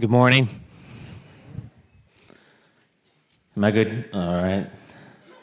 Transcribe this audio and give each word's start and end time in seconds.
Good 0.00 0.10
morning. 0.10 0.48
Am 3.56 3.64
I 3.64 3.72
good? 3.72 4.08
All 4.12 4.20
right. 4.40 4.64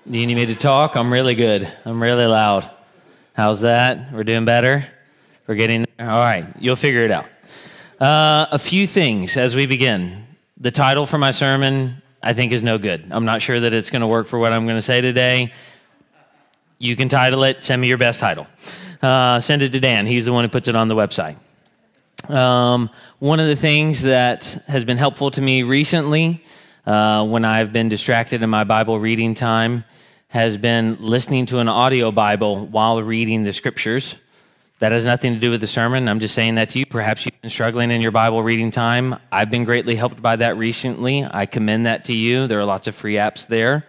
Do 0.09 0.17
you 0.17 0.25
need 0.25 0.35
me 0.35 0.46
to 0.46 0.55
talk? 0.55 0.96
I'm 0.96 1.12
really 1.12 1.35
good. 1.35 1.70
I'm 1.83 2.01
really 2.01 2.25
loud. 2.25 2.70
How's 3.33 3.60
that? 3.62 4.14
We're 4.14 4.24
doing 4.24 4.46
better? 4.46 4.88
We're 5.46 5.56
getting 5.56 5.86
there? 5.98 6.10
All 6.10 6.20
right. 6.20 6.46
You'll 6.58 6.78
figure 6.78 7.02
it 7.02 7.12
out. 7.12 7.26
Uh, 8.00 8.48
a 8.50 8.57
few 8.57 8.88
things 8.88 9.36
as 9.36 9.57
we 9.57 9.66
begin. 9.66 10.26
The 10.58 10.72
title 10.72 11.06
for 11.06 11.18
my 11.18 11.32
sermon, 11.32 12.02
I 12.24 12.32
think, 12.32 12.54
is 12.54 12.64
no 12.64 12.78
good. 12.78 13.08
I'm 13.12 13.26
not 13.26 13.42
sure 13.42 13.60
that 13.60 13.74
it's 13.74 13.90
going 13.90 14.04
to 14.04 14.08
work 14.08 14.26
for 14.28 14.40
what 14.40 14.54
I'm 14.54 14.64
going 14.64 14.78
to 14.78 14.82
say 14.82 15.02
today. 15.02 15.52
You 16.80 16.96
can 16.96 17.10
title 17.10 17.44
it, 17.44 17.62
send 17.62 17.82
me 17.82 17.90
your 17.90 17.98
best 17.98 18.22
title. 18.22 18.48
Uh, 19.02 19.42
send 19.42 19.64
it 19.64 19.74
to 19.74 19.82
Dan. 19.82 20.06
He's 20.06 20.24
the 20.24 20.32
one 20.32 20.46
who 20.46 20.50
puts 20.50 20.70
it 20.70 20.78
on 20.78 20.88
the 20.88 20.96
website. 20.96 21.36
Um, 22.30 22.89
one 23.20 23.39
of 23.39 23.48
the 23.48 23.55
things 23.55 24.02
that 24.02 24.46
has 24.68 24.84
been 24.84 24.98
helpful 24.98 25.30
to 25.32 25.42
me 25.42 25.62
recently 25.62 26.43
uh, 26.86 27.25
when 27.25 27.46
I've 27.46 27.71
been 27.71 27.88
distracted 27.88 28.42
in 28.42 28.50
my 28.50 28.64
Bible 28.64 29.00
reading 29.00 29.36
time 29.36 29.84
has 30.29 30.57
been 30.57 30.98
listening 31.00 31.46
to 31.48 31.60
an 31.60 31.70
audio 31.70 32.11
Bible 32.11 32.65
while 32.65 33.01
reading 33.03 33.43
the 33.43 33.53
scriptures. 33.53 34.15
That 34.79 34.91
has 34.91 35.05
nothing 35.05 35.35
to 35.35 35.39
do 35.39 35.51
with 35.51 35.61
the 35.61 35.67
sermon. 35.67 36.09
I'm 36.09 36.20
just 36.20 36.34
saying 36.34 36.55
that 36.55 36.70
to 36.71 36.79
you. 36.79 36.85
Perhaps 36.88 37.25
you've 37.25 37.39
been 37.41 37.49
struggling 37.49 37.91
in 37.91 38.01
your 38.01 38.11
Bible 38.11 38.41
reading 38.41 38.71
time. 38.71 39.20
I've 39.31 39.51
been 39.51 39.63
greatly 39.63 39.95
helped 39.95 40.21
by 40.21 40.35
that 40.37 40.57
recently. 40.57 41.26
I 41.29 41.45
commend 41.45 41.85
that 41.85 42.05
to 42.05 42.13
you. 42.13 42.48
There 42.48 42.59
are 42.59 42.65
lots 42.65 42.87
of 42.87 42.95
free 42.95 43.15
apps 43.15 43.45
there. 43.45 43.85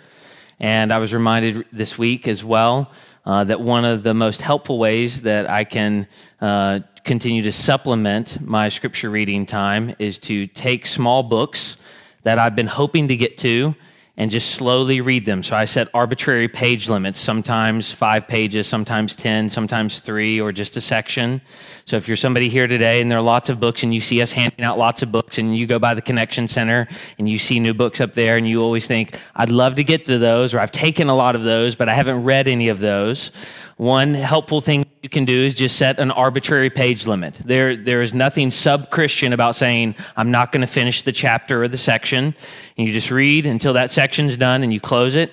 And 0.60 0.92
I 0.92 0.98
was 0.98 1.14
reminded 1.14 1.64
this 1.73 1.96
week 1.96 2.28
as 2.28 2.45
well 2.45 2.92
uh, 3.24 3.45
that 3.45 3.60
one 3.60 3.84
of 3.84 4.02
the 4.02 4.14
most 4.14 4.42
helpful 4.42 4.78
ways 4.78 5.23
that 5.23 5.48
I 5.50 5.64
can 5.64 6.06
uh, 6.40 6.80
continue 7.06 7.41
to 7.41 7.52
supplement 7.52 8.45
my 8.45 8.69
scripture 8.69 9.09
reading 9.09 9.46
time 9.46 9.95
is 10.01 10.19
to 10.19 10.48
take 10.48 10.84
small 10.84 11.23
books 11.23 11.77
that 12.24 12.37
I've 12.37 12.56
been 12.56 12.66
hoping 12.66 13.06
to 13.09 13.16
get 13.16 13.38
to 13.38 13.77
and 14.16 14.29
just 14.30 14.52
slowly 14.52 15.01
read 15.01 15.24
them. 15.24 15.43
So 15.43 15.54
I 15.54 15.66
set 15.66 15.88
arbitrary 15.95 16.48
page 16.48 16.88
limits, 16.88 17.21
sometimes 17.21 17.93
five 17.93 18.26
pages, 18.26 18.66
sometimes 18.66 19.15
10, 19.15 19.51
sometimes 19.51 20.01
three, 20.01 20.40
or 20.40 20.51
just 20.51 20.76
a 20.76 20.80
section. 20.80 21.43
So 21.85 21.96
if 21.96 22.09
you're 22.09 22.16
somebody 22.16 22.48
here 22.48 22.66
today 22.66 23.01
and 23.01 23.10
there 23.10 23.18
are 23.18 23.23
lots 23.23 23.51
of 23.51 23.60
books 23.60 23.85
and 23.85 23.95
you 23.95 24.01
see 24.01 24.20
us 24.20 24.32
handing 24.32 24.65
out 24.65 24.76
lots 24.76 25.02
of 25.02 25.13
books 25.13 25.38
and 25.38 25.57
you 25.57 25.66
go 25.66 25.79
by 25.79 25.95
the 25.95 26.02
Connection 26.02 26.48
Center 26.48 26.88
and 27.18 27.29
you 27.29 27.38
see 27.38 27.60
new 27.60 27.74
books 27.74 28.01
up 28.01 28.15
there 28.15 28.37
and 28.37 28.48
you 28.48 28.63
always 28.63 28.87
think, 28.87 29.20
I'd 29.37 29.51
love 29.51 29.76
to 29.76 29.85
get 29.85 30.07
to 30.07 30.18
those, 30.18 30.54
or 30.54 30.60
I've 30.60 30.73
taken 30.73 31.09
a 31.09 31.15
lot 31.15 31.37
of 31.37 31.45
those, 31.45 31.76
but 31.76 31.88
I 31.88 31.95
haven't 31.95 32.24
read 32.24 32.48
any 32.48 32.68
of 32.68 32.80
those. 32.80 33.30
One 33.76 34.15
helpful 34.15 34.63
thing 34.63 34.85
you 35.07 35.10
can 35.10 35.24
do 35.24 35.45
is 35.45 35.54
just 35.54 35.76
set 35.76 36.01
an 36.01 36.10
arbitrary 36.10 36.68
page 36.68 37.07
limit. 37.07 37.35
There, 37.35 37.76
there 37.76 38.02
is 38.02 38.12
nothing 38.12 38.51
sub 38.51 38.90
Christian 38.90 39.32
about 39.32 39.54
saying, 39.54 39.95
I'm 40.16 40.32
not 40.32 40.51
going 40.51 40.63
to 40.63 40.66
finish 40.66 41.02
the 41.02 41.13
chapter 41.13 41.63
or 41.63 41.68
the 41.68 41.76
section. 41.76 42.35
And 42.76 42.88
you 42.88 42.93
just 42.93 43.13
read 43.13 43.46
until 43.46 43.74
that 43.74 43.93
section's 43.93 44.37
done 44.37 44.65
and 44.65 44.74
you 44.74 44.80
close 44.80 45.15
it. 45.15 45.30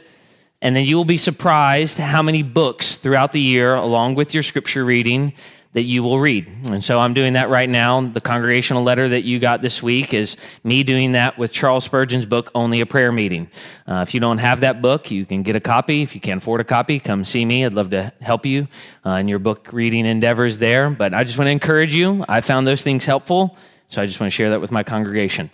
And 0.62 0.76
then 0.76 0.86
you 0.86 0.96
will 0.96 1.06
be 1.06 1.18
surprised 1.18 1.98
how 1.98 2.22
many 2.22 2.44
books 2.44 2.98
throughout 2.98 3.32
the 3.32 3.42
year, 3.42 3.74
along 3.74 4.14
with 4.14 4.36
your 4.36 4.44
scripture 4.44 4.86
reading, 4.86 5.34
that 5.74 5.84
you 5.84 6.04
will 6.04 6.20
read. 6.20 6.48
And 6.66 6.84
so 6.84 7.00
I'm 7.00 7.14
doing 7.14 7.34
that 7.34 7.50
right 7.50 7.70
now. 7.70 8.02
The 8.02 8.22
congregational 8.22 8.84
letter 8.84 9.10
that 9.10 9.24
you 9.24 9.40
got 9.40 9.62
this 9.62 9.82
week 9.82 10.14
is 10.14 10.38
me 10.64 10.84
doing 10.84 11.14
that 11.14 11.38
with 11.38 11.52
Charles 11.52 11.84
Spurgeon's 11.84 12.28
book, 12.28 12.52
Only 12.54 12.80
a 12.82 12.86
Prayer 12.86 13.12
Meeting. 13.12 13.50
Uh, 13.88 14.06
if 14.08 14.14
you 14.14 14.20
don't 14.20 14.38
have 14.38 14.62
that 14.62 14.82
book, 14.82 15.10
you 15.10 15.26
can 15.26 15.42
get 15.42 15.56
a 15.56 15.60
copy. 15.60 16.04
If 16.04 16.14
you 16.14 16.22
can't 16.22 16.38
afford 16.38 16.62
a 16.62 16.64
copy, 16.64 17.00
come 17.00 17.26
see 17.26 17.44
me. 17.44 17.66
I'd 17.66 17.74
love 17.74 17.90
to 17.90 18.14
help 18.22 18.46
you 18.46 18.68
uh, 19.06 19.12
in 19.12 19.28
your 19.28 19.40
book 19.40 19.70
reading 19.74 20.06
endeavors 20.06 20.60
there. 20.60 20.92
But 20.92 21.14
I 21.14 21.24
just 21.24 21.38
want 21.38 21.48
to 21.48 21.52
encourage 21.52 21.94
you. 21.94 22.24
I 22.30 22.42
found 22.42 22.68
those 22.68 22.84
things 22.84 23.06
helpful. 23.06 23.58
So 23.88 24.02
I 24.02 24.06
just 24.06 24.20
want 24.20 24.32
to 24.32 24.36
share 24.36 24.52
that 24.52 24.62
with 24.62 24.72
my 24.72 24.84
congregation. 24.84 25.50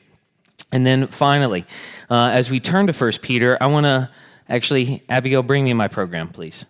And 0.71 0.85
then 0.85 1.07
finally, 1.07 1.65
uh, 2.09 2.29
as 2.33 2.49
we 2.49 2.59
turn 2.59 2.87
to 2.87 2.93
First 2.93 3.21
Peter, 3.21 3.57
I 3.59 3.67
want 3.67 3.85
to 3.85 4.09
actually, 4.49 5.03
Abigail, 5.09 5.43
bring 5.43 5.63
me 5.63 5.73
my 5.73 5.87
program, 5.87 6.27
please. 6.27 6.65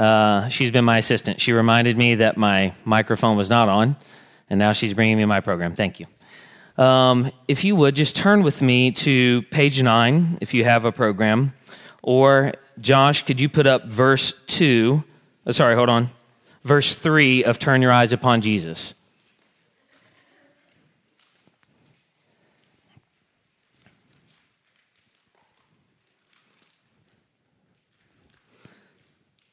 Uh, 0.00 0.48
she's 0.48 0.70
been 0.70 0.86
my 0.86 0.96
assistant. 0.96 1.42
She 1.42 1.52
reminded 1.52 1.98
me 1.98 2.14
that 2.16 2.38
my 2.38 2.72
microphone 2.86 3.36
was 3.36 3.50
not 3.50 3.68
on, 3.68 3.96
and 4.48 4.58
now 4.58 4.72
she's 4.72 4.94
bringing 4.94 5.18
me 5.18 5.26
my 5.26 5.40
program. 5.40 5.74
Thank 5.74 6.00
you. 6.00 6.06
Um, 6.82 7.30
if 7.46 7.64
you 7.64 7.76
would, 7.76 7.94
just 7.96 8.16
turn 8.16 8.42
with 8.42 8.62
me 8.62 8.92
to 8.92 9.42
page 9.50 9.82
nine 9.82 10.38
if 10.40 10.54
you 10.54 10.64
have 10.64 10.86
a 10.86 10.92
program. 10.92 11.52
Or, 12.02 12.54
Josh, 12.80 13.26
could 13.26 13.38
you 13.38 13.50
put 13.50 13.66
up 13.66 13.84
verse 13.84 14.32
two? 14.46 15.04
Oh, 15.46 15.52
sorry, 15.52 15.76
hold 15.76 15.90
on. 15.90 16.08
Verse 16.64 16.94
three 16.94 17.44
of 17.44 17.58
Turn 17.58 17.82
Your 17.82 17.92
Eyes 17.92 18.14
Upon 18.14 18.40
Jesus. 18.40 18.94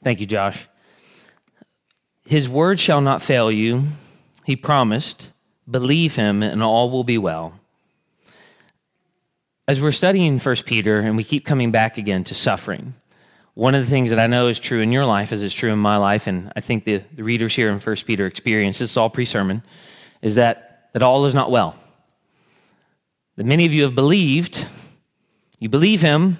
Thank 0.04 0.20
you, 0.20 0.26
Josh. 0.26 0.68
His 2.26 2.50
word 2.50 2.80
shall 2.80 3.02
not 3.02 3.22
fail 3.22 3.52
you. 3.52 3.84
He 4.46 4.56
promised. 4.56 5.32
Believe 5.70 6.16
him, 6.16 6.44
and 6.44 6.62
all 6.64 6.90
will 6.90 7.04
be 7.04 7.18
well. 7.18 7.60
As 9.68 9.82
we're 9.82 9.92
studying 9.92 10.40
1 10.40 10.56
Peter, 10.66 11.00
and 11.00 11.18
we 11.18 11.24
keep 11.24 11.46
coming 11.46 11.72
back 11.72 11.98
again 11.98 12.24
to 12.26 12.34
suffering, 12.34 12.94
one 13.54 13.76
of 13.76 13.84
the 13.84 13.90
things 13.90 14.12
that 14.12 14.20
I 14.20 14.28
know 14.28 14.48
is 14.48 14.60
true 14.60 14.82
in 14.82 14.92
your 14.92 15.06
life, 15.06 15.34
as 15.34 15.42
is 15.42 15.54
true 15.54 15.72
in 15.72 15.80
my 15.80 15.98
life, 15.98 16.28
and 16.28 16.54
I 16.56 16.62
think 16.62 16.84
the, 16.84 17.02
the 17.14 17.24
readers 17.24 17.56
here 17.56 17.70
in 17.70 17.80
1 17.80 17.96
Peter 18.06 18.26
experience, 18.26 18.80
this 18.80 18.92
is 18.92 18.98
all 18.98 19.10
pre 19.10 19.26
sermon, 19.26 19.64
is 20.22 20.36
that, 20.36 20.90
that 20.94 21.04
all 21.04 21.26
is 21.26 21.34
not 21.34 21.52
well. 21.52 21.76
That 23.36 23.46
many 23.46 23.66
of 23.66 23.74
you 23.74 23.84
have 23.84 23.96
believed, 23.96 24.66
you 25.60 25.70
believe 25.70 26.02
him, 26.02 26.40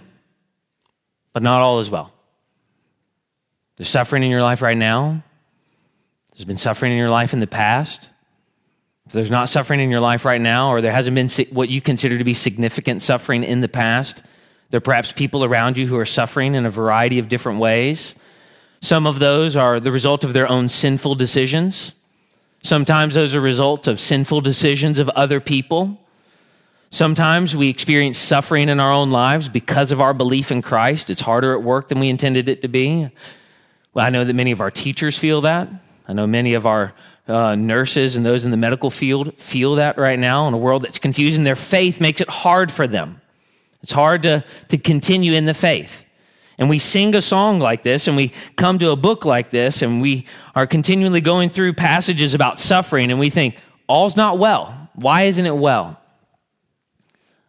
but 1.34 1.44
not 1.44 1.62
all 1.62 1.80
is 1.80 1.90
well. 1.90 2.14
There's 3.78 3.90
suffering 3.90 4.24
in 4.24 4.32
your 4.32 4.42
life 4.42 4.62
right 4.62 4.78
now. 4.78 5.24
There's 6.36 6.46
been 6.46 6.58
suffering 6.58 6.92
in 6.92 6.98
your 6.98 7.10
life 7.10 7.34
in 7.34 7.40
the 7.40 7.48
past. 7.48 8.10
If 9.06 9.14
there's 9.14 9.32
not 9.32 9.50
suffering 9.50 9.80
in 9.80 9.90
your 9.90 10.02
life 10.02 10.26
right 10.26 10.42
now, 10.42 10.70
or 10.72 10.82
there 10.82 10.92
hasn't 10.92 11.16
been 11.16 11.30
what 11.56 11.70
you 11.70 11.80
consider 11.80 12.18
to 12.18 12.24
be 12.24 12.34
significant 12.34 13.02
suffering 13.02 13.44
in 13.44 13.62
the 13.62 13.70
past, 13.70 14.22
there 14.70 14.80
are 14.80 14.82
perhaps 14.82 15.14
people 15.14 15.46
around 15.46 15.78
you 15.78 15.88
who 15.88 15.98
are 15.98 16.06
suffering 16.06 16.56
in 16.56 16.66
a 16.66 16.70
variety 16.70 17.20
of 17.20 17.30
different 17.30 17.60
ways. 17.60 18.16
Some 18.82 19.08
of 19.08 19.20
those 19.20 19.56
are 19.56 19.80
the 19.80 19.92
result 19.92 20.24
of 20.24 20.34
their 20.34 20.50
own 20.50 20.70
sinful 20.70 21.16
decisions. 21.16 21.94
Sometimes 22.64 23.16
those 23.16 23.34
are 23.34 23.42
results 23.42 23.88
of 23.88 24.00
sinful 24.00 24.42
decisions 24.42 25.00
of 25.00 25.08
other 25.10 25.40
people. 25.40 26.00
Sometimes 26.90 27.56
we 27.56 27.70
experience 27.70 28.18
suffering 28.18 28.70
in 28.70 28.80
our 28.80 28.92
own 28.92 29.10
lives 29.10 29.50
because 29.50 29.92
of 29.92 30.02
our 30.02 30.14
belief 30.14 30.52
in 30.52 30.62
Christ. 30.62 31.10
It's 31.10 31.22
harder 31.22 31.54
at 31.54 31.64
work 31.64 31.88
than 31.88 32.00
we 32.00 32.10
intended 32.10 32.50
it 32.50 32.62
to 32.62 32.68
be. 32.68 33.10
I 34.04 34.10
know 34.10 34.24
that 34.24 34.34
many 34.34 34.52
of 34.52 34.62
our 34.62 34.72
teachers 34.72 35.18
feel 35.18 35.42
that. 35.42 35.70
I 36.08 36.14
know 36.14 36.28
many 36.28 36.54
of 36.54 36.66
our 36.66 36.94
uh, 37.28 37.56
nurses 37.56 38.16
and 38.16 38.26
those 38.26 38.46
in 38.46 38.52
the 38.52 38.58
medical 38.58 38.90
field 38.90 39.36
feel 39.38 39.76
that 39.76 39.98
right 39.98 40.18
now 40.18 40.48
in 40.48 40.54
a 40.54 40.58
world 40.58 40.84
that's 40.84 41.00
confusing. 41.00 41.44
Their 41.44 41.56
faith 41.56 42.00
makes 42.00 42.22
it 42.22 42.30
hard 42.30 42.72
for 42.72 42.88
them. 42.88 43.22
It's 43.84 43.92
hard 43.92 44.24
to, 44.24 44.44
to 44.70 44.78
continue 44.78 45.34
in 45.34 45.46
the 45.46 45.54
faith. 45.54 46.06
And 46.58 46.70
we 46.70 46.80
sing 46.80 47.14
a 47.14 47.22
song 47.22 47.60
like 47.60 47.84
this, 47.84 48.08
and 48.08 48.18
we 48.18 48.34
come 48.56 48.80
to 48.80 48.90
a 48.90 48.96
book 48.96 49.26
like 49.26 49.52
this, 49.52 49.84
and 49.84 50.02
we 50.02 50.26
are 50.56 50.66
continually 50.66 51.22
going 51.22 51.50
through 51.50 51.74
passages 51.74 52.34
about 52.34 52.60
suffering, 52.60 53.12
and 53.12 53.20
we 53.20 53.30
think, 53.30 53.58
all's 53.88 54.16
not 54.16 54.40
well. 54.40 54.90
Why 54.96 55.24
isn't 55.24 55.46
it 55.46 55.56
well? 55.56 56.02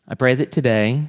I 0.06 0.14
pray 0.14 0.34
that 0.34 0.52
today 0.52 1.08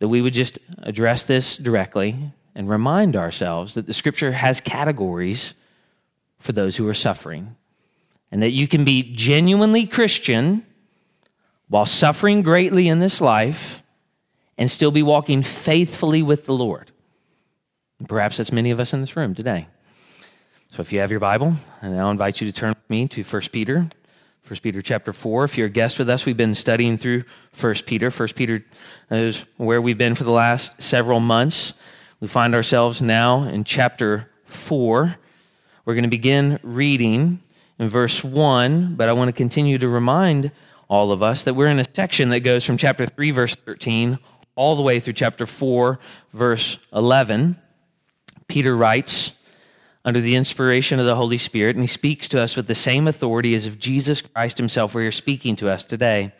that 0.00 0.08
we 0.08 0.20
would 0.20 0.34
just 0.34 0.58
address 0.78 1.22
this 1.22 1.56
directly 1.56 2.32
and 2.54 2.68
remind 2.68 3.16
ourselves 3.16 3.74
that 3.74 3.86
the 3.86 3.94
scripture 3.94 4.32
has 4.32 4.60
categories 4.60 5.54
for 6.38 6.52
those 6.52 6.76
who 6.76 6.86
are 6.88 6.94
suffering, 6.94 7.56
and 8.30 8.42
that 8.42 8.50
you 8.50 8.68
can 8.68 8.84
be 8.84 9.14
genuinely 9.14 9.86
Christian 9.86 10.64
while 11.68 11.86
suffering 11.86 12.42
greatly 12.42 12.88
in 12.88 12.98
this 12.98 13.20
life 13.20 13.82
and 14.56 14.70
still 14.70 14.90
be 14.90 15.02
walking 15.02 15.42
faithfully 15.42 16.22
with 16.22 16.46
the 16.46 16.54
Lord. 16.54 16.90
And 17.98 18.08
perhaps 18.08 18.36
that's 18.36 18.52
many 18.52 18.70
of 18.70 18.80
us 18.80 18.92
in 18.92 19.00
this 19.00 19.16
room 19.16 19.34
today. 19.34 19.66
So 20.68 20.82
if 20.82 20.92
you 20.92 21.00
have 21.00 21.10
your 21.10 21.20
Bible, 21.20 21.54
and 21.80 21.98
I'll 21.98 22.10
invite 22.10 22.40
you 22.40 22.46
to 22.46 22.52
turn 22.52 22.70
with 22.70 22.90
me 22.90 23.08
to 23.08 23.22
1 23.22 23.42
Peter. 23.52 23.88
1 24.46 24.60
Peter 24.60 24.82
chapter 24.82 25.12
4. 25.12 25.44
If 25.44 25.56
you're 25.56 25.68
a 25.68 25.70
guest 25.70 25.98
with 25.98 26.10
us, 26.10 26.26
we've 26.26 26.36
been 26.36 26.54
studying 26.54 26.98
through 26.98 27.24
1 27.58 27.74
Peter. 27.86 28.10
1 28.10 28.28
Peter 28.34 28.64
is 29.10 29.44
where 29.56 29.80
we've 29.80 29.96
been 29.96 30.14
for 30.14 30.24
the 30.24 30.32
last 30.32 30.82
several 30.82 31.20
months. 31.20 31.72
We 32.20 32.28
find 32.28 32.54
ourselves 32.54 33.02
now 33.02 33.44
in 33.44 33.64
chapter 33.64 34.30
4. 34.46 35.16
We're 35.84 35.94
going 35.94 36.04
to 36.04 36.08
begin 36.10 36.58
reading 36.62 37.42
in 37.78 37.88
verse 37.88 38.22
1, 38.22 38.94
but 38.94 39.08
I 39.08 39.12
want 39.12 39.28
to 39.28 39.32
continue 39.32 39.78
to 39.78 39.88
remind 39.88 40.52
all 40.88 41.12
of 41.12 41.22
us 41.22 41.44
that 41.44 41.54
we're 41.54 41.66
in 41.66 41.78
a 41.78 41.94
section 41.94 42.30
that 42.30 42.40
goes 42.40 42.64
from 42.64 42.76
chapter 42.76 43.06
3, 43.06 43.30
verse 43.32 43.54
13, 43.56 44.18
all 44.54 44.76
the 44.76 44.82
way 44.82 45.00
through 45.00 45.14
chapter 45.14 45.44
4, 45.44 45.98
verse 46.32 46.78
11. 46.92 47.56
Peter 48.46 48.76
writes, 48.76 49.32
under 50.04 50.20
the 50.20 50.36
inspiration 50.36 51.00
of 51.00 51.06
the 51.06 51.16
Holy 51.16 51.38
Spirit, 51.38 51.76
and 51.76 51.82
he 51.82 51.88
speaks 51.88 52.28
to 52.28 52.40
us 52.40 52.56
with 52.56 52.66
the 52.66 52.74
same 52.74 53.08
authority 53.08 53.54
as 53.54 53.64
if 53.64 53.78
Jesus 53.78 54.20
Christ 54.20 54.58
himself 54.58 54.94
were 54.94 55.00
here 55.00 55.12
speaking 55.12 55.56
to 55.56 55.70
us 55.70 55.84
today. 55.84 56.32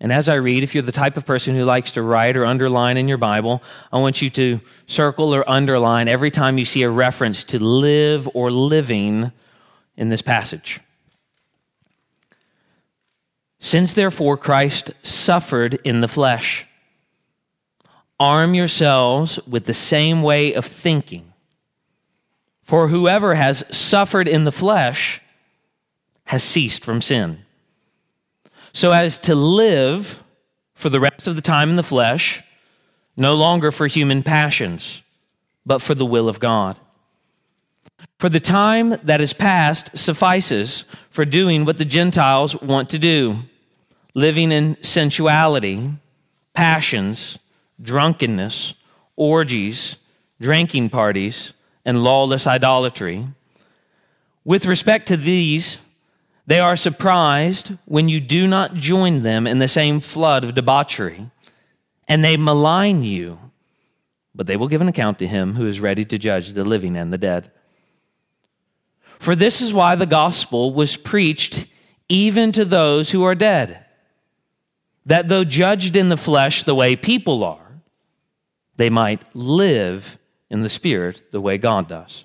And 0.00 0.12
as 0.12 0.28
I 0.28 0.34
read, 0.34 0.62
if 0.62 0.74
you're 0.74 0.82
the 0.82 0.92
type 0.92 1.16
of 1.16 1.26
person 1.26 1.56
who 1.56 1.64
likes 1.64 1.90
to 1.92 2.02
write 2.02 2.36
or 2.36 2.46
underline 2.46 2.96
in 2.96 3.08
your 3.08 3.18
Bible, 3.18 3.62
I 3.92 3.98
want 3.98 4.22
you 4.22 4.30
to 4.30 4.60
circle 4.86 5.34
or 5.34 5.48
underline 5.48 6.06
every 6.06 6.30
time 6.30 6.56
you 6.56 6.64
see 6.64 6.82
a 6.82 6.90
reference 6.90 7.42
to 7.44 7.62
live 7.62 8.28
or 8.32 8.50
living 8.50 9.32
in 9.96 10.08
this 10.08 10.22
passage. 10.22 10.80
Since 13.58 13.92
therefore 13.94 14.36
Christ 14.36 14.92
suffered 15.02 15.80
in 15.82 16.00
the 16.00 16.08
flesh, 16.08 16.64
arm 18.20 18.54
yourselves 18.54 19.40
with 19.48 19.64
the 19.64 19.74
same 19.74 20.22
way 20.22 20.54
of 20.54 20.64
thinking. 20.64 21.32
For 22.62 22.88
whoever 22.88 23.34
has 23.34 23.64
suffered 23.76 24.28
in 24.28 24.44
the 24.44 24.52
flesh 24.52 25.20
has 26.26 26.44
ceased 26.44 26.84
from 26.84 27.02
sin, 27.02 27.44
so 28.72 28.92
as 28.92 29.18
to 29.18 29.34
live 29.34 30.22
for 30.74 30.88
the 30.88 31.00
rest 31.00 31.26
of 31.26 31.36
the 31.36 31.42
time 31.42 31.70
in 31.70 31.76
the 31.76 31.82
flesh, 31.82 32.42
no 33.16 33.34
longer 33.34 33.70
for 33.70 33.86
human 33.86 34.22
passions, 34.22 35.02
but 35.66 35.82
for 35.82 35.94
the 35.94 36.06
will 36.06 36.28
of 36.28 36.40
God. 36.40 36.78
For 38.18 38.28
the 38.28 38.40
time 38.40 38.90
that 39.02 39.20
is 39.20 39.32
past 39.32 39.96
suffices 39.96 40.84
for 41.10 41.24
doing 41.24 41.64
what 41.64 41.78
the 41.78 41.84
Gentiles 41.84 42.60
want 42.60 42.90
to 42.90 42.98
do, 42.98 43.38
living 44.14 44.52
in 44.52 44.76
sensuality, 44.82 45.90
passions, 46.52 47.38
drunkenness, 47.80 48.74
orgies, 49.16 49.96
drinking 50.40 50.90
parties, 50.90 51.52
and 51.84 52.04
lawless 52.04 52.46
idolatry. 52.46 53.26
With 54.44 54.66
respect 54.66 55.08
to 55.08 55.16
these, 55.16 55.78
they 56.48 56.60
are 56.60 56.76
surprised 56.76 57.74
when 57.84 58.08
you 58.08 58.20
do 58.20 58.46
not 58.46 58.72
join 58.72 59.20
them 59.20 59.46
in 59.46 59.58
the 59.58 59.68
same 59.68 60.00
flood 60.00 60.44
of 60.44 60.54
debauchery, 60.54 61.30
and 62.08 62.24
they 62.24 62.38
malign 62.38 63.02
you, 63.02 63.38
but 64.34 64.46
they 64.46 64.56
will 64.56 64.66
give 64.66 64.80
an 64.80 64.88
account 64.88 65.18
to 65.18 65.26
him 65.26 65.56
who 65.56 65.66
is 65.66 65.78
ready 65.78 66.06
to 66.06 66.16
judge 66.16 66.54
the 66.54 66.64
living 66.64 66.96
and 66.96 67.12
the 67.12 67.18
dead. 67.18 67.50
For 69.18 69.36
this 69.36 69.60
is 69.60 69.74
why 69.74 69.94
the 69.94 70.06
gospel 70.06 70.72
was 70.72 70.96
preached 70.96 71.66
even 72.08 72.50
to 72.52 72.64
those 72.64 73.10
who 73.10 73.24
are 73.24 73.34
dead, 73.34 73.84
that 75.04 75.28
though 75.28 75.44
judged 75.44 75.96
in 75.96 76.08
the 76.08 76.16
flesh 76.16 76.62
the 76.62 76.74
way 76.74 76.96
people 76.96 77.44
are, 77.44 77.82
they 78.76 78.88
might 78.88 79.20
live 79.36 80.16
in 80.48 80.62
the 80.62 80.70
spirit 80.70 81.30
the 81.30 81.42
way 81.42 81.58
God 81.58 81.88
does. 81.88 82.24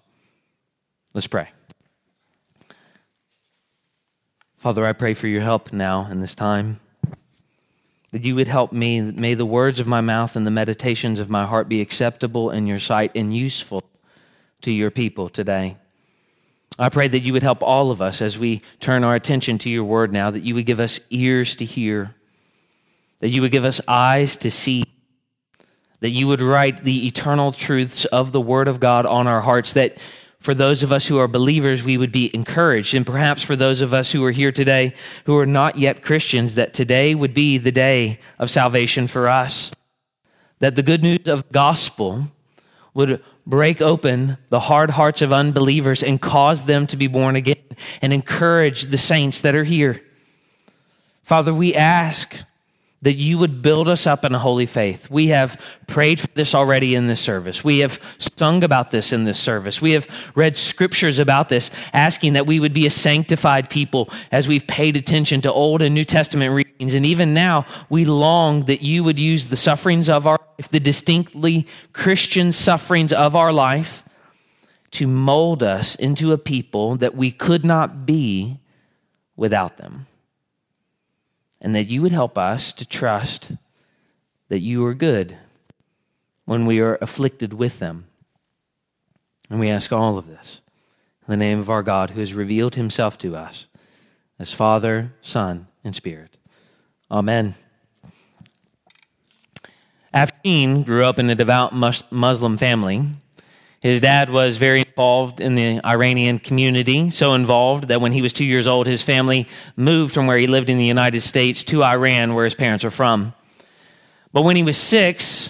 Let's 1.13 1.27
pray. 1.27 1.49
Father, 4.63 4.85
I 4.85 4.93
pray 4.93 5.13
for 5.13 5.27
your 5.27 5.41
help 5.41 5.73
now 5.73 6.07
in 6.09 6.21
this 6.21 6.33
time. 6.33 6.79
That 8.13 8.23
you 8.23 8.33
would 8.35 8.47
help 8.47 8.71
me. 8.71 9.01
May 9.01 9.33
the 9.33 9.45
words 9.45 9.81
of 9.81 9.87
my 9.87 9.99
mouth 9.99 10.37
and 10.37 10.47
the 10.47 10.51
meditations 10.51 11.19
of 11.19 11.29
my 11.29 11.45
heart 11.45 11.67
be 11.67 11.81
acceptable 11.81 12.49
in 12.49 12.65
your 12.65 12.79
sight 12.79 13.11
and 13.13 13.35
useful 13.35 13.83
to 14.61 14.71
your 14.71 14.89
people 14.89 15.27
today. 15.27 15.75
I 16.79 16.87
pray 16.87 17.09
that 17.09 17.19
you 17.19 17.33
would 17.33 17.43
help 17.43 17.61
all 17.61 17.91
of 17.91 18.01
us 18.01 18.21
as 18.21 18.39
we 18.39 18.61
turn 18.79 19.03
our 19.03 19.15
attention 19.15 19.57
to 19.57 19.69
your 19.69 19.83
word 19.83 20.13
now, 20.13 20.31
that 20.31 20.43
you 20.43 20.55
would 20.55 20.65
give 20.65 20.79
us 20.79 21.01
ears 21.09 21.57
to 21.57 21.65
hear, 21.65 22.15
that 23.19 23.31
you 23.31 23.41
would 23.41 23.51
give 23.51 23.65
us 23.65 23.81
eyes 23.85 24.37
to 24.37 24.49
see, 24.49 24.85
that 25.99 26.11
you 26.11 26.25
would 26.27 26.39
write 26.39 26.85
the 26.85 27.05
eternal 27.05 27.51
truths 27.51 28.05
of 28.05 28.31
the 28.31 28.39
word 28.39 28.69
of 28.69 28.79
God 28.79 29.05
on 29.05 29.27
our 29.27 29.41
hearts, 29.41 29.73
that 29.73 29.97
for 30.43 30.53
those 30.53 30.83
of 30.83 30.91
us 30.91 31.07
who 31.07 31.17
are 31.19 31.27
believers, 31.29 31.85
we 31.85 31.97
would 31.97 32.11
be 32.11 32.29
encouraged. 32.35 32.93
And 32.93 33.05
perhaps 33.05 33.43
for 33.43 33.55
those 33.55 33.79
of 33.79 33.93
us 33.93 34.11
who 34.11 34.25
are 34.25 34.31
here 34.31 34.51
today 34.51 34.93
who 35.23 35.37
are 35.37 35.45
not 35.45 35.77
yet 35.77 36.03
Christians, 36.03 36.55
that 36.55 36.73
today 36.73 37.15
would 37.15 37.33
be 37.33 37.57
the 37.57 37.71
day 37.71 38.19
of 38.37 38.51
salvation 38.51 39.07
for 39.07 39.29
us. 39.29 39.71
That 40.59 40.75
the 40.75 40.83
good 40.83 41.01
news 41.01 41.29
of 41.29 41.43
the 41.43 41.53
gospel 41.53 42.25
would 42.93 43.23
break 43.45 43.81
open 43.81 44.37
the 44.49 44.59
hard 44.59 44.89
hearts 44.89 45.21
of 45.21 45.31
unbelievers 45.31 46.03
and 46.03 46.19
cause 46.19 46.65
them 46.65 46.87
to 46.87 46.97
be 46.97 47.07
born 47.07 47.37
again 47.37 47.55
and 48.01 48.11
encourage 48.11 48.83
the 48.83 48.97
saints 48.97 49.39
that 49.41 49.55
are 49.55 49.63
here. 49.63 50.03
Father, 51.23 51.53
we 51.53 51.73
ask 51.73 52.37
that 53.03 53.13
you 53.13 53.37
would 53.37 53.61
build 53.61 53.89
us 53.89 54.07
up 54.07 54.23
in 54.23 54.33
a 54.33 54.39
holy 54.39 54.65
faith. 54.65 55.09
We 55.09 55.27
have 55.27 55.61
prayed 55.87 56.21
for 56.21 56.27
this 56.35 56.55
already 56.55 56.95
in 56.95 57.07
this 57.07 57.19
service. 57.19 57.63
We 57.63 57.79
have 57.79 57.99
sung 58.17 58.63
about 58.63 58.91
this 58.91 59.11
in 59.11 59.25
this 59.25 59.37
service. 59.37 59.81
We 59.81 59.91
have 59.91 60.07
read 60.35 60.55
scriptures 60.55 61.19
about 61.19 61.49
this, 61.49 61.69
asking 61.91 62.33
that 62.33 62.47
we 62.47 62.61
would 62.61 62.73
be 62.73 62.85
a 62.85 62.89
sanctified 62.89 63.69
people 63.69 64.09
as 64.31 64.47
we've 64.47 64.65
paid 64.67 64.95
attention 64.95 65.41
to 65.41 65.51
Old 65.51 65.81
and 65.81 65.93
New 65.93 66.05
Testament 66.05 66.53
readings. 66.53 66.93
And 66.93 67.05
even 67.05 67.33
now, 67.33 67.65
we 67.89 68.05
long 68.05 68.65
that 68.65 68.81
you 68.81 69.03
would 69.03 69.19
use 69.19 69.47
the 69.47 69.57
sufferings 69.57 70.07
of 70.07 70.25
our 70.25 70.39
life, 70.57 70.69
the 70.69 70.79
distinctly 70.79 71.67
Christian 71.91 72.53
sufferings 72.53 73.11
of 73.11 73.35
our 73.35 73.51
life, 73.51 74.05
to 74.91 75.07
mold 75.07 75.61
us 75.61 75.95
into 75.95 76.31
a 76.31 76.37
people 76.37 76.95
that 76.97 77.15
we 77.15 77.31
could 77.31 77.65
not 77.65 78.05
be 78.05 78.59
without 79.35 79.75
them 79.75 80.07
and 81.63 81.73
that 81.73 81.87
you 81.87 82.01
would 82.01 82.11
help 82.11 82.37
us 82.37 82.73
to 82.73 82.85
trust 82.85 83.53
that 84.49 84.59
you 84.59 84.85
are 84.85 84.93
good 84.93 85.37
when 86.45 86.65
we 86.65 86.79
are 86.79 86.97
afflicted 87.01 87.53
with 87.53 87.79
them. 87.79 88.05
And 89.49 89.59
we 89.59 89.69
ask 89.69 89.91
all 89.91 90.17
of 90.17 90.27
this 90.27 90.61
in 91.25 91.31
the 91.31 91.37
name 91.37 91.59
of 91.59 91.69
our 91.69 91.81
God 91.81 92.11
who 92.11 92.19
has 92.19 92.33
revealed 92.33 92.75
himself 92.75 93.17
to 93.19 93.35
us 93.35 93.67
as 94.37 94.51
Father, 94.51 95.13
Son, 95.21 95.67
and 95.83 95.95
Spirit. 95.95 96.37
Amen. 97.09 97.55
Afshin 100.13 100.85
grew 100.85 101.05
up 101.05 101.17
in 101.17 101.29
a 101.29 101.35
devout 101.35 101.73
Muslim 101.73 102.57
family. 102.57 103.05
His 103.83 103.99
dad 103.99 104.29
was 104.29 104.55
very 104.55 104.79
involved 104.79 105.41
in 105.41 105.55
the 105.55 105.81
Iranian 105.83 106.39
community, 106.39 107.09
so 107.09 107.33
involved 107.33 107.89
that 107.89 107.99
when 107.99 108.13
he 108.13 108.21
was 108.21 108.31
two 108.31 108.45
years 108.45 108.65
old, 108.65 108.87
his 108.87 109.03
family 109.03 109.45
moved 109.75 110.13
from 110.13 110.25
where 110.25 110.37
he 110.37 110.47
lived 110.47 110.69
in 110.69 110.77
the 110.77 110.85
United 110.85 111.19
States 111.19 111.65
to 111.65 111.83
Iran, 111.83 112.33
where 112.33 112.45
his 112.45 112.55
parents 112.55 112.85
are 112.85 112.89
from. 112.89 113.33
But 114.31 114.43
when 114.43 114.55
he 114.55 114.63
was 114.63 114.77
six, 114.77 115.49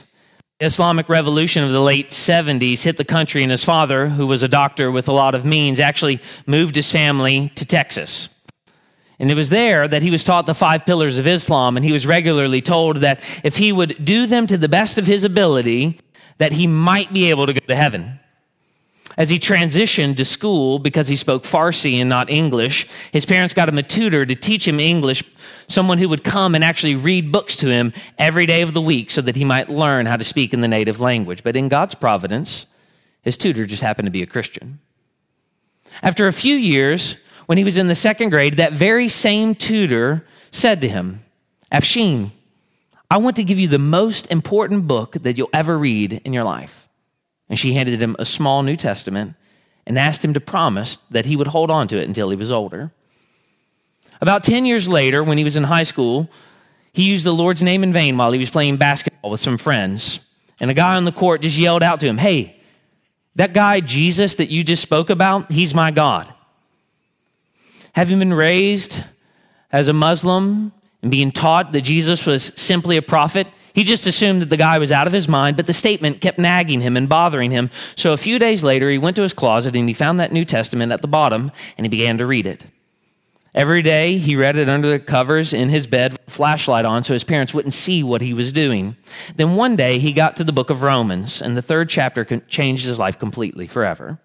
the 0.60 0.66
Islamic 0.66 1.10
Revolution 1.10 1.64
of 1.64 1.70
the 1.70 1.80
late 1.80 2.10
70s 2.10 2.82
hit 2.82 2.98
the 2.98 3.06
country, 3.06 3.44
and 3.44 3.52
his 3.52 3.64
father, 3.64 4.10
who 4.10 4.26
was 4.26 4.42
a 4.42 4.48
doctor 4.48 4.90
with 4.90 5.08
a 5.08 5.14
lot 5.14 5.36
of 5.36 5.46
means, 5.46 5.80
actually 5.80 6.20
moved 6.48 6.76
his 6.76 6.92
family 6.92 7.52
to 7.54 7.68
Texas. 7.68 8.30
And 9.20 9.30
it 9.30 9.36
was 9.36 9.50
there 9.50 9.88
that 9.88 10.02
he 10.02 10.10
was 10.10 10.24
taught 10.24 10.48
the 10.48 10.56
five 10.56 10.88
pillars 10.88 11.20
of 11.20 11.28
Islam, 11.28 11.78
and 11.78 11.86
he 11.86 11.92
was 11.92 12.08
regularly 12.08 12.64
told 12.64 12.98
that 12.98 13.20
if 13.44 13.58
he 13.58 13.72
would 13.72 14.04
do 14.04 14.26
them 14.26 14.48
to 14.48 14.58
the 14.58 14.68
best 14.68 14.98
of 14.98 15.06
his 15.06 15.24
ability, 15.24 16.02
that 16.40 16.54
he 16.54 16.66
might 16.66 17.14
be 17.14 17.30
able 17.30 17.46
to 17.46 17.54
go 17.54 17.64
to 17.68 17.76
heaven. 17.76 18.20
As 19.16 19.30
he 19.30 19.38
transitioned 19.38 20.18
to 20.18 20.26
school 20.26 20.80
because 20.80 21.08
he 21.08 21.16
spoke 21.16 21.44
Farsi 21.44 21.96
and 21.96 22.10
not 22.10 22.30
English, 22.30 22.88
his 23.12 23.26
parents 23.26 23.54
got 23.54 23.70
him 23.70 23.78
a 23.78 23.84
tutor 23.84 24.26
to 24.26 24.36
teach 24.36 24.68
him 24.68 24.80
English, 24.80 25.24
someone 25.68 26.00
who 26.00 26.10
would 26.10 26.24
come 26.24 26.56
and 26.56 26.64
actually 26.64 26.96
read 26.96 27.32
books 27.32 27.56
to 27.58 27.68
him 27.68 27.94
every 28.18 28.46
day 28.46 28.62
of 28.62 28.74
the 28.74 28.82
week 28.82 29.12
so 29.12 29.22
that 29.22 29.36
he 29.36 29.46
might 29.46 29.70
learn 29.70 30.08
how 30.08 30.18
to 30.18 30.24
speak 30.24 30.54
in 30.54 30.62
the 30.62 30.68
native 30.68 31.00
language. 31.00 31.44
But 31.44 31.56
in 31.56 31.70
God's 31.70 31.96
providence, 31.96 32.66
his 33.22 33.38
tutor 33.38 33.66
just 33.66 33.84
happened 33.84 34.08
to 34.08 34.12
be 34.12 34.24
a 34.24 34.28
Christian. 34.28 34.80
After 36.02 36.28
a 36.28 36.34
few 36.34 36.56
years, 36.56 37.16
when 37.46 37.58
he 37.58 37.64
was 37.64 37.78
in 37.78 37.88
the 37.88 37.96
second 37.96 38.30
grade, 38.30 38.58
that 38.58 38.74
very 38.74 39.10
same 39.10 39.54
tutor 39.54 40.26
said 40.52 40.82
to 40.82 40.90
him, 40.90 41.24
Afshin, 41.72 42.32
I 43.12 43.18
want 43.18 43.36
to 43.36 43.44
give 43.44 43.60
you 43.60 43.68
the 43.68 43.80
most 43.80 44.32
important 44.32 44.88
book 44.88 45.14
that 45.22 45.38
you'll 45.38 45.50
ever 45.54 45.78
read 45.78 46.22
in 46.26 46.34
your 46.34 46.44
life. 46.44 46.83
And 47.54 47.60
she 47.60 47.76
handed 47.76 48.02
him 48.02 48.16
a 48.18 48.26
small 48.26 48.64
New 48.64 48.76
Testament 48.76 49.36
and 49.86 50.00
asked 50.00 50.26
him 50.26 50.34
to 50.34 50.40
promise 50.40 50.98
that 51.12 51.28
he 51.28 51.36
would 51.36 51.50
hold 51.50 51.70
on 51.70 51.88
to 51.90 52.00
it 52.00 52.08
until 52.08 52.32
he 52.32 52.36
was 52.36 52.52
older. 52.52 52.92
About 54.20 54.44
10 54.44 54.66
years 54.66 54.88
later, 54.88 55.24
when 55.24 55.38
he 55.38 55.44
was 55.44 55.56
in 55.56 55.66
high 55.66 55.84
school, 55.84 56.32
he 56.94 57.04
used 57.04 57.24
the 57.24 57.32
Lord's 57.32 57.62
name 57.62 57.84
in 57.84 57.94
vain 57.94 58.18
while 58.18 58.32
he 58.32 58.40
was 58.40 58.50
playing 58.50 58.78
basketball 58.78 59.30
with 59.30 59.40
some 59.40 59.60
friends. 59.60 60.20
And 60.60 60.72
a 60.72 60.74
guy 60.74 60.96
on 60.96 61.06
the 61.06 61.12
court 61.12 61.44
just 61.44 61.60
yelled 61.60 61.84
out 61.84 62.00
to 62.00 62.08
him, 62.08 62.18
Hey, 62.18 62.60
that 63.36 63.54
guy 63.54 63.82
Jesus 63.82 64.34
that 64.34 64.50
you 64.50 64.64
just 64.64 64.82
spoke 64.82 65.12
about, 65.12 65.52
he's 65.52 65.76
my 65.76 65.92
God. 65.92 66.34
Having 67.92 68.18
been 68.18 68.34
raised 68.34 69.04
as 69.72 69.88
a 69.88 69.94
Muslim 69.94 70.72
and 71.04 71.12
being 71.12 71.32
taught 71.32 71.72
that 71.74 71.82
Jesus 71.82 72.26
was 72.26 72.52
simply 72.56 72.98
a 72.98 73.04
prophet, 73.04 73.46
he 73.74 73.84
just 73.84 74.06
assumed 74.06 74.42
that 74.42 74.50
the 74.50 74.58
guy 74.58 74.78
was 74.78 74.92
out 74.92 75.08
of 75.08 75.14
his 75.14 75.28
mind, 75.28 75.58
but 75.58 75.66
the 75.66 75.74
statement 75.74 76.22
kept 76.22 76.38
nagging 76.38 76.82
him 76.82 76.96
and 76.96 77.10
bothering 77.10 77.52
him. 77.52 77.72
So 77.96 78.14
a 78.14 78.18
few 78.18 78.38
days 78.38 78.64
later, 78.64 78.90
he 78.90 78.98
went 78.98 79.16
to 79.16 79.24
his 79.24 79.34
closet 79.34 79.76
and 79.76 79.88
he 79.88 79.94
found 79.94 80.20
that 80.20 80.32
New 80.32 80.46
Testament 80.46 80.92
at 80.92 81.02
the 81.02 81.08
bottom 81.08 81.52
and 81.78 81.86
he 81.86 81.90
began 81.90 82.18
to 82.20 82.26
read 82.26 82.46
it. 82.46 82.66
Every 83.56 83.84
day, 83.84 84.18
he 84.18 84.36
read 84.36 84.58
it 84.58 84.68
under 84.68 84.90
the 84.90 85.00
covers 85.00 85.54
in 85.54 85.70
his 85.70 85.86
bed 85.86 86.18
flashlight 86.28 86.86
on 86.86 87.04
so 87.04 87.14
his 87.14 87.24
parents 87.24 87.54
wouldn't 87.54 87.76
see 87.76 88.02
what 88.02 88.22
he 88.22 88.34
was 88.34 88.52
doing. 88.52 88.96
Then 89.36 89.56
one 89.56 89.76
day, 89.76 90.00
he 90.00 90.12
got 90.12 90.36
to 90.38 90.44
the 90.44 90.52
book 90.52 90.72
of 90.72 90.82
Romans, 90.82 91.40
and 91.40 91.56
the 91.56 91.62
third 91.62 91.88
chapter 91.88 92.26
changed 92.26 92.88
his 92.88 92.98
life 92.98 93.20
completely, 93.20 93.68
forever. 93.68 94.18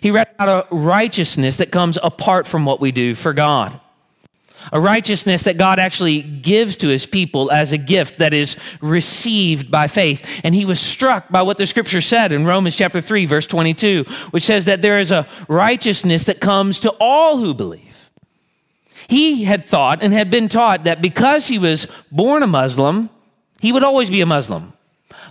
He 0.00 0.10
read 0.10 0.28
about 0.34 0.66
a 0.72 0.74
righteousness 0.74 1.56
that 1.58 1.70
comes 1.70 1.98
apart 2.02 2.48
from 2.48 2.64
what 2.64 2.80
we 2.80 2.90
do 2.90 3.14
for 3.14 3.32
God. 3.32 3.80
A 4.72 4.80
righteousness 4.80 5.44
that 5.44 5.58
God 5.58 5.78
actually 5.78 6.22
gives 6.22 6.76
to 6.78 6.88
his 6.88 7.06
people 7.06 7.50
as 7.50 7.72
a 7.72 7.78
gift 7.78 8.18
that 8.18 8.34
is 8.34 8.56
received 8.80 9.70
by 9.70 9.86
faith. 9.86 10.40
And 10.44 10.54
he 10.54 10.64
was 10.64 10.80
struck 10.80 11.28
by 11.30 11.42
what 11.42 11.58
the 11.58 11.66
scripture 11.66 12.00
said 12.00 12.32
in 12.32 12.44
Romans 12.44 12.76
chapter 12.76 13.00
3, 13.00 13.26
verse 13.26 13.46
22, 13.46 14.04
which 14.30 14.42
says 14.42 14.64
that 14.64 14.82
there 14.82 14.98
is 14.98 15.10
a 15.10 15.26
righteousness 15.48 16.24
that 16.24 16.40
comes 16.40 16.80
to 16.80 16.90
all 17.00 17.38
who 17.38 17.54
believe. 17.54 18.10
He 19.08 19.44
had 19.44 19.64
thought 19.64 20.02
and 20.02 20.12
had 20.12 20.30
been 20.30 20.48
taught 20.48 20.84
that 20.84 21.00
because 21.00 21.46
he 21.48 21.58
was 21.58 21.86
born 22.10 22.42
a 22.42 22.46
Muslim, 22.46 23.10
he 23.60 23.72
would 23.72 23.84
always 23.84 24.10
be 24.10 24.20
a 24.20 24.26
Muslim. 24.26 24.72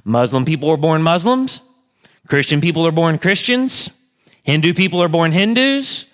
Muslim 0.03 0.45
people 0.45 0.69
are 0.69 0.77
born 0.77 1.03
Muslims. 1.03 1.61
Christian 2.27 2.61
people 2.61 2.87
are 2.87 2.91
born 2.91 3.17
Christians. 3.17 3.89
Hindu 4.43 4.73
people 4.73 5.01
are 5.01 5.09
born 5.09 5.31
Hindus. 5.31 6.05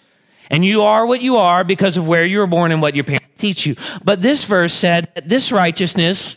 And 0.51 0.65
you 0.65 0.83
are 0.83 1.05
what 1.05 1.21
you 1.21 1.37
are 1.37 1.63
because 1.63 1.95
of 1.95 2.09
where 2.09 2.25
you 2.25 2.39
were 2.39 2.45
born 2.45 2.73
and 2.73 2.81
what 2.81 2.93
your 2.93 3.05
parents 3.05 3.25
teach 3.37 3.65
you. 3.65 3.77
But 4.03 4.21
this 4.21 4.43
verse 4.43 4.73
said 4.73 5.09
that 5.15 5.29
this 5.29 5.49
righteousness 5.49 6.35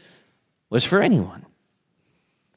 was 0.71 0.85
for 0.85 1.03
anyone, 1.03 1.45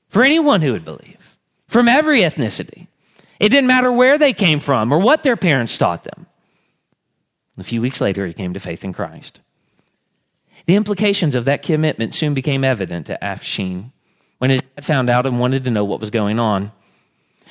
for 0.08 0.24
anyone 0.24 0.62
who 0.62 0.72
would 0.74 0.86
believe, 0.86 1.36
from 1.68 1.88
every 1.88 2.20
ethnicity. 2.20 2.88
It 3.40 3.50
didn't 3.50 3.68
matter 3.68 3.92
where 3.92 4.20
they 4.20 4.34
came 4.34 4.60
from 4.60 4.94
or 4.94 5.00
what 5.00 5.24
their 5.24 5.36
parents 5.36 5.78
taught 5.78 6.04
them. 6.04 6.28
A 7.58 7.64
few 7.64 7.82
weeks 7.82 8.00
later, 8.00 8.28
he 8.28 8.34
came 8.34 8.54
to 8.54 8.60
faith 8.60 8.84
in 8.84 8.94
Christ. 8.94 9.42
The 10.68 10.76
implications 10.76 11.34
of 11.34 11.46
that 11.46 11.64
commitment 11.64 12.14
soon 12.14 12.36
became 12.36 12.64
evident 12.64 13.08
to 13.08 13.18
Afshin 13.20 13.92
when 14.38 14.52
his 14.52 14.62
dad 14.62 14.86
found 14.86 15.10
out 15.10 15.26
and 15.26 15.40
wanted 15.40 15.64
to 15.66 15.72
know 15.72 15.84
what 15.84 16.00
was 16.00 16.12
going 16.12 16.40
on. 16.40 16.72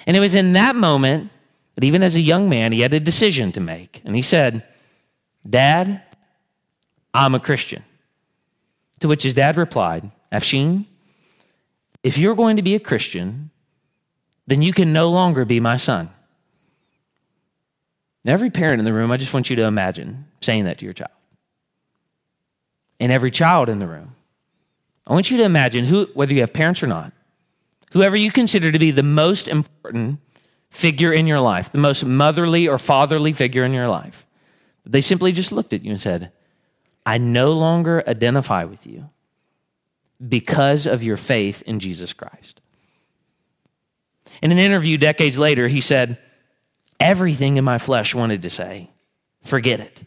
And 0.07 0.17
it 0.17 0.21
was 0.21 0.37
in 0.37 0.53
that 0.53 0.77
moment 0.77 1.33
that 1.77 1.85
even 1.85 2.03
as 2.03 2.17
a 2.17 2.21
young 2.21 2.49
man, 2.49 2.73
he 2.73 2.81
had 2.81 2.95
a 2.95 3.01
decision 3.01 3.53
to 3.53 3.61
make. 3.61 4.03
And 4.05 4.17
he 4.17 4.23
said, 4.23 4.65
Dad, 5.49 6.03
I'm 7.15 7.35
a 7.35 7.41
Christian. 7.41 7.85
To 9.01 9.09
which 9.09 9.23
his 9.23 9.35
dad 9.35 9.57
replied, 9.57 10.11
Afshin, 10.33 10.87
if 12.03 12.19
you're 12.19 12.35
going 12.35 12.57
to 12.57 12.63
be 12.63 12.75
a 12.75 12.81
Christian, 12.81 13.51
then 14.47 14.63
you 14.63 14.73
can 14.73 14.93
no 14.93 15.11
longer 15.11 15.45
be 15.45 15.61
my 15.61 15.77
son. 15.77 16.09
Now, 18.25 18.33
every 18.33 18.51
parent 18.51 18.79
in 18.79 18.85
the 18.85 18.93
room, 18.93 19.13
I 19.13 19.19
just 19.19 19.35
want 19.35 19.51
you 19.51 19.57
to 19.57 19.65
imagine 19.65 20.27
saying 20.41 20.65
that 20.65 20.79
to 20.79 20.85
your 20.85 20.95
child. 20.95 21.11
And 22.99 23.13
every 23.13 23.31
child 23.31 23.69
in 23.69 23.79
the 23.79 23.87
room, 23.87 24.15
I 25.07 25.13
want 25.13 25.31
you 25.31 25.37
to 25.37 25.45
imagine 25.45 25.85
who, 25.85 26.09
whether 26.15 26.33
you 26.33 26.41
have 26.41 26.53
parents 26.53 26.83
or 26.83 26.87
not, 26.87 27.13
whoever 27.93 28.17
you 28.17 28.33
consider 28.33 28.73
to 28.73 28.79
be 28.79 28.91
the 28.91 29.03
most 29.03 29.47
important 29.47 30.21
figure 30.71 31.13
in 31.13 31.27
your 31.27 31.41
life, 31.41 31.73
the 31.73 31.79
most 31.79 32.05
motherly 32.05 32.69
or 32.69 32.79
fatherly 32.79 33.33
figure 33.33 33.65
in 33.65 33.73
your 33.73 33.89
life. 33.89 34.27
They 34.85 35.01
simply 35.01 35.33
just 35.33 35.53
looked 35.53 35.73
at 35.73 35.85
you 35.85 35.91
and 35.91 36.01
said, 36.01 36.33
I 37.05 37.19
no 37.19 37.53
longer 37.53 38.03
identify 38.07 38.65
with 38.65 38.87
you 38.87 39.11
because 40.27 40.87
of 40.87 41.03
your 41.03 41.17
faith 41.17 41.63
in 41.63 41.81
Jesus 41.81 42.13
Christ. 42.13 42.61
In 44.43 44.53
an 44.53 44.59
interview 44.59 44.99
decades 44.99 45.39
later, 45.39 45.69
he 45.69 45.81
said, 45.81 46.19
Everything 46.99 47.57
in 47.57 47.65
my 47.65 47.79
flesh 47.79 48.15
wanted 48.15 48.43
to 48.43 48.51
say, 48.51 48.91
forget 49.43 49.81
it. 49.81 50.03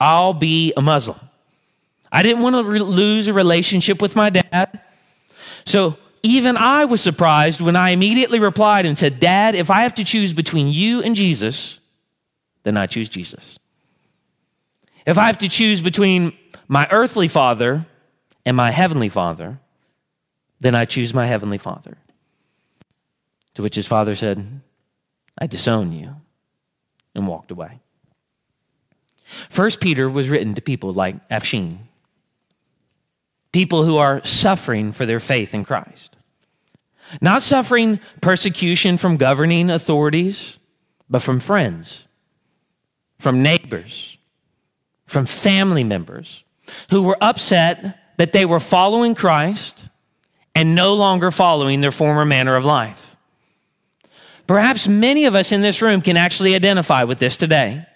I'll 0.00 0.32
be 0.32 0.72
a 0.76 0.82
Muslim. 0.82 1.20
I 2.10 2.22
didn't 2.22 2.42
want 2.42 2.56
to 2.56 2.64
re- 2.64 2.80
lose 2.80 3.28
a 3.28 3.32
relationship 3.32 4.00
with 4.00 4.16
my 4.16 4.30
dad. 4.30 4.80
So 5.64 5.96
even 6.22 6.56
I 6.56 6.84
was 6.84 7.00
surprised 7.00 7.60
when 7.60 7.76
I 7.76 7.90
immediately 7.90 8.38
replied 8.38 8.86
and 8.86 8.96
said, 8.96 9.18
Dad, 9.18 9.54
if 9.54 9.70
I 9.70 9.82
have 9.82 9.94
to 9.96 10.04
choose 10.04 10.32
between 10.32 10.68
you 10.68 11.02
and 11.02 11.16
Jesus, 11.16 11.78
then 12.62 12.76
I 12.76 12.86
choose 12.86 13.08
Jesus. 13.08 13.58
If 15.04 15.18
I 15.18 15.26
have 15.26 15.38
to 15.38 15.48
choose 15.48 15.80
between 15.80 16.32
my 16.68 16.86
earthly 16.90 17.26
father 17.26 17.86
and 18.46 18.56
my 18.56 18.70
heavenly 18.70 19.08
father, 19.08 19.58
then 20.60 20.76
I 20.76 20.84
choose 20.84 21.12
my 21.12 21.26
heavenly 21.26 21.58
father. 21.58 21.98
To 23.54 23.62
which 23.62 23.74
his 23.74 23.86
father 23.86 24.14
said, 24.14 24.60
I 25.36 25.46
disown 25.46 25.92
you, 25.92 26.16
and 27.14 27.26
walked 27.26 27.50
away. 27.50 27.80
First 29.48 29.80
Peter 29.80 30.08
was 30.08 30.28
written 30.28 30.54
to 30.54 30.62
people 30.62 30.92
like 30.92 31.28
Afshin, 31.28 31.78
people 33.52 33.84
who 33.84 33.98
are 33.98 34.24
suffering 34.24 34.92
for 34.92 35.06
their 35.06 35.20
faith 35.20 35.54
in 35.54 35.64
Christ. 35.64 36.16
Not 37.20 37.42
suffering 37.42 38.00
persecution 38.20 38.96
from 38.96 39.18
governing 39.18 39.70
authorities, 39.70 40.58
but 41.10 41.20
from 41.20 41.40
friends, 41.40 42.06
from 43.18 43.42
neighbors, 43.42 44.16
from 45.06 45.26
family 45.26 45.84
members 45.84 46.42
who 46.90 47.02
were 47.02 47.18
upset 47.20 48.16
that 48.16 48.32
they 48.32 48.46
were 48.46 48.60
following 48.60 49.14
Christ 49.14 49.88
and 50.54 50.74
no 50.74 50.94
longer 50.94 51.30
following 51.30 51.80
their 51.80 51.92
former 51.92 52.24
manner 52.24 52.56
of 52.56 52.64
life. 52.64 53.16
Perhaps 54.46 54.88
many 54.88 55.26
of 55.26 55.34
us 55.34 55.52
in 55.52 55.60
this 55.60 55.82
room 55.82 56.00
can 56.02 56.16
actually 56.16 56.54
identify 56.54 57.04
with 57.04 57.18
this 57.18 57.36
today. 57.36 57.86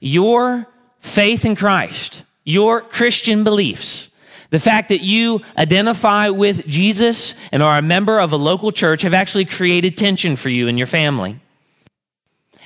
Your 0.00 0.66
faith 1.00 1.44
in 1.44 1.56
Christ, 1.56 2.22
your 2.44 2.80
Christian 2.80 3.44
beliefs, 3.44 4.09
the 4.50 4.60
fact 4.60 4.88
that 4.88 5.00
you 5.00 5.40
identify 5.56 6.28
with 6.28 6.66
Jesus 6.66 7.34
and 7.52 7.62
are 7.62 7.78
a 7.78 7.82
member 7.82 8.18
of 8.20 8.32
a 8.32 8.36
local 8.36 8.72
church 8.72 9.02
have 9.02 9.14
actually 9.14 9.44
created 9.44 9.96
tension 9.96 10.36
for 10.36 10.48
you 10.48 10.68
and 10.68 10.76
your 10.76 10.86
family. 10.86 11.40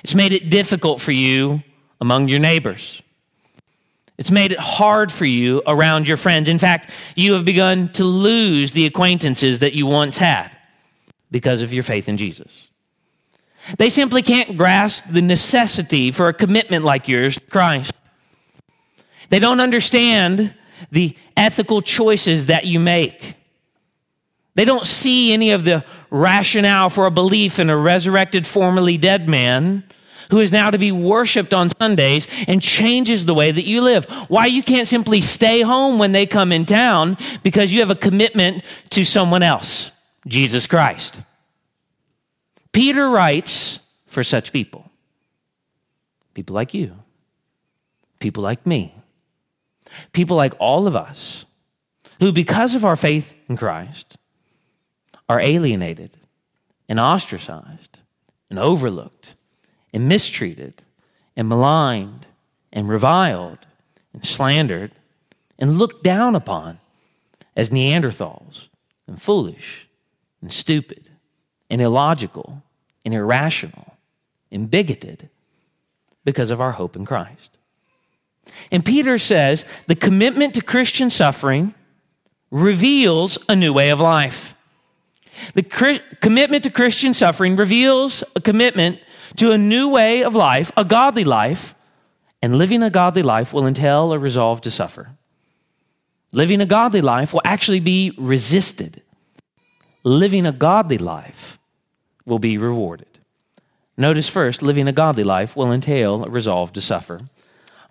It's 0.03 0.15
made 0.15 0.33
it 0.33 0.51
difficult 0.51 1.01
for 1.01 1.13
you 1.13 1.63
among 2.01 2.29
your 2.29 2.41
neighbors. 2.41 3.01
It's 4.17 4.31
made 4.31 4.53
it 4.53 4.59
hard 4.59 5.11
for 5.11 5.25
you 5.25 5.63
around 5.67 6.07
your 6.07 6.17
friends. 6.17 6.49
In 6.49 6.59
fact, 6.59 6.91
you 7.17 7.35
have 7.35 7.45
begun 7.45 7.91
to 7.93 8.05
lose 8.05 8.73
the 8.73 8.87
acquaintances 8.87 9.59
that 9.59 9.75
you 9.75 9.87
once 9.87 10.17
had 10.19 10.57
because 11.31 11.63
of 11.63 11.73
your 11.73 11.83
faith 11.83 12.09
in 12.09 12.17
Jesus. 12.17 12.69
They 13.79 13.91
simply 13.91 14.23
can't 14.23 14.57
grasp 14.57 15.05
the 15.11 15.23
necessity 15.23 16.11
for 16.13 16.29
a 16.29 16.35
commitment 16.35 16.85
like 16.85 17.09
yours 17.09 17.37
to 17.37 17.41
Christ. 17.41 17.95
They 19.31 19.39
don't 19.39 19.61
understand 19.61 20.55
the 20.91 21.17
ethical 21.37 21.83
choices 21.83 22.47
that 22.47 22.65
you 22.65 22.81
make. 22.81 23.35
They 24.55 24.65
don't 24.65 24.87
see 24.87 25.33
any 25.33 25.51
of 25.51 25.65
the 25.65 25.85
rationale 26.11 26.91
for 26.91 27.07
a 27.07 27.11
belief 27.11 27.59
in 27.59 27.71
a 27.71 27.77
resurrected, 27.77 28.47
formerly 28.47 28.97
dead 28.97 29.29
man 29.29 29.85
who 30.31 30.41
is 30.41 30.53
now 30.53 30.71
to 30.71 30.79
be 30.79 30.93
worshiped 30.93 31.53
on 31.53 31.69
Sundays 31.79 32.27
and 32.47 32.63
changes 32.63 33.27
the 33.27 33.35
way 33.35 33.51
that 33.51 33.65
you 33.65 33.83
live. 33.83 34.05
Why 34.29 34.47
you 34.47 34.63
can't 34.63 34.89
simply 34.89 35.21
stay 35.21 35.61
home 35.61 35.99
when 35.99 36.13
they 36.13 36.27
come 36.27 36.53
in 36.53 36.65
town 36.65 37.19
because 37.43 37.73
you 37.73 37.81
have 37.81 37.91
a 37.91 37.97
commitment 37.97 38.65
to 38.91 39.05
someone 39.05 39.43
else, 39.43 39.91
Jesus 40.27 40.67
Christ. 40.67 41.21
Peter 42.73 43.09
writes 43.09 43.81
for 44.07 44.25
such 44.25 44.53
people. 44.53 44.91
People 46.33 46.55
like 46.55 46.75
you. 46.75 46.97
People 48.19 48.43
like 48.43 48.67
me 48.67 48.95
people 50.13 50.37
like 50.37 50.55
all 50.59 50.87
of 50.87 50.97
us 50.97 51.45
who, 52.21 52.33
because 52.33 52.75
of 52.75 52.85
our 52.85 52.97
faith 52.97 53.35
in 53.49 53.57
Christ, 53.57 54.17
are 55.29 55.41
alienated 55.41 56.17
and 56.89 57.01
ostracized 57.01 57.99
and 58.51 58.59
overlooked 58.59 59.35
and 59.93 60.09
mistreated 60.09 60.83
and 61.37 61.49
maligned 61.49 62.27
and 62.73 62.89
reviled 62.89 63.59
and 64.13 64.25
slandered 64.25 64.93
and 65.59 65.79
looked 65.79 66.03
down 66.03 66.35
upon 66.35 66.79
as 67.57 67.71
Neanderthals 67.71 68.69
and 69.07 69.21
foolish 69.21 69.89
and 70.41 70.53
stupid 70.53 71.09
and 71.71 71.81
illogical 71.81 72.63
and 73.05 73.15
irrational 73.15 73.97
and 74.51 74.71
bigoted 74.71 75.29
because 76.25 76.51
of 76.51 76.61
our 76.61 76.73
hope 76.73 76.97
in 76.97 77.05
Christ. 77.05 77.54
And 78.71 78.85
Peter 78.85 79.19
says 79.19 79.65
the 79.87 79.95
commitment 79.95 80.55
to 80.55 80.63
Christian 80.63 81.11
suffering 81.11 81.75
reveals 82.51 83.39
a 83.49 83.57
new 83.57 83.73
way 83.73 83.91
of 83.91 84.01
life. 84.01 84.55
The 85.55 85.63
commitment 86.21 86.65
to 86.65 86.71
Christian 86.71 87.13
suffering 87.15 87.57
reveals 87.57 88.23
a 88.37 88.41
commitment 88.41 89.01
to 89.37 89.51
a 89.51 89.59
new 89.59 89.89
way 89.89 90.23
of 90.23 90.35
life, 90.35 90.71
a 90.77 90.85
godly 90.85 91.25
life, 91.25 91.75
and 92.41 92.57
living 92.57 92.83
a 92.83 92.91
godly 92.91 93.23
life 93.23 93.53
will 93.53 93.67
entail 93.67 94.13
a 94.13 94.19
resolve 94.19 94.61
to 94.63 94.71
suffer. 94.71 95.11
Living 96.33 96.61
a 96.61 96.67
godly 96.67 97.01
life 97.01 97.33
will 97.33 97.43
actually 97.45 97.81
be 97.81 98.13
resisted. 98.19 99.03
Living 100.05 100.47
a 100.47 100.53
godly 100.53 100.99
life 100.99 101.59
will 102.27 102.39
be 102.39 102.59
rewarded. 102.59 103.19
Notice 103.97 104.29
first, 104.29 104.63
living 104.63 104.89
a 104.89 104.93
godly 104.93 105.25
life 105.25 105.57
will 105.57 105.73
entail 105.73 106.25
a 106.25 106.29
resolve 106.29 106.73
to 106.75 106.81
suffer. 106.81 107.21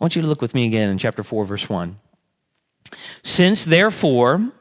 Want 0.04 0.18
you 0.18 0.22
to 0.22 0.28
look 0.28 0.42
with 0.42 0.54
me 0.54 0.66
again 0.66 0.90
in 0.90 0.98
chapter 0.98 1.24
4, 1.24 1.46
verse 1.46 1.70
1. 1.70 1.98
Since 3.24 3.64
therefore, 3.64 4.38
now 4.38 4.52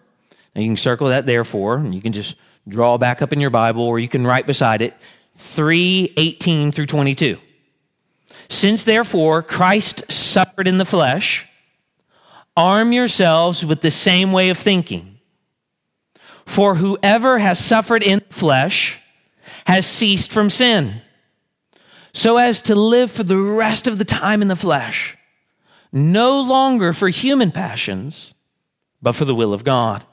you 0.54 0.68
can 0.68 0.76
circle 0.76 1.08
that 1.08 1.26
therefore, 1.26 1.78
and 1.78 1.92
you 1.92 2.00
can 2.00 2.12
just 2.12 2.36
draw 2.68 2.96
back 2.96 3.22
up 3.22 3.32
in 3.32 3.40
your 3.40 3.50
Bible, 3.50 3.82
or 3.82 3.98
you 3.98 4.08
can 4.08 4.24
write 4.24 4.46
beside 4.46 4.80
it, 4.82 4.94
3 5.38 6.12
18 6.16 6.70
through 6.70 6.86
22. 6.86 7.38
Since 8.48 8.84
therefore 8.84 9.42
Christ 9.42 10.12
suffered 10.12 10.68
in 10.68 10.78
the 10.78 10.84
flesh, 10.84 11.48
arm 12.56 12.92
yourselves 12.92 13.66
with 13.66 13.80
the 13.80 13.90
same 13.90 14.30
way 14.30 14.48
of 14.48 14.58
thinking. 14.58 15.18
For 16.46 16.76
whoever 16.76 17.40
has 17.40 17.58
suffered 17.58 18.04
in 18.04 18.20
the 18.28 18.32
flesh 18.32 19.00
has 19.66 19.86
ceased 19.86 20.30
from 20.30 20.50
sin, 20.50 21.02
so 22.12 22.36
as 22.36 22.62
to 22.62 22.76
live 22.76 23.10
for 23.10 23.24
the 23.24 23.40
rest 23.40 23.88
of 23.88 23.98
the 23.98 24.04
time 24.04 24.40
in 24.40 24.46
the 24.46 24.54
flesh, 24.54 25.18
no 25.92 26.40
longer 26.40 26.92
for 26.92 27.08
human 27.08 27.50
passions, 27.50 28.34
but 29.00 29.12
for 29.12 29.24
the 29.24 29.34
will 29.34 29.52
of 29.52 29.64
God. 29.64 30.04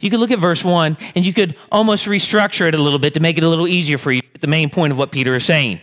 You 0.00 0.10
could 0.10 0.20
look 0.20 0.30
at 0.30 0.38
verse 0.38 0.64
1 0.64 0.96
and 1.14 1.24
you 1.24 1.32
could 1.32 1.56
almost 1.70 2.06
restructure 2.06 2.66
it 2.66 2.74
a 2.74 2.82
little 2.82 2.98
bit 2.98 3.14
to 3.14 3.20
make 3.20 3.38
it 3.38 3.44
a 3.44 3.48
little 3.48 3.68
easier 3.68 3.98
for 3.98 4.10
you. 4.10 4.22
The 4.40 4.46
main 4.46 4.70
point 4.70 4.92
of 4.92 4.98
what 4.98 5.12
Peter 5.12 5.34
is 5.34 5.44
saying. 5.44 5.80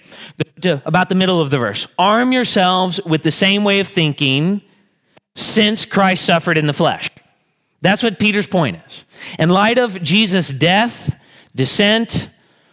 To 0.62 0.82
about 0.86 1.10
the 1.10 1.16
middle 1.16 1.42
of 1.42 1.50
the 1.50 1.58
verse. 1.58 1.88
Arm 1.98 2.32
yourselves 2.32 3.00
with 3.06 3.24
the 3.24 3.32
same 3.32 3.63
way 3.63 3.80
of 3.80 3.88
thinking 3.88 4.62
since 5.36 5.86
Christ 5.86 6.25
suffered 6.25 6.58
in 6.58 6.68
the 6.68 6.74
flesh. 6.74 7.10
That's 7.82 8.04
what 8.04 8.20
Peter's 8.20 8.48
point 8.48 8.80
is. 8.88 9.06
In 9.40 9.50
light 9.50 9.78
of 9.78 10.02
Jesus' 10.02 10.50
death, 10.50 11.20
descent, 11.56 12.30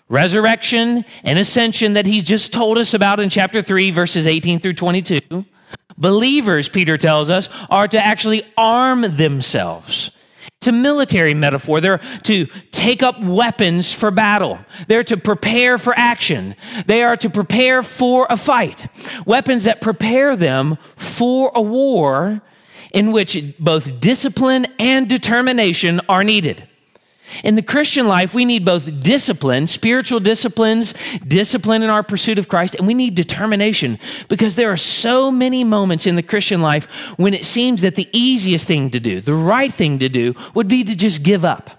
resurrection, 0.08 1.04
and 1.24 1.38
ascension 1.38 1.94
that 1.94 2.06
he's 2.06 2.24
just 2.24 2.52
told 2.52 2.78
us 2.78 2.94
about 2.94 3.18
in 3.18 3.28
chapter 3.28 3.62
3, 3.62 3.90
verses 3.90 4.26
18 4.26 4.60
through 4.60 4.74
22, 4.74 5.44
believers, 6.00 6.68
Peter 6.68 6.98
tells 6.98 7.30
us, 7.30 7.48
are 7.70 7.86
to 7.88 8.04
actually 8.04 8.42
arm 8.56 9.02
themselves 9.02 10.10
it's 10.60 10.68
a 10.68 10.72
military 10.72 11.32
metaphor. 11.32 11.80
They're 11.80 12.02
to 12.24 12.44
take 12.70 13.02
up 13.02 13.18
weapons 13.18 13.94
for 13.94 14.10
battle. 14.10 14.58
They're 14.88 15.04
to 15.04 15.16
prepare 15.16 15.78
for 15.78 15.94
action. 15.96 16.54
They 16.84 17.02
are 17.02 17.16
to 17.16 17.30
prepare 17.30 17.82
for 17.82 18.26
a 18.28 18.36
fight. 18.36 18.86
Weapons 19.24 19.64
that 19.64 19.80
prepare 19.80 20.36
them 20.36 20.76
for 20.96 21.50
a 21.54 21.62
war 21.62 22.42
in 22.92 23.10
which 23.10 23.42
both 23.58 24.02
discipline 24.02 24.66
and 24.78 25.08
determination 25.08 26.02
are 26.10 26.22
needed. 26.22 26.68
In 27.44 27.54
the 27.54 27.62
Christian 27.62 28.08
life, 28.08 28.34
we 28.34 28.44
need 28.44 28.64
both 28.64 29.00
discipline, 29.00 29.66
spiritual 29.66 30.20
disciplines, 30.20 30.94
discipline 31.26 31.82
in 31.82 31.90
our 31.90 32.02
pursuit 32.02 32.38
of 32.38 32.48
Christ, 32.48 32.74
and 32.74 32.86
we 32.86 32.94
need 32.94 33.14
determination. 33.14 33.98
Because 34.28 34.56
there 34.56 34.70
are 34.70 34.76
so 34.76 35.30
many 35.30 35.64
moments 35.64 36.06
in 36.06 36.16
the 36.16 36.22
Christian 36.22 36.60
life 36.60 36.86
when 37.18 37.34
it 37.34 37.44
seems 37.44 37.80
that 37.82 37.94
the 37.94 38.08
easiest 38.12 38.66
thing 38.66 38.90
to 38.90 39.00
do, 39.00 39.20
the 39.20 39.34
right 39.34 39.72
thing 39.72 39.98
to 40.00 40.08
do, 40.08 40.34
would 40.54 40.68
be 40.68 40.84
to 40.84 40.94
just 40.94 41.22
give 41.22 41.44
up, 41.44 41.70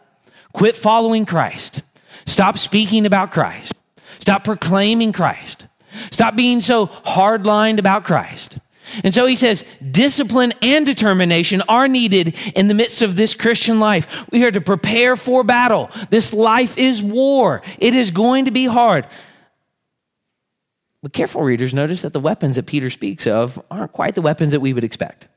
quit 0.54 0.76
following 0.76 1.26
Christ, 1.26 1.82
stop 2.26 2.58
speaking 2.58 3.06
about 3.06 3.32
Christ, 3.32 3.76
stop 4.20 4.44
proclaiming 4.44 5.12
Christ, 5.12 5.68
stop 6.12 6.36
being 6.36 6.62
so 6.62 6.86
hard 6.86 7.46
lined 7.46 7.80
about 7.80 8.04
Christ. 8.04 8.58
And 9.04 9.14
so 9.14 9.26
he 9.26 9.36
says, 9.36 9.64
discipline 9.92 10.54
and 10.62 10.86
determination 10.86 11.62
are 11.68 11.88
needed 11.88 12.36
in 12.56 12.68
the 12.68 12.74
midst 12.74 13.02
of 13.02 13.16
this 13.16 13.36
Christian 13.36 13.80
life. 13.80 14.26
We 14.32 14.44
are 14.44 14.52
to 14.52 14.62
prepare 14.62 15.16
for 15.16 15.44
battle. 15.44 15.90
This 16.10 16.34
life 16.34 16.78
is 16.78 17.02
war, 17.02 17.62
it 17.80 17.96
is 17.96 18.12
going 18.12 18.46
to 18.46 18.52
be 18.52 18.66
hard. 18.66 19.08
But 21.02 21.14
careful 21.14 21.42
readers 21.42 21.74
notice 21.74 22.04
that 22.04 22.14
the 22.14 22.20
weapons 22.20 22.58
that 22.58 22.68
Peter 22.68 22.92
speaks 22.92 23.26
of 23.26 23.60
aren't 23.72 23.92
quite 23.92 24.14
the 24.14 24.22
weapons 24.22 24.52
that 24.52 24.60
we 24.60 24.72
would 24.72 24.84
expect. 24.84 25.28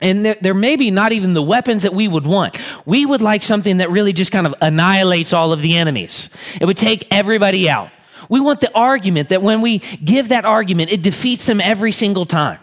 And 0.00 0.24
they're, 0.24 0.36
they're 0.40 0.54
maybe 0.54 0.90
not 0.90 1.12
even 1.12 1.32
the 1.32 1.42
weapons 1.42 1.82
that 1.82 1.94
we 1.94 2.08
would 2.08 2.26
want. 2.26 2.58
We 2.86 3.06
would 3.06 3.20
like 3.20 3.42
something 3.42 3.76
that 3.76 3.90
really 3.90 4.12
just 4.12 4.32
kind 4.32 4.46
of 4.46 4.54
annihilates 4.60 5.32
all 5.32 5.52
of 5.52 5.60
the 5.60 5.76
enemies. 5.76 6.28
It 6.60 6.64
would 6.64 6.76
take 6.76 7.06
everybody 7.10 7.70
out. 7.70 7.90
We 8.28 8.40
want 8.40 8.60
the 8.60 8.72
argument 8.74 9.30
that 9.30 9.42
when 9.42 9.60
we 9.60 9.78
give 9.78 10.28
that 10.28 10.44
argument, 10.44 10.92
it 10.92 11.02
defeats 11.02 11.46
them 11.46 11.60
every 11.60 11.92
single 11.92 12.26
time. 12.26 12.58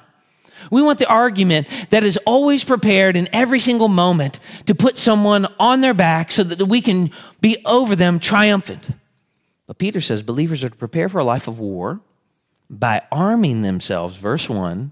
We 0.71 0.81
want 0.81 0.99
the 0.99 1.07
argument 1.07 1.67
that 1.89 2.03
is 2.03 2.17
always 2.25 2.63
prepared 2.63 3.15
in 3.15 3.27
every 3.33 3.59
single 3.59 3.87
moment 3.87 4.39
to 4.67 4.75
put 4.75 4.97
someone 4.97 5.47
on 5.59 5.81
their 5.81 5.93
back 5.93 6.31
so 6.31 6.43
that 6.43 6.65
we 6.65 6.81
can 6.81 7.11
be 7.41 7.57
over 7.65 7.95
them 7.95 8.19
triumphant. 8.19 8.89
But 9.67 9.77
Peter 9.77 10.01
says 10.01 10.21
believers 10.21 10.63
are 10.63 10.69
to 10.69 10.75
prepare 10.75 11.09
for 11.09 11.19
a 11.19 11.23
life 11.23 11.47
of 11.47 11.59
war 11.59 12.01
by 12.69 13.01
arming 13.11 13.61
themselves, 13.61 14.17
verse 14.17 14.47
1, 14.49 14.91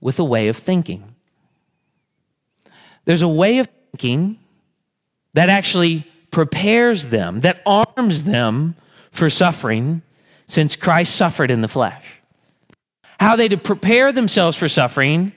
with 0.00 0.18
a 0.18 0.24
way 0.24 0.48
of 0.48 0.56
thinking. 0.56 1.14
There's 3.04 3.22
a 3.22 3.28
way 3.28 3.58
of 3.58 3.68
thinking 3.90 4.38
that 5.34 5.48
actually 5.48 6.06
prepares 6.30 7.08
them, 7.08 7.40
that 7.40 7.62
arms 7.66 8.24
them 8.24 8.76
for 9.14 9.30
suffering 9.30 10.02
since 10.48 10.76
Christ 10.76 11.14
suffered 11.14 11.50
in 11.50 11.62
the 11.62 11.68
flesh. 11.68 12.04
How 13.20 13.36
they 13.36 13.48
to 13.48 13.56
prepare 13.56 14.12
themselves 14.12 14.56
for 14.56 14.68
suffering 14.68 15.32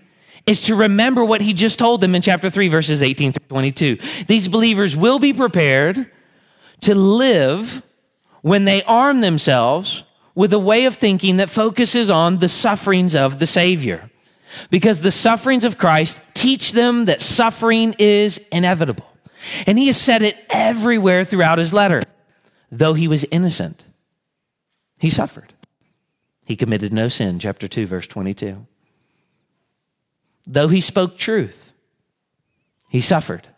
is 0.48 0.63
to 0.63 0.76
remember 0.76 1.24
what 1.24 1.42
he 1.42 1.54
just 1.54 1.78
told 1.78 2.02
them 2.02 2.16
in 2.16 2.22
chapter 2.24 2.50
3, 2.50 2.68
verses 2.70 3.04
18 3.04 3.34
through 3.34 3.48
22. 3.48 3.98
These 4.26 4.48
believers 4.48 4.96
will 4.96 5.20
be 5.20 5.32
prepared 5.32 6.10
to 6.82 6.96
live 6.96 7.84
when 8.42 8.66
they 8.66 8.82
arm 8.84 9.22
themselves 9.22 10.04
with 10.34 10.54
a 10.54 10.60
way 10.60 10.86
of 10.86 10.96
thinking 10.96 11.38
that 11.38 11.50
focuses 11.50 12.10
on 12.10 12.40
the 12.40 12.50
sufferings 12.50 13.16
of 13.16 13.38
the 13.40 13.48
Savior. 13.48 14.10
Because 14.72 15.02
the 15.02 15.12
sufferings 15.12 15.66
of 15.66 15.78
Christ 15.78 16.20
teach 16.34 16.72
them 16.72 17.06
that 17.06 17.22
suffering 17.22 17.96
is 18.00 18.40
inevitable. 18.52 19.06
And 19.68 19.78
he 19.78 19.88
has 19.88 19.98
said 19.98 20.24
it 20.24 20.38
everywhere 20.50 21.24
throughout 21.24 21.60
his 21.60 21.74
letter 21.74 22.02
though 22.71 22.93
he 22.93 23.08
was 23.08 23.25
innocent, 23.32 23.86
he 24.97 25.10
suffered. 25.10 25.53
He 26.45 26.56
committed 26.56 26.93
no 26.93 27.08
sin, 27.10 27.39
chapter 27.39 27.67
2, 27.67 27.88
verse 27.88 28.08
22. 28.08 28.65
Though 30.45 30.69
he 30.69 30.80
spoke 30.80 31.17
truth, 31.17 31.73
he 32.89 33.01
suffered. 33.01 33.49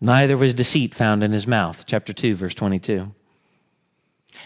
Neither 0.00 0.36
was 0.36 0.54
deceit 0.54 0.94
found 0.94 1.22
in 1.22 1.32
his 1.32 1.46
mouth, 1.46 1.84
chapter 1.86 2.12
2, 2.12 2.34
verse 2.36 2.54
22. 2.54 3.12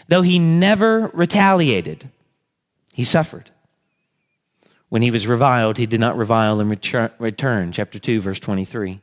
Though 0.07 0.21
he 0.21 0.37
never 0.37 1.07
retaliated, 1.13 2.09
he 2.93 3.03
suffered. 3.03 3.51
When 4.89 5.01
he 5.01 5.11
was 5.11 5.27
reviled, 5.27 5.77
he 5.77 5.85
did 5.85 5.99
not 5.99 6.17
revile 6.17 6.59
in 6.59 6.67
return, 6.67 7.71
chapter 7.71 7.99
2, 7.99 8.21
verse 8.21 8.39
23. 8.39 8.99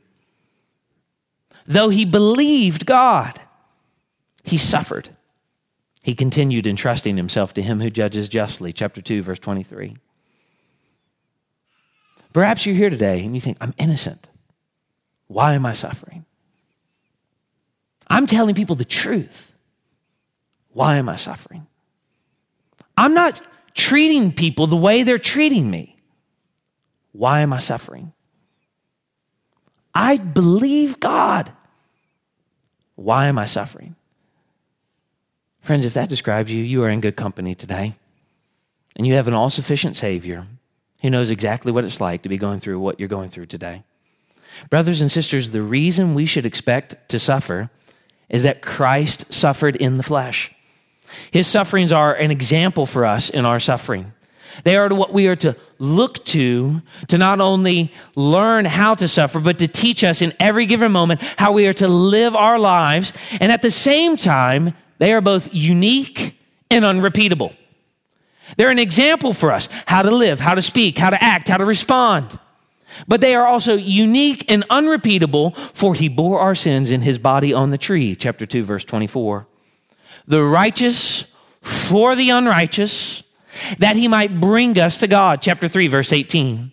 Though 1.65 1.89
he 1.89 2.05
believed 2.05 2.85
God, 2.85 3.39
he 4.47 4.57
suffered. 4.57 5.09
He 6.03 6.15
continued 6.15 6.65
entrusting 6.65 7.17
himself 7.17 7.53
to 7.55 7.61
him 7.61 7.81
who 7.81 7.89
judges 7.89 8.29
justly. 8.29 8.71
Chapter 8.71 9.01
2, 9.01 9.21
verse 9.21 9.39
23. 9.39 9.95
Perhaps 12.31 12.65
you're 12.65 12.75
here 12.75 12.89
today 12.89 13.23
and 13.25 13.35
you 13.35 13.41
think, 13.41 13.57
I'm 13.59 13.73
innocent. 13.77 14.29
Why 15.27 15.53
am 15.53 15.65
I 15.65 15.73
suffering? 15.73 16.25
I'm 18.07 18.25
telling 18.25 18.55
people 18.55 18.77
the 18.77 18.85
truth. 18.85 19.51
Why 20.71 20.95
am 20.95 21.09
I 21.09 21.17
suffering? 21.17 21.67
I'm 22.95 23.13
not 23.13 23.41
treating 23.73 24.31
people 24.31 24.67
the 24.67 24.77
way 24.77 25.03
they're 25.03 25.17
treating 25.17 25.69
me. 25.69 25.97
Why 27.11 27.41
am 27.41 27.51
I 27.51 27.59
suffering? 27.59 28.13
I 29.93 30.17
believe 30.17 30.99
God. 31.01 31.51
Why 32.95 33.25
am 33.25 33.37
I 33.37 33.45
suffering? 33.45 33.95
Friends, 35.67 35.83
if 35.83 35.95
that 35.95 36.07
describes 36.07 36.49
you, 36.49 36.63
you 36.63 36.81
are 36.85 36.89
in 36.89 37.01
good 37.01 37.17
company 37.17 37.53
today. 37.53 37.93
And 38.95 39.05
you 39.05 39.15
have 39.15 39.27
an 39.27 39.33
all 39.33 39.49
sufficient 39.49 39.97
Savior 39.97 40.47
who 41.01 41.09
knows 41.09 41.29
exactly 41.29 41.73
what 41.73 41.83
it's 41.83 41.99
like 41.99 42.21
to 42.21 42.29
be 42.29 42.37
going 42.37 42.61
through 42.61 42.79
what 42.79 43.01
you're 43.01 43.09
going 43.09 43.29
through 43.29 43.47
today. 43.47 43.83
Brothers 44.69 45.01
and 45.01 45.11
sisters, 45.11 45.49
the 45.49 45.61
reason 45.61 46.15
we 46.15 46.25
should 46.25 46.45
expect 46.45 47.09
to 47.09 47.19
suffer 47.19 47.69
is 48.29 48.43
that 48.43 48.61
Christ 48.61 49.33
suffered 49.33 49.75
in 49.75 49.95
the 49.95 50.03
flesh. 50.03 50.55
His 51.31 51.47
sufferings 51.47 51.91
are 51.91 52.15
an 52.15 52.31
example 52.31 52.85
for 52.85 53.03
us 53.03 53.29
in 53.29 53.45
our 53.45 53.59
suffering. 53.59 54.13
They 54.63 54.77
are 54.77 54.87
what 54.87 55.11
we 55.11 55.27
are 55.27 55.35
to 55.35 55.57
look 55.79 56.23
to 56.27 56.81
to 57.09 57.17
not 57.17 57.41
only 57.41 57.91
learn 58.15 58.63
how 58.63 58.95
to 58.95 59.07
suffer, 59.09 59.41
but 59.41 59.59
to 59.59 59.67
teach 59.67 60.05
us 60.05 60.21
in 60.21 60.33
every 60.39 60.65
given 60.65 60.93
moment 60.93 61.21
how 61.35 61.51
we 61.51 61.67
are 61.67 61.73
to 61.73 61.89
live 61.89 62.37
our 62.37 62.57
lives 62.57 63.11
and 63.41 63.51
at 63.51 63.61
the 63.61 63.69
same 63.69 64.15
time 64.15 64.73
they 64.97 65.13
are 65.13 65.21
both 65.21 65.49
unique 65.53 66.37
and 66.69 66.85
unrepeatable. 66.85 67.53
They're 68.55 68.69
an 68.69 68.79
example 68.79 69.33
for 69.33 69.51
us 69.51 69.67
how 69.85 70.01
to 70.03 70.11
live, 70.11 70.39
how 70.39 70.55
to 70.55 70.61
speak, 70.61 70.97
how 70.97 71.09
to 71.09 71.21
act, 71.21 71.49
how 71.49 71.57
to 71.57 71.65
respond. 71.65 72.39
But 73.07 73.21
they 73.21 73.35
are 73.35 73.45
also 73.45 73.75
unique 73.75 74.49
and 74.49 74.63
unrepeatable, 74.69 75.51
for 75.51 75.93
he 75.93 76.07
bore 76.07 76.39
our 76.39 76.55
sins 76.55 76.89
in 76.89 77.01
his 77.01 77.19
body 77.19 77.53
on 77.53 77.69
the 77.69 77.77
tree. 77.77 78.15
Chapter 78.15 78.45
2, 78.45 78.63
verse 78.63 78.85
24. 78.85 79.47
The 80.27 80.43
righteous 80.43 81.25
for 81.61 82.15
the 82.15 82.29
unrighteous, 82.29 83.23
that 83.79 83.95
he 83.95 84.07
might 84.07 84.39
bring 84.39 84.79
us 84.79 84.99
to 84.99 85.07
God. 85.07 85.41
Chapter 85.41 85.67
3, 85.67 85.87
verse 85.87 86.13
18. 86.13 86.71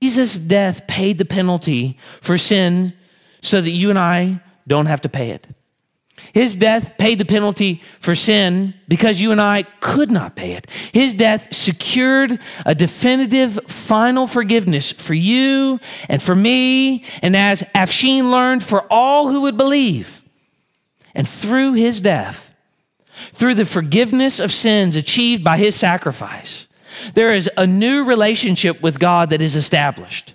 Jesus' 0.00 0.38
death 0.38 0.86
paid 0.86 1.18
the 1.18 1.24
penalty 1.24 1.98
for 2.20 2.38
sin 2.38 2.92
so 3.40 3.60
that 3.60 3.70
you 3.70 3.90
and 3.90 3.98
I 3.98 4.40
don't 4.66 4.86
have 4.86 5.00
to 5.02 5.08
pay 5.08 5.30
it. 5.30 5.46
His 6.32 6.56
death 6.56 6.96
paid 6.98 7.18
the 7.18 7.24
penalty 7.24 7.82
for 8.00 8.14
sin 8.14 8.74
because 8.88 9.20
you 9.20 9.30
and 9.30 9.40
I 9.40 9.62
could 9.80 10.10
not 10.10 10.34
pay 10.34 10.52
it. 10.52 10.68
His 10.92 11.14
death 11.14 11.54
secured 11.54 12.38
a 12.64 12.74
definitive 12.74 13.58
final 13.66 14.26
forgiveness 14.26 14.90
for 14.90 15.14
you 15.14 15.78
and 16.08 16.22
for 16.22 16.34
me, 16.34 17.04
and 17.22 17.36
as 17.36 17.62
Afshin 17.74 18.30
learned, 18.30 18.64
for 18.64 18.82
all 18.90 19.28
who 19.30 19.42
would 19.42 19.56
believe. 19.56 20.22
And 21.14 21.28
through 21.28 21.74
his 21.74 22.00
death, 22.00 22.54
through 23.32 23.54
the 23.54 23.66
forgiveness 23.66 24.40
of 24.40 24.52
sins 24.52 24.96
achieved 24.96 25.44
by 25.44 25.58
his 25.58 25.76
sacrifice, 25.76 26.66
there 27.14 27.32
is 27.32 27.48
a 27.56 27.66
new 27.66 28.04
relationship 28.04 28.82
with 28.82 28.98
God 28.98 29.30
that 29.30 29.42
is 29.42 29.56
established. 29.56 30.34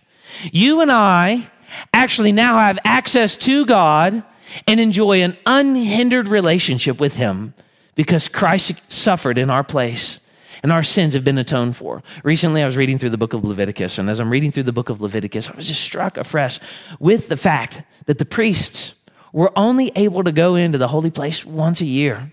You 0.52 0.82
and 0.82 0.92
I 0.92 1.50
actually 1.94 2.32
now 2.32 2.58
have 2.58 2.80
access 2.84 3.36
to 3.38 3.66
God 3.66 4.24
and 4.68 4.80
enjoy 4.80 5.22
an 5.22 5.38
unhindered 5.46 6.28
relationship 6.28 7.00
with 7.00 7.16
Him 7.16 7.54
because 7.96 8.28
Christ 8.28 8.74
suffered 8.92 9.38
in 9.38 9.50
our 9.50 9.64
place 9.64 10.20
and 10.64 10.72
our 10.72 10.84
sins 10.84 11.14
have 11.14 11.24
been 11.24 11.38
atoned 11.38 11.76
for. 11.76 12.04
Recently, 12.24 12.64
I 12.64 12.66
was 12.66 12.78
reading 12.78 12.98
through 12.98 13.12
the 13.12 13.18
book 13.18 13.34
of 13.34 13.44
Leviticus, 13.44 13.98
and 13.98 14.10
as 14.10 14.20
I'm 14.20 14.30
reading 14.30 14.52
through 14.52 14.64
the 14.64 14.74
book 14.74 14.90
of 14.90 15.02
Leviticus, 15.02 15.50
I 15.50 15.56
was 15.56 15.68
just 15.68 15.82
struck 15.82 16.18
afresh 16.18 16.60
with 17.00 17.30
the 17.30 17.38
fact 17.38 17.82
that 18.06 18.18
the 18.18 18.26
priests 18.26 18.96
were 19.32 19.52
only 19.58 19.92
able 19.96 20.24
to 20.24 20.32
go 20.32 20.56
into 20.56 20.78
the 20.78 20.88
holy 20.88 21.12
place 21.12 21.46
once 21.46 21.82
a 21.82 21.86
year. 21.86 22.32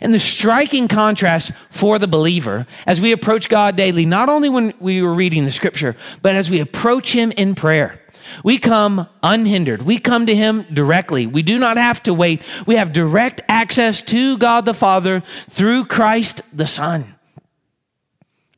And 0.00 0.12
the 0.12 0.18
striking 0.18 0.88
contrast 0.88 1.52
for 1.70 1.98
the 1.98 2.08
believer 2.08 2.66
as 2.86 3.00
we 3.00 3.12
approach 3.12 3.48
God 3.48 3.76
daily, 3.76 4.06
not 4.06 4.28
only 4.28 4.48
when 4.48 4.74
we 4.80 5.02
were 5.02 5.14
reading 5.14 5.44
the 5.44 5.52
scripture, 5.52 5.96
but 6.20 6.34
as 6.34 6.50
we 6.50 6.60
approach 6.60 7.12
Him 7.12 7.32
in 7.32 7.54
prayer. 7.54 8.00
We 8.42 8.58
come 8.58 9.08
unhindered. 9.22 9.82
We 9.82 9.98
come 9.98 10.26
to 10.26 10.34
Him 10.34 10.62
directly. 10.72 11.26
We 11.26 11.42
do 11.42 11.58
not 11.58 11.76
have 11.76 12.02
to 12.04 12.14
wait. 12.14 12.42
We 12.66 12.76
have 12.76 12.92
direct 12.92 13.40
access 13.48 14.02
to 14.02 14.38
God 14.38 14.64
the 14.64 14.74
Father 14.74 15.20
through 15.48 15.86
Christ 15.86 16.42
the 16.52 16.66
Son 16.66 17.14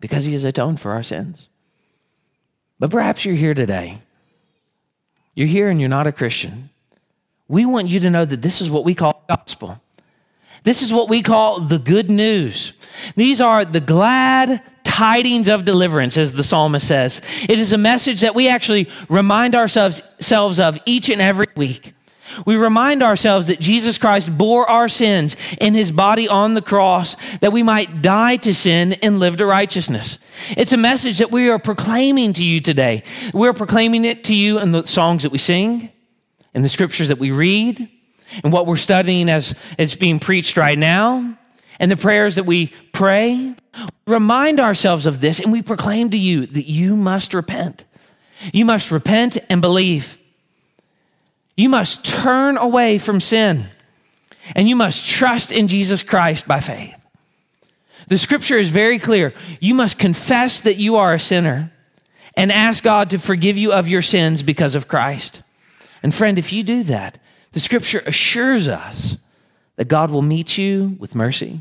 because 0.00 0.24
He 0.24 0.32
has 0.32 0.44
atoned 0.44 0.80
for 0.80 0.92
our 0.92 1.02
sins. 1.02 1.48
But 2.78 2.90
perhaps 2.90 3.24
you're 3.24 3.34
here 3.34 3.54
today. 3.54 3.98
You're 5.34 5.46
here 5.46 5.68
and 5.68 5.80
you're 5.80 5.88
not 5.88 6.06
a 6.06 6.12
Christian. 6.12 6.70
We 7.48 7.66
want 7.66 7.88
you 7.88 8.00
to 8.00 8.10
know 8.10 8.24
that 8.24 8.42
this 8.42 8.60
is 8.60 8.70
what 8.70 8.84
we 8.84 8.94
call 8.94 9.24
gospel. 9.28 9.80
This 10.62 10.82
is 10.82 10.92
what 10.92 11.08
we 11.08 11.22
call 11.22 11.60
the 11.60 11.78
good 11.78 12.10
news. 12.10 12.72
These 13.16 13.40
are 13.40 13.64
the 13.64 13.80
glad 13.80 14.62
tidings 14.84 15.48
of 15.48 15.64
deliverance, 15.64 16.16
as 16.16 16.32
the 16.32 16.42
psalmist 16.42 16.86
says. 16.86 17.22
It 17.48 17.58
is 17.58 17.72
a 17.72 17.78
message 17.78 18.20
that 18.20 18.34
we 18.34 18.48
actually 18.48 18.88
remind 19.08 19.54
ourselves, 19.54 20.02
of 20.60 20.78
each 20.86 21.08
and 21.08 21.20
every 21.20 21.46
week. 21.56 21.94
We 22.46 22.54
remind 22.54 23.02
ourselves 23.02 23.48
that 23.48 23.58
Jesus 23.58 23.98
Christ 23.98 24.36
bore 24.38 24.68
our 24.70 24.88
sins 24.88 25.36
in 25.60 25.74
his 25.74 25.90
body 25.90 26.28
on 26.28 26.54
the 26.54 26.62
cross 26.62 27.16
that 27.40 27.52
we 27.52 27.64
might 27.64 28.02
die 28.02 28.36
to 28.36 28.54
sin 28.54 28.92
and 29.02 29.18
live 29.18 29.36
to 29.38 29.46
righteousness. 29.46 30.20
It's 30.56 30.72
a 30.72 30.76
message 30.76 31.18
that 31.18 31.32
we 31.32 31.48
are 31.48 31.58
proclaiming 31.58 32.32
to 32.34 32.44
you 32.44 32.60
today. 32.60 33.02
We're 33.34 33.52
proclaiming 33.52 34.04
it 34.04 34.22
to 34.24 34.34
you 34.34 34.60
in 34.60 34.70
the 34.70 34.86
songs 34.86 35.24
that 35.24 35.32
we 35.32 35.38
sing, 35.38 35.90
in 36.54 36.62
the 36.62 36.68
scriptures 36.68 37.08
that 37.08 37.18
we 37.18 37.32
read, 37.32 37.88
and 38.44 38.52
what 38.52 38.64
we're 38.64 38.76
studying 38.76 39.28
as 39.28 39.54
it's 39.76 39.96
being 39.96 40.20
preached 40.20 40.56
right 40.56 40.78
now, 40.78 41.36
and 41.80 41.90
the 41.90 41.96
prayers 41.96 42.36
that 42.36 42.46
we 42.46 42.68
pray. 42.92 43.54
Remind 44.06 44.60
ourselves 44.60 45.06
of 45.06 45.20
this, 45.20 45.40
and 45.40 45.50
we 45.50 45.62
proclaim 45.62 46.10
to 46.10 46.18
you 46.18 46.46
that 46.46 46.68
you 46.68 46.94
must 46.94 47.34
repent. 47.34 47.84
You 48.52 48.64
must 48.64 48.92
repent 48.92 49.38
and 49.48 49.60
believe. 49.60 50.18
You 51.56 51.68
must 51.68 52.04
turn 52.04 52.56
away 52.56 52.98
from 52.98 53.18
sin, 53.20 53.66
and 54.54 54.68
you 54.68 54.76
must 54.76 55.08
trust 55.08 55.50
in 55.50 55.66
Jesus 55.66 56.02
Christ 56.02 56.46
by 56.46 56.60
faith. 56.60 56.94
The 58.08 58.18
scripture 58.18 58.56
is 58.56 58.70
very 58.70 58.98
clear. 58.98 59.32
You 59.60 59.74
must 59.74 59.98
confess 59.98 60.60
that 60.60 60.76
you 60.76 60.96
are 60.96 61.14
a 61.14 61.20
sinner 61.20 61.72
and 62.36 62.52
ask 62.52 62.84
God 62.84 63.10
to 63.10 63.18
forgive 63.18 63.56
you 63.56 63.72
of 63.72 63.88
your 63.88 64.02
sins 64.02 64.42
because 64.42 64.74
of 64.74 64.88
Christ. 64.88 65.42
And 66.02 66.14
friend, 66.14 66.38
if 66.38 66.52
you 66.52 66.62
do 66.62 66.82
that, 66.84 67.18
the 67.52 67.60
scripture 67.60 68.02
assures 68.06 68.68
us 68.68 69.16
that 69.76 69.88
God 69.88 70.10
will 70.10 70.22
meet 70.22 70.58
you 70.58 70.96
with 70.98 71.14
mercy, 71.14 71.60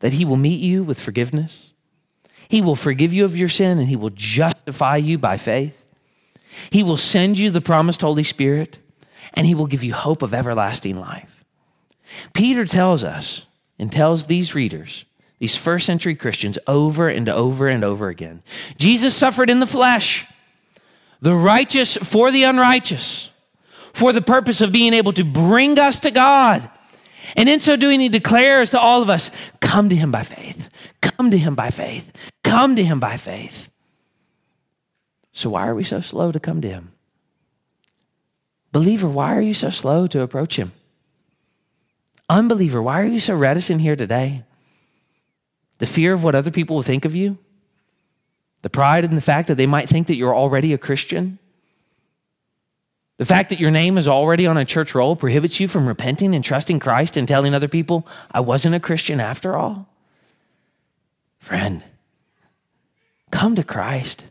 that 0.00 0.14
he 0.14 0.24
will 0.24 0.36
meet 0.36 0.60
you 0.60 0.82
with 0.82 1.00
forgiveness. 1.00 1.72
He 2.48 2.60
will 2.60 2.76
forgive 2.76 3.12
you 3.12 3.24
of 3.24 3.36
your 3.36 3.48
sin 3.48 3.78
and 3.78 3.88
he 3.88 3.96
will 3.96 4.10
justify 4.10 4.96
you 4.96 5.18
by 5.18 5.36
faith. 5.36 5.84
He 6.70 6.82
will 6.82 6.96
send 6.96 7.38
you 7.38 7.50
the 7.50 7.60
promised 7.60 8.00
Holy 8.00 8.22
Spirit 8.22 8.78
and 9.34 9.46
he 9.46 9.54
will 9.54 9.66
give 9.66 9.84
you 9.84 9.92
hope 9.92 10.22
of 10.22 10.32
everlasting 10.32 10.98
life. 10.98 11.44
Peter 12.32 12.64
tells 12.64 13.04
us 13.04 13.44
and 13.78 13.92
tells 13.92 14.26
these 14.26 14.54
readers, 14.54 15.04
these 15.38 15.56
first 15.56 15.84
century 15.84 16.14
Christians, 16.14 16.58
over 16.66 17.08
and 17.08 17.28
over 17.28 17.68
and 17.68 17.84
over 17.84 18.08
again 18.08 18.42
Jesus 18.78 19.14
suffered 19.14 19.50
in 19.50 19.60
the 19.60 19.66
flesh, 19.66 20.26
the 21.20 21.34
righteous 21.34 21.96
for 21.96 22.30
the 22.30 22.44
unrighteous 22.44 23.30
for 23.98 24.12
the 24.12 24.22
purpose 24.22 24.60
of 24.60 24.70
being 24.70 24.94
able 24.94 25.12
to 25.12 25.24
bring 25.24 25.76
us 25.76 25.98
to 26.00 26.12
God. 26.12 26.70
And 27.36 27.48
in 27.48 27.60
so 27.60 27.76
doing, 27.76 28.00
he 28.00 28.08
declares 28.08 28.70
to 28.70 28.80
all 28.80 29.02
of 29.02 29.10
us 29.10 29.30
come 29.60 29.88
to 29.88 29.96
him 29.96 30.10
by 30.10 30.22
faith, 30.22 30.68
come 31.00 31.30
to 31.30 31.38
him 31.38 31.54
by 31.54 31.70
faith, 31.70 32.12
come 32.42 32.76
to 32.76 32.84
him 32.84 33.00
by 33.00 33.16
faith. 33.16 33.70
So, 35.32 35.50
why 35.50 35.68
are 35.68 35.74
we 35.74 35.84
so 35.84 36.00
slow 36.00 36.32
to 36.32 36.40
come 36.40 36.60
to 36.62 36.68
him? 36.68 36.92
Believer, 38.72 39.08
why 39.08 39.36
are 39.36 39.42
you 39.42 39.54
so 39.54 39.70
slow 39.70 40.06
to 40.08 40.20
approach 40.20 40.56
him? 40.56 40.72
Unbeliever, 42.28 42.82
why 42.82 43.00
are 43.00 43.06
you 43.06 43.20
so 43.20 43.34
reticent 43.34 43.80
here 43.80 43.96
today? 43.96 44.42
The 45.78 45.86
fear 45.86 46.12
of 46.12 46.22
what 46.22 46.34
other 46.34 46.50
people 46.50 46.76
will 46.76 46.82
think 46.82 47.04
of 47.04 47.14
you? 47.14 47.38
The 48.62 48.70
pride 48.70 49.04
in 49.04 49.14
the 49.14 49.20
fact 49.20 49.48
that 49.48 49.54
they 49.54 49.66
might 49.66 49.88
think 49.88 50.08
that 50.08 50.16
you're 50.16 50.34
already 50.34 50.72
a 50.72 50.78
Christian? 50.78 51.38
The 53.18 53.26
fact 53.26 53.50
that 53.50 53.60
your 53.60 53.72
name 53.72 53.98
is 53.98 54.08
already 54.08 54.46
on 54.46 54.56
a 54.56 54.64
church 54.64 54.94
roll 54.94 55.16
prohibits 55.16 55.58
you 55.58 55.66
from 55.68 55.86
repenting 55.86 56.34
and 56.34 56.44
trusting 56.44 56.78
Christ 56.78 57.16
and 57.16 57.26
telling 57.26 57.52
other 57.52 57.68
people, 57.68 58.06
I 58.30 58.40
wasn't 58.40 58.76
a 58.76 58.80
Christian 58.80 59.20
after 59.20 59.56
all. 59.56 59.88
Friend, 61.40 61.82
come 63.32 63.56
to 63.56 63.64
Christ. 63.64 64.24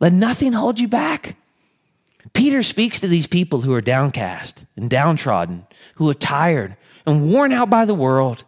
Let 0.00 0.14
nothing 0.14 0.54
hold 0.54 0.80
you 0.80 0.88
back. 0.88 1.36
Peter 2.32 2.62
speaks 2.62 3.00
to 3.00 3.08
these 3.08 3.26
people 3.26 3.60
who 3.60 3.72
are 3.74 3.80
downcast 3.80 4.64
and 4.76 4.90
downtrodden, 4.90 5.66
who 5.94 6.08
are 6.08 6.14
tired 6.14 6.76
and 7.06 7.30
worn 7.30 7.52
out 7.52 7.70
by 7.70 7.84
the 7.84 7.94
world. 7.94 8.44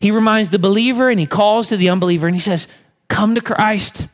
He 0.00 0.10
reminds 0.10 0.50
the 0.50 0.58
believer 0.58 1.10
and 1.10 1.20
he 1.20 1.26
calls 1.26 1.68
to 1.68 1.76
the 1.76 1.88
unbeliever 1.88 2.26
and 2.26 2.34
he 2.34 2.40
says, 2.40 2.68
Come 3.08 3.34
to 3.34 3.40
Christ. 3.40 4.08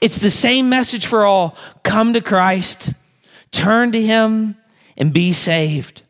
It's 0.00 0.18
the 0.18 0.30
same 0.30 0.68
message 0.68 1.06
for 1.06 1.24
all. 1.24 1.56
Come 1.82 2.14
to 2.14 2.20
Christ. 2.20 2.92
Turn 3.52 3.92
to 3.92 4.02
Him 4.02 4.56
and 4.96 5.12
be 5.12 5.32
saved. 5.32 6.02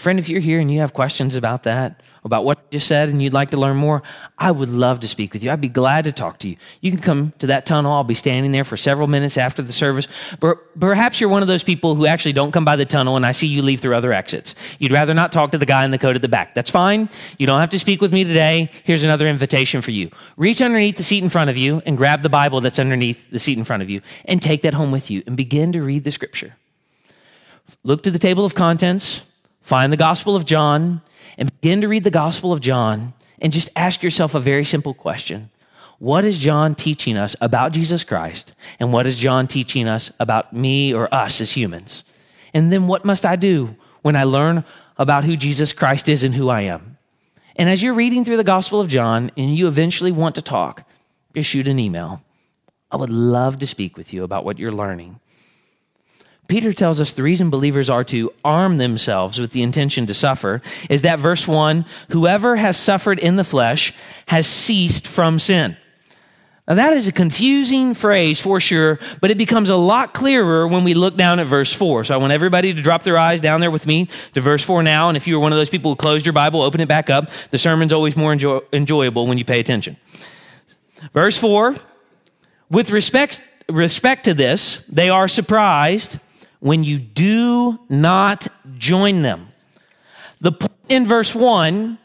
Friend, 0.00 0.18
if 0.18 0.30
you're 0.30 0.40
here 0.40 0.60
and 0.60 0.72
you 0.72 0.80
have 0.80 0.94
questions 0.94 1.36
about 1.36 1.64
that, 1.64 2.00
about 2.24 2.42
what 2.42 2.70
just 2.70 2.86
said, 2.86 3.10
and 3.10 3.22
you'd 3.22 3.34
like 3.34 3.50
to 3.50 3.58
learn 3.58 3.76
more, 3.76 4.02
I 4.38 4.50
would 4.50 4.70
love 4.70 5.00
to 5.00 5.08
speak 5.08 5.34
with 5.34 5.44
you. 5.44 5.50
I'd 5.50 5.60
be 5.60 5.68
glad 5.68 6.04
to 6.04 6.12
talk 6.12 6.38
to 6.38 6.48
you. 6.48 6.56
You 6.80 6.90
can 6.90 7.02
come 7.02 7.34
to 7.38 7.48
that 7.48 7.66
tunnel. 7.66 7.92
I'll 7.92 8.02
be 8.02 8.14
standing 8.14 8.50
there 8.50 8.64
for 8.64 8.78
several 8.78 9.08
minutes 9.08 9.36
after 9.36 9.60
the 9.60 9.74
service. 9.74 10.08
But 10.40 10.56
perhaps 10.80 11.20
you're 11.20 11.28
one 11.28 11.42
of 11.42 11.48
those 11.48 11.62
people 11.62 11.96
who 11.96 12.06
actually 12.06 12.32
don't 12.32 12.50
come 12.50 12.64
by 12.64 12.76
the 12.76 12.86
tunnel 12.86 13.16
and 13.16 13.26
I 13.26 13.32
see 13.32 13.46
you 13.46 13.60
leave 13.60 13.80
through 13.80 13.94
other 13.94 14.10
exits. 14.10 14.54
You'd 14.78 14.90
rather 14.90 15.12
not 15.12 15.32
talk 15.32 15.52
to 15.52 15.58
the 15.58 15.66
guy 15.66 15.84
in 15.84 15.90
the 15.90 15.98
coat 15.98 16.16
at 16.16 16.22
the 16.22 16.28
back. 16.28 16.54
That's 16.54 16.70
fine. 16.70 17.10
You 17.36 17.46
don't 17.46 17.60
have 17.60 17.68
to 17.68 17.78
speak 17.78 18.00
with 18.00 18.10
me 18.10 18.24
today. 18.24 18.70
Here's 18.84 19.04
another 19.04 19.26
invitation 19.26 19.82
for 19.82 19.90
you. 19.90 20.10
Reach 20.38 20.62
underneath 20.62 20.96
the 20.96 21.02
seat 21.02 21.22
in 21.22 21.28
front 21.28 21.50
of 21.50 21.58
you 21.58 21.82
and 21.84 21.98
grab 21.98 22.22
the 22.22 22.30
Bible 22.30 22.62
that's 22.62 22.78
underneath 22.78 23.30
the 23.30 23.38
seat 23.38 23.58
in 23.58 23.64
front 23.64 23.82
of 23.82 23.90
you 23.90 24.00
and 24.24 24.40
take 24.40 24.62
that 24.62 24.72
home 24.72 24.92
with 24.92 25.10
you 25.10 25.22
and 25.26 25.36
begin 25.36 25.72
to 25.72 25.82
read 25.82 26.04
the 26.04 26.10
scripture. 26.10 26.56
Look 27.84 28.02
to 28.04 28.10
the 28.10 28.18
table 28.18 28.46
of 28.46 28.54
contents 28.54 29.20
Find 29.60 29.92
the 29.92 29.96
Gospel 29.96 30.36
of 30.36 30.44
John 30.44 31.02
and 31.38 31.52
begin 31.60 31.80
to 31.80 31.88
read 31.88 32.04
the 32.04 32.10
Gospel 32.10 32.52
of 32.52 32.60
John 32.60 33.12
and 33.40 33.52
just 33.52 33.70
ask 33.76 34.02
yourself 34.02 34.34
a 34.34 34.40
very 34.40 34.64
simple 34.64 34.94
question. 34.94 35.50
What 35.98 36.24
is 36.24 36.38
John 36.38 36.74
teaching 36.74 37.16
us 37.16 37.36
about 37.40 37.72
Jesus 37.72 38.04
Christ? 38.04 38.54
And 38.78 38.92
what 38.92 39.06
is 39.06 39.18
John 39.18 39.46
teaching 39.46 39.86
us 39.86 40.10
about 40.18 40.52
me 40.52 40.94
or 40.94 41.12
us 41.14 41.40
as 41.40 41.52
humans? 41.52 42.04
And 42.54 42.72
then 42.72 42.86
what 42.86 43.04
must 43.04 43.26
I 43.26 43.36
do 43.36 43.76
when 44.02 44.16
I 44.16 44.24
learn 44.24 44.64
about 44.98 45.24
who 45.24 45.36
Jesus 45.36 45.72
Christ 45.72 46.08
is 46.08 46.24
and 46.24 46.34
who 46.34 46.48
I 46.48 46.62
am? 46.62 46.96
And 47.56 47.68
as 47.68 47.82
you're 47.82 47.94
reading 47.94 48.24
through 48.24 48.38
the 48.38 48.44
Gospel 48.44 48.80
of 48.80 48.88
John 48.88 49.30
and 49.36 49.54
you 49.54 49.68
eventually 49.68 50.10
want 50.10 50.36
to 50.36 50.42
talk, 50.42 50.88
just 51.34 51.50
shoot 51.50 51.68
an 51.68 51.78
email. 51.78 52.22
I 52.90 52.96
would 52.96 53.10
love 53.10 53.58
to 53.58 53.66
speak 53.66 53.96
with 53.96 54.12
you 54.12 54.24
about 54.24 54.44
what 54.44 54.58
you're 54.58 54.72
learning. 54.72 55.20
Peter 56.50 56.72
tells 56.72 57.00
us 57.00 57.12
the 57.12 57.22
reason 57.22 57.48
believers 57.48 57.88
are 57.88 58.02
to 58.02 58.32
arm 58.44 58.78
themselves 58.78 59.38
with 59.38 59.52
the 59.52 59.62
intention 59.62 60.08
to 60.08 60.12
suffer 60.12 60.60
is 60.90 61.02
that 61.02 61.20
verse 61.20 61.46
1 61.46 61.84
whoever 62.10 62.56
has 62.56 62.76
suffered 62.76 63.20
in 63.20 63.36
the 63.36 63.44
flesh 63.44 63.94
has 64.26 64.48
ceased 64.48 65.06
from 65.06 65.38
sin. 65.38 65.76
Now, 66.66 66.74
that 66.74 66.92
is 66.92 67.06
a 67.06 67.12
confusing 67.12 67.94
phrase 67.94 68.40
for 68.40 68.58
sure, 68.58 68.98
but 69.20 69.30
it 69.30 69.38
becomes 69.38 69.70
a 69.70 69.76
lot 69.76 70.12
clearer 70.12 70.66
when 70.66 70.82
we 70.82 70.92
look 70.92 71.16
down 71.16 71.38
at 71.38 71.46
verse 71.46 71.72
4. 71.72 72.02
So 72.02 72.14
I 72.14 72.16
want 72.16 72.32
everybody 72.32 72.74
to 72.74 72.82
drop 72.82 73.04
their 73.04 73.16
eyes 73.16 73.40
down 73.40 73.60
there 73.60 73.70
with 73.70 73.86
me 73.86 74.08
to 74.34 74.40
verse 74.40 74.64
4 74.64 74.82
now. 74.82 75.08
And 75.08 75.16
if 75.16 75.28
you 75.28 75.36
were 75.36 75.40
one 75.40 75.52
of 75.52 75.58
those 75.58 75.70
people 75.70 75.92
who 75.92 75.96
closed 75.96 76.26
your 76.26 76.32
Bible, 76.32 76.62
open 76.62 76.80
it 76.80 76.88
back 76.88 77.10
up. 77.10 77.30
The 77.52 77.58
sermon's 77.58 77.92
always 77.92 78.16
more 78.16 78.32
enjoy- 78.32 78.62
enjoyable 78.72 79.28
when 79.28 79.38
you 79.38 79.44
pay 79.44 79.60
attention. 79.60 79.96
Verse 81.14 81.38
4 81.38 81.76
With 82.70 82.90
respect, 82.90 83.40
respect 83.68 84.24
to 84.24 84.34
this, 84.34 84.84
they 84.88 85.10
are 85.10 85.28
surprised 85.28 86.18
when 86.60 86.84
you 86.84 86.98
do 86.98 87.78
not 87.88 88.46
join 88.78 89.22
them. 89.22 89.48
The 90.40 90.52
point 90.52 90.72
in 90.88 91.06
verse 91.06 91.34
1 91.34 91.98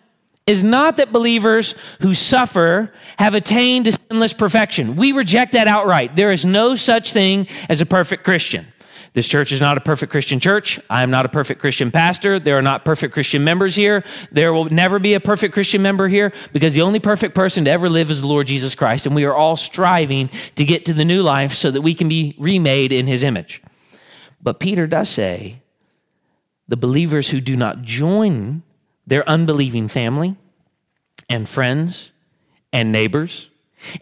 is 0.47 0.63
not 0.63 0.97
that 0.97 1.11
believers 1.11 1.73
who 2.01 2.13
suffer 2.13 2.93
have 3.17 3.33
attained 3.33 3.85
to 3.85 3.91
sinless 3.91 4.33
perfection. 4.33 4.95
We 4.95 5.11
reject 5.11 5.53
that 5.53 5.67
outright. 5.67 6.15
There 6.15 6.31
is 6.31 6.45
no 6.45 6.75
such 6.75 7.13
thing 7.13 7.47
as 7.69 7.81
a 7.81 7.85
perfect 7.85 8.23
Christian. 8.23 8.67
This 9.13 9.27
church 9.29 9.53
is 9.53 9.61
not 9.61 9.77
a 9.77 9.81
perfect 9.81 10.11
Christian 10.11 10.41
church. 10.41 10.77
I 10.89 11.01
am 11.01 11.09
not 11.09 11.25
a 11.25 11.29
perfect 11.29 11.61
Christian 11.61 11.89
pastor. 11.89 12.37
There 12.37 12.57
are 12.57 12.61
not 12.61 12.83
perfect 12.83 13.13
Christian 13.13 13.45
members 13.45 13.73
here. 13.73 14.03
There 14.29 14.53
will 14.53 14.65
never 14.65 14.99
be 14.99 15.13
a 15.13 15.21
perfect 15.21 15.53
Christian 15.53 15.81
member 15.81 16.09
here 16.09 16.33
because 16.51 16.73
the 16.73 16.81
only 16.81 16.99
perfect 16.99 17.33
person 17.33 17.63
to 17.63 17.71
ever 17.71 17.87
live 17.87 18.11
is 18.11 18.19
the 18.19 18.27
Lord 18.27 18.45
Jesus 18.47 18.75
Christ. 18.75 19.05
And 19.05 19.15
we 19.15 19.23
are 19.23 19.33
all 19.33 19.55
striving 19.55 20.29
to 20.55 20.65
get 20.65 20.85
to 20.87 20.93
the 20.93 21.05
new 21.05 21.21
life 21.21 21.53
so 21.53 21.71
that 21.71 21.81
we 21.81 21.93
can 21.95 22.09
be 22.09 22.35
remade 22.37 22.91
in 22.91 23.07
his 23.07 23.23
image. 23.23 23.61
But 24.45 24.59
Peter 24.59 24.85
does 24.85 25.09
say 25.09 25.63
the 26.67 26.77
believers 26.77 27.31
who 27.31 27.41
do 27.41 27.57
not 27.57 27.81
join 27.81 28.61
their 29.07 29.27
unbelieving 29.27 29.87
family 29.87 30.35
and 31.27 31.49
friends 31.49 32.11
and 32.71 32.91
neighbors 32.91 33.49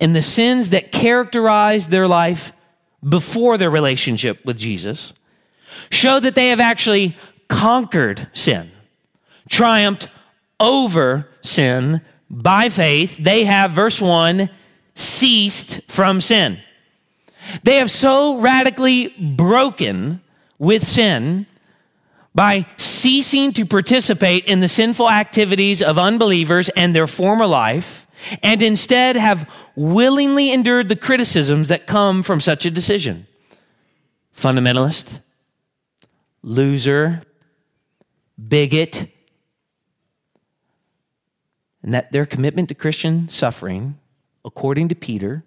and 0.01 0.13
the 0.13 0.21
sins 0.21 0.69
that 0.69 0.91
characterize 0.91 1.87
their 1.87 2.09
life 2.09 2.51
before 3.07 3.57
their 3.57 3.69
relationship 3.69 4.43
with 4.45 4.57
Jesus 4.57 5.13
show 5.89 6.19
that 6.19 6.35
they 6.35 6.49
have 6.49 6.59
actually 6.59 7.15
conquered 7.47 8.27
sin, 8.33 8.69
triumphed 9.49 10.09
over 10.59 11.29
sin 11.41 12.01
by 12.29 12.67
faith. 12.67 13.15
They 13.17 13.45
have, 13.45 13.71
verse 13.71 14.01
1, 14.01 14.49
ceased 14.93 15.81
from 15.89 16.19
sin. 16.19 16.59
They 17.63 17.77
have 17.77 17.89
so 17.89 18.39
radically 18.39 19.07
broken 19.17 20.19
with 20.63 20.87
sin 20.87 21.45
by 22.33 22.65
ceasing 22.77 23.51
to 23.53 23.65
participate 23.65 24.45
in 24.45 24.61
the 24.61 24.67
sinful 24.67 25.09
activities 25.09 25.81
of 25.81 25.97
unbelievers 25.99 26.69
and 26.69 26.95
their 26.95 27.05
former 27.05 27.45
life, 27.45 28.07
and 28.41 28.61
instead 28.61 29.15
have 29.15 29.47
willingly 29.75 30.51
endured 30.51 30.87
the 30.87 30.95
criticisms 30.95 31.67
that 31.67 31.85
come 31.85 32.23
from 32.23 32.39
such 32.39 32.65
a 32.65 32.71
decision. 32.71 33.27
Fundamentalist, 34.35 35.19
loser, 36.41 37.21
bigot, 38.47 39.11
and 41.83 41.93
that 41.93 42.11
their 42.13 42.25
commitment 42.25 42.69
to 42.69 42.75
Christian 42.75 43.27
suffering, 43.27 43.99
according 44.45 44.87
to 44.87 44.95
Peter, 44.95 45.43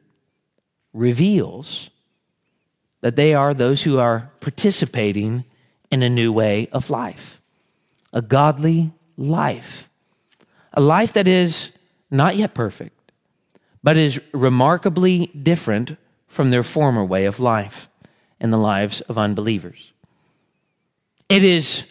reveals 0.92 1.90
that 3.06 3.14
they 3.14 3.34
are 3.34 3.54
those 3.54 3.84
who 3.84 4.00
are 4.00 4.32
participating 4.40 5.44
in 5.92 6.02
a 6.02 6.10
new 6.10 6.32
way 6.32 6.66
of 6.72 6.90
life, 6.90 7.40
a 8.12 8.20
godly 8.20 8.90
life, 9.16 9.88
a 10.72 10.80
life 10.80 11.12
that 11.12 11.28
is 11.28 11.70
not 12.10 12.34
yet 12.34 12.52
perfect, 12.52 13.12
but 13.80 13.96
is 13.96 14.20
remarkably 14.32 15.26
different 15.40 15.96
from 16.26 16.50
their 16.50 16.64
former 16.64 17.04
way 17.04 17.26
of 17.26 17.38
life 17.38 17.88
in 18.40 18.50
the 18.50 18.58
lives 18.58 19.02
of 19.02 19.16
unbelievers. 19.16 19.92
It 21.28 21.44
is 21.44 21.84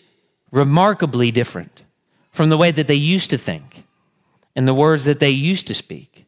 remarkably 0.52 1.32
different 1.32 1.86
from 2.30 2.50
the 2.50 2.58
way 2.58 2.72
that 2.72 2.88
they 2.88 2.94
used 2.94 3.30
to 3.30 3.38
think 3.38 3.86
and 4.54 4.68
the 4.68 4.74
words 4.74 5.06
that 5.06 5.22
they 5.22 5.30
used 5.30 5.66
to 5.68 5.74
speak 5.74 6.26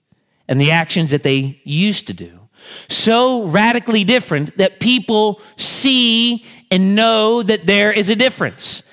and 0.48 0.62
the 0.62 0.72
actions 0.72 1.12
that 1.12 1.24
they 1.24 1.60
used 1.66 2.08
to 2.08 2.14
do 2.14 2.37
so 2.90 3.46
radically 3.46 4.04
different 4.04 4.58
that 4.58 4.80
people 4.80 5.42
see 5.56 6.46
and 6.72 6.96
know 6.96 7.44
that 7.44 7.66
there 7.66 7.92
is 7.92 8.10
a 8.10 8.16
difference. 8.16 8.84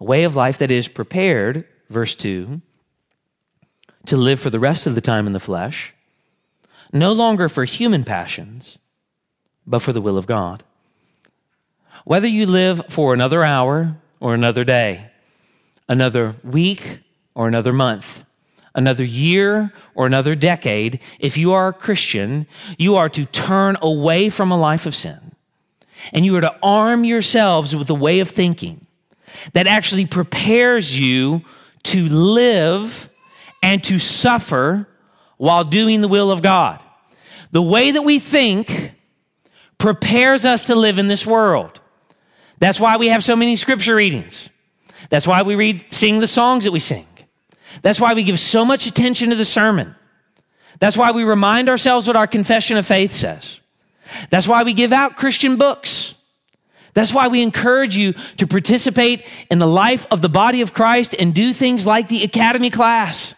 A 0.00 0.04
way 0.04 0.24
of 0.24 0.36
life 0.36 0.58
that 0.58 0.70
is 0.70 0.88
prepared, 0.88 1.66
verse 1.90 2.14
2, 2.14 2.60
to 4.06 4.16
live 4.16 4.40
for 4.40 4.50
the 4.50 4.60
rest 4.60 4.86
of 4.86 4.94
the 4.94 5.00
time 5.00 5.26
in 5.26 5.32
the 5.32 5.40
flesh, 5.40 5.94
no 6.92 7.12
longer 7.12 7.48
for 7.48 7.64
human 7.64 8.04
passions, 8.04 8.78
but 9.66 9.80
for 9.80 9.92
the 9.92 10.00
will 10.00 10.16
of 10.16 10.26
God. 10.26 10.62
Whether 12.04 12.28
you 12.28 12.46
live 12.46 12.82
for 12.88 13.12
another 13.12 13.42
hour 13.42 13.96
or 14.20 14.32
another 14.32 14.64
day, 14.64 15.10
another 15.88 16.36
week 16.42 17.00
or 17.34 17.48
another 17.48 17.72
month, 17.72 18.24
another 18.74 19.04
year 19.04 19.72
or 19.94 20.06
another 20.06 20.34
decade, 20.34 21.00
if 21.18 21.36
you 21.36 21.52
are 21.52 21.68
a 21.68 21.72
Christian, 21.72 22.46
you 22.78 22.96
are 22.96 23.08
to 23.08 23.24
turn 23.24 23.76
away 23.82 24.28
from 24.28 24.50
a 24.50 24.58
life 24.58 24.86
of 24.86 24.94
sin. 24.94 25.32
And 26.12 26.24
you 26.24 26.36
are 26.36 26.40
to 26.40 26.56
arm 26.62 27.04
yourselves 27.04 27.74
with 27.74 27.90
a 27.90 27.94
way 27.94 28.20
of 28.20 28.28
thinking 28.28 28.86
that 29.52 29.66
actually 29.66 30.06
prepares 30.06 30.98
you 30.98 31.42
to 31.84 32.08
live 32.08 33.10
and 33.62 33.82
to 33.84 33.98
suffer 33.98 34.88
while 35.36 35.64
doing 35.64 36.00
the 36.00 36.08
will 36.08 36.30
of 36.30 36.42
God. 36.42 36.82
The 37.50 37.62
way 37.62 37.90
that 37.90 38.02
we 38.02 38.18
think 38.18 38.92
prepares 39.78 40.44
us 40.44 40.66
to 40.66 40.74
live 40.74 40.98
in 40.98 41.08
this 41.08 41.26
world. 41.26 41.80
That's 42.58 42.80
why 42.80 42.96
we 42.96 43.08
have 43.08 43.24
so 43.24 43.36
many 43.36 43.56
scripture 43.56 43.94
readings. 43.94 44.50
That's 45.10 45.26
why 45.26 45.42
we 45.42 45.54
read, 45.54 45.92
sing 45.92 46.18
the 46.18 46.26
songs 46.26 46.64
that 46.64 46.72
we 46.72 46.80
sing. 46.80 47.06
That's 47.82 48.00
why 48.00 48.14
we 48.14 48.22
give 48.24 48.40
so 48.40 48.64
much 48.64 48.86
attention 48.86 49.30
to 49.30 49.36
the 49.36 49.44
sermon. 49.44 49.94
That's 50.80 50.96
why 50.96 51.10
we 51.10 51.24
remind 51.24 51.68
ourselves 51.68 52.06
what 52.06 52.16
our 52.16 52.26
confession 52.26 52.76
of 52.76 52.86
faith 52.86 53.14
says. 53.14 53.60
That's 54.30 54.48
why 54.48 54.62
we 54.62 54.72
give 54.72 54.92
out 54.92 55.16
Christian 55.16 55.56
books. 55.56 56.14
That's 56.94 57.12
why 57.12 57.28
we 57.28 57.42
encourage 57.42 57.96
you 57.96 58.14
to 58.38 58.46
participate 58.46 59.26
in 59.50 59.58
the 59.58 59.66
life 59.66 60.06
of 60.10 60.22
the 60.22 60.28
body 60.28 60.62
of 60.62 60.72
Christ 60.72 61.14
and 61.18 61.34
do 61.34 61.52
things 61.52 61.86
like 61.86 62.08
the 62.08 62.24
academy 62.24 62.70
class. 62.70 63.34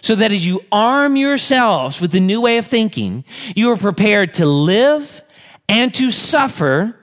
So 0.00 0.14
that 0.14 0.30
as 0.30 0.46
you 0.46 0.60
arm 0.70 1.16
yourselves 1.16 2.00
with 2.00 2.12
the 2.12 2.20
new 2.20 2.40
way 2.40 2.58
of 2.58 2.66
thinking, 2.66 3.24
you 3.56 3.70
are 3.70 3.76
prepared 3.76 4.34
to 4.34 4.46
live 4.46 5.22
and 5.68 5.92
to 5.94 6.10
suffer 6.10 6.96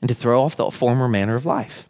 and 0.00 0.08
to 0.08 0.14
throw 0.14 0.44
off 0.44 0.56
the 0.56 0.70
former 0.70 1.08
manner 1.08 1.34
of 1.34 1.44
life. 1.44 1.87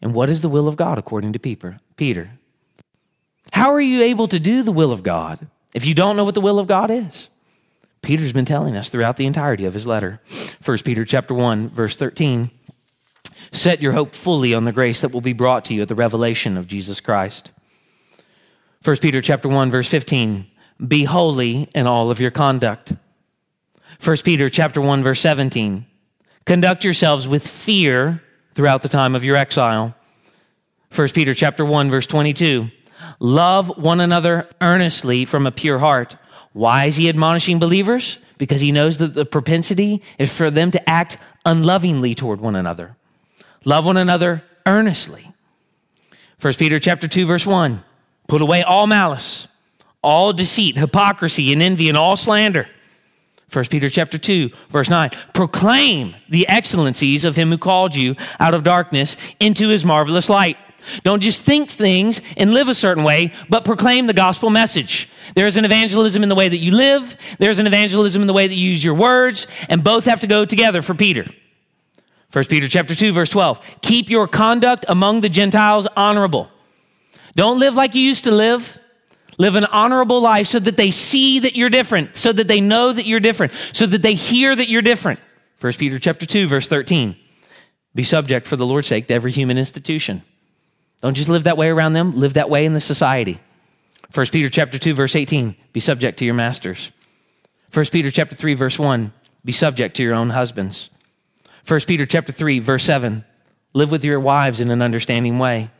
And 0.00 0.14
what 0.14 0.30
is 0.30 0.42
the 0.42 0.48
will 0.48 0.68
of 0.68 0.76
God 0.76 0.98
according 0.98 1.32
to 1.32 1.38
Peter? 1.96 2.30
How 3.52 3.72
are 3.72 3.80
you 3.80 4.02
able 4.02 4.28
to 4.28 4.38
do 4.38 4.62
the 4.62 4.72
will 4.72 4.92
of 4.92 5.02
God 5.02 5.46
if 5.74 5.84
you 5.84 5.94
don't 5.94 6.16
know 6.16 6.24
what 6.24 6.34
the 6.34 6.40
will 6.40 6.58
of 6.58 6.66
God 6.66 6.90
is? 6.90 7.28
Peter's 8.02 8.32
been 8.32 8.44
telling 8.44 8.76
us 8.76 8.90
throughout 8.90 9.16
the 9.16 9.26
entirety 9.26 9.64
of 9.64 9.74
his 9.74 9.86
letter. 9.86 10.20
1 10.64 10.78
Peter 10.78 11.04
chapter 11.04 11.34
1 11.34 11.68
verse 11.68 11.96
13. 11.96 12.50
Set 13.50 13.82
your 13.82 13.92
hope 13.92 14.14
fully 14.14 14.54
on 14.54 14.64
the 14.64 14.72
grace 14.72 15.00
that 15.00 15.12
will 15.12 15.20
be 15.20 15.32
brought 15.32 15.64
to 15.64 15.74
you 15.74 15.82
at 15.82 15.88
the 15.88 15.94
revelation 15.94 16.56
of 16.56 16.68
Jesus 16.68 17.00
Christ. 17.00 17.50
1 18.84 18.96
Peter 18.98 19.20
chapter 19.20 19.48
1 19.48 19.70
verse 19.70 19.88
15. 19.88 20.46
Be 20.86 21.04
holy 21.04 21.68
in 21.74 21.86
all 21.86 22.10
of 22.10 22.20
your 22.20 22.30
conduct. 22.30 22.92
1 24.02 24.16
Peter 24.18 24.48
chapter 24.48 24.80
1 24.80 25.02
verse 25.02 25.20
17. 25.20 25.86
Conduct 26.44 26.84
yourselves 26.84 27.26
with 27.26 27.46
fear 27.46 28.22
throughout 28.58 28.82
the 28.82 28.88
time 28.88 29.14
of 29.14 29.22
your 29.22 29.36
exile. 29.36 29.94
1 30.92 31.08
Peter 31.10 31.32
chapter 31.32 31.64
1 31.64 31.92
verse 31.92 32.06
22. 32.06 32.68
Love 33.20 33.68
one 33.78 34.00
another 34.00 34.48
earnestly 34.60 35.24
from 35.24 35.46
a 35.46 35.52
pure 35.52 35.78
heart. 35.78 36.16
Why 36.54 36.86
is 36.86 36.96
he 36.96 37.08
admonishing 37.08 37.60
believers? 37.60 38.18
Because 38.36 38.60
he 38.60 38.72
knows 38.72 38.98
that 38.98 39.14
the 39.14 39.24
propensity 39.24 40.02
is 40.18 40.36
for 40.36 40.50
them 40.50 40.72
to 40.72 40.90
act 40.90 41.18
unlovingly 41.46 42.16
toward 42.16 42.40
one 42.40 42.56
another. 42.56 42.96
Love 43.64 43.86
one 43.86 43.96
another 43.96 44.42
earnestly. 44.66 45.32
1 46.40 46.54
Peter 46.54 46.80
chapter 46.80 47.06
2 47.06 47.26
verse 47.26 47.46
1. 47.46 47.84
Put 48.26 48.42
away 48.42 48.64
all 48.64 48.88
malice, 48.88 49.46
all 50.02 50.32
deceit, 50.32 50.76
hypocrisy 50.76 51.52
and 51.52 51.62
envy 51.62 51.88
and 51.88 51.96
all 51.96 52.16
slander 52.16 52.66
1 53.52 53.64
Peter 53.66 53.88
chapter 53.88 54.18
2 54.18 54.50
verse 54.68 54.90
9 54.90 55.10
proclaim 55.32 56.14
the 56.28 56.46
excellencies 56.48 57.24
of 57.24 57.36
him 57.36 57.48
who 57.48 57.58
called 57.58 57.94
you 57.96 58.14
out 58.38 58.54
of 58.54 58.62
darkness 58.62 59.16
into 59.40 59.68
his 59.68 59.84
marvelous 59.84 60.28
light. 60.28 60.58
Don't 61.02 61.20
just 61.22 61.42
think 61.42 61.70
things 61.70 62.20
and 62.36 62.52
live 62.52 62.68
a 62.68 62.74
certain 62.74 63.04
way 63.04 63.32
but 63.48 63.64
proclaim 63.64 64.06
the 64.06 64.12
gospel 64.12 64.50
message. 64.50 65.08
There's 65.34 65.56
an 65.56 65.64
evangelism 65.64 66.22
in 66.22 66.28
the 66.28 66.34
way 66.34 66.48
that 66.48 66.58
you 66.58 66.72
live. 66.72 67.16
There's 67.38 67.58
an 67.58 67.66
evangelism 67.66 68.22
in 68.22 68.26
the 68.26 68.32
way 68.32 68.46
that 68.46 68.54
you 68.54 68.70
use 68.70 68.84
your 68.84 68.94
words 68.94 69.46
and 69.68 69.82
both 69.82 70.04
have 70.04 70.20
to 70.20 70.26
go 70.26 70.44
together 70.44 70.82
for 70.82 70.94
peter. 70.94 71.24
1 72.32 72.44
peter 72.44 72.68
chapter 72.68 72.94
2 72.94 73.14
verse 73.14 73.30
12 73.30 73.80
keep 73.80 74.10
your 74.10 74.28
conduct 74.28 74.84
among 74.88 75.22
the 75.22 75.30
gentiles 75.30 75.86
honorable. 75.96 76.50
Don't 77.34 77.58
live 77.58 77.74
like 77.74 77.94
you 77.94 78.02
used 78.02 78.24
to 78.24 78.30
live 78.30 78.78
Live 79.38 79.54
an 79.54 79.64
honorable 79.66 80.20
life 80.20 80.48
so 80.48 80.58
that 80.58 80.76
they 80.76 80.90
see 80.90 81.38
that 81.38 81.56
you're 81.56 81.70
different, 81.70 82.16
so 82.16 82.32
that 82.32 82.48
they 82.48 82.60
know 82.60 82.92
that 82.92 83.06
you're 83.06 83.20
different, 83.20 83.52
so 83.72 83.86
that 83.86 84.02
they 84.02 84.14
hear 84.14 84.54
that 84.54 84.68
you're 84.68 84.82
different. 84.82 85.20
1 85.60 85.72
Peter 85.74 85.98
chapter 86.00 86.26
2 86.26 86.48
verse 86.48 86.66
13. 86.66 87.16
Be 87.94 88.02
subject 88.02 88.48
for 88.48 88.56
the 88.56 88.66
Lord's 88.66 88.88
sake 88.88 89.06
to 89.08 89.14
every 89.14 89.30
human 89.30 89.56
institution. 89.56 90.22
Don't 91.02 91.16
just 91.16 91.28
live 91.28 91.44
that 91.44 91.56
way 91.56 91.68
around 91.68 91.92
them, 91.92 92.18
live 92.18 92.34
that 92.34 92.50
way 92.50 92.64
in 92.64 92.74
the 92.74 92.80
society. 92.80 93.38
1 94.12 94.26
Peter 94.26 94.48
chapter 94.48 94.76
2 94.76 94.94
verse 94.94 95.14
18. 95.14 95.54
Be 95.72 95.80
subject 95.80 96.18
to 96.18 96.24
your 96.24 96.34
masters. 96.34 96.90
1 97.72 97.86
Peter 97.86 98.10
chapter 98.10 98.34
3 98.34 98.54
verse 98.54 98.78
1. 98.78 99.12
Be 99.44 99.52
subject 99.52 99.96
to 99.96 100.02
your 100.02 100.14
own 100.14 100.30
husbands. 100.30 100.90
1 101.66 101.80
Peter 101.82 102.06
chapter 102.06 102.32
3 102.32 102.58
verse 102.58 102.82
7. 102.82 103.24
Live 103.72 103.92
with 103.92 104.04
your 104.04 104.18
wives 104.18 104.58
in 104.58 104.70
an 104.70 104.82
understanding 104.82 105.38
way. 105.38 105.70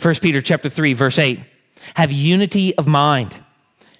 1 0.00 0.14
Peter 0.16 0.40
chapter 0.40 0.68
3 0.68 0.92
verse 0.92 1.18
8 1.18 1.40
have 1.94 2.10
unity 2.10 2.74
of 2.76 2.86
mind, 2.86 3.36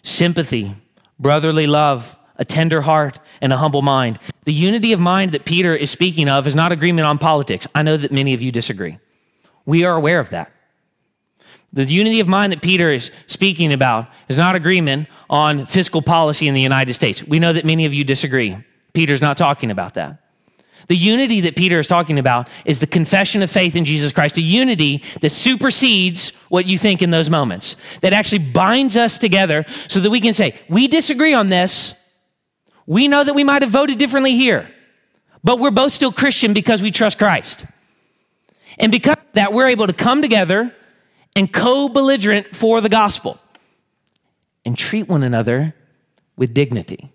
sympathy, 0.02 0.74
brotherly 1.18 1.66
love, 1.66 2.16
a 2.36 2.44
tender 2.44 2.82
heart, 2.82 3.18
and 3.40 3.52
a 3.52 3.56
humble 3.56 3.82
mind. 3.82 4.18
The 4.44 4.52
unity 4.52 4.92
of 4.92 5.00
mind 5.00 5.32
that 5.32 5.44
Peter 5.44 5.74
is 5.74 5.90
speaking 5.90 6.28
of 6.28 6.46
is 6.46 6.54
not 6.54 6.72
agreement 6.72 7.06
on 7.06 7.18
politics. 7.18 7.66
I 7.74 7.82
know 7.82 7.96
that 7.96 8.12
many 8.12 8.34
of 8.34 8.42
you 8.42 8.50
disagree. 8.50 8.98
We 9.66 9.84
are 9.84 9.94
aware 9.94 10.18
of 10.18 10.30
that. 10.30 10.50
The 11.72 11.84
unity 11.84 12.20
of 12.20 12.28
mind 12.28 12.52
that 12.52 12.62
Peter 12.62 12.90
is 12.90 13.10
speaking 13.26 13.72
about 13.72 14.08
is 14.28 14.36
not 14.36 14.54
agreement 14.54 15.08
on 15.28 15.66
fiscal 15.66 16.02
policy 16.02 16.46
in 16.46 16.54
the 16.54 16.60
United 16.60 16.94
States. 16.94 17.24
We 17.24 17.40
know 17.40 17.52
that 17.52 17.64
many 17.64 17.84
of 17.84 17.92
you 17.92 18.04
disagree. 18.04 18.56
Peter's 18.92 19.20
not 19.20 19.36
talking 19.36 19.70
about 19.70 19.94
that. 19.94 20.23
The 20.86 20.96
unity 20.96 21.42
that 21.42 21.56
Peter 21.56 21.78
is 21.78 21.86
talking 21.86 22.18
about 22.18 22.48
is 22.64 22.78
the 22.78 22.86
confession 22.86 23.42
of 23.42 23.50
faith 23.50 23.76
in 23.76 23.84
Jesus 23.84 24.12
Christ, 24.12 24.36
a 24.36 24.42
unity 24.42 25.02
that 25.20 25.30
supersedes 25.30 26.30
what 26.48 26.66
you 26.66 26.78
think 26.78 27.02
in 27.02 27.10
those 27.10 27.30
moments, 27.30 27.76
that 28.00 28.12
actually 28.12 28.38
binds 28.38 28.96
us 28.96 29.18
together 29.18 29.64
so 29.88 30.00
that 30.00 30.10
we 30.10 30.20
can 30.20 30.34
say, 30.34 30.58
we 30.68 30.88
disagree 30.88 31.34
on 31.34 31.48
this. 31.48 31.94
We 32.86 33.08
know 33.08 33.24
that 33.24 33.34
we 33.34 33.44
might 33.44 33.62
have 33.62 33.70
voted 33.70 33.98
differently 33.98 34.34
here, 34.34 34.70
but 35.42 35.58
we're 35.58 35.70
both 35.70 35.92
still 35.92 36.12
Christian 36.12 36.52
because 36.52 36.82
we 36.82 36.90
trust 36.90 37.18
Christ. 37.18 37.64
And 38.78 38.92
because 38.92 39.16
that, 39.32 39.52
we're 39.52 39.68
able 39.68 39.86
to 39.86 39.92
come 39.92 40.20
together 40.20 40.74
and 41.34 41.52
co 41.52 41.88
belligerent 41.88 42.54
for 42.54 42.80
the 42.80 42.88
gospel 42.88 43.38
and 44.64 44.76
treat 44.76 45.08
one 45.08 45.22
another 45.22 45.74
with 46.36 46.54
dignity 46.54 47.12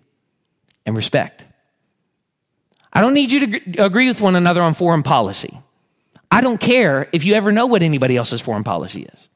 and 0.86 0.96
respect. 0.96 1.44
I 2.92 3.00
don't 3.00 3.14
need 3.14 3.30
you 3.30 3.46
to 3.46 3.84
agree 3.84 4.08
with 4.08 4.20
one 4.20 4.36
another 4.36 4.62
on 4.62 4.74
foreign 4.74 5.02
policy. 5.02 5.60
I 6.30 6.40
don't 6.40 6.60
care 6.60 7.08
if 7.12 7.24
you 7.24 7.34
ever 7.34 7.52
know 7.52 7.66
what 7.66 7.82
anybody 7.82 8.16
else's 8.16 8.40
foreign 8.40 8.64
policy 8.64 9.02
is. 9.02 9.28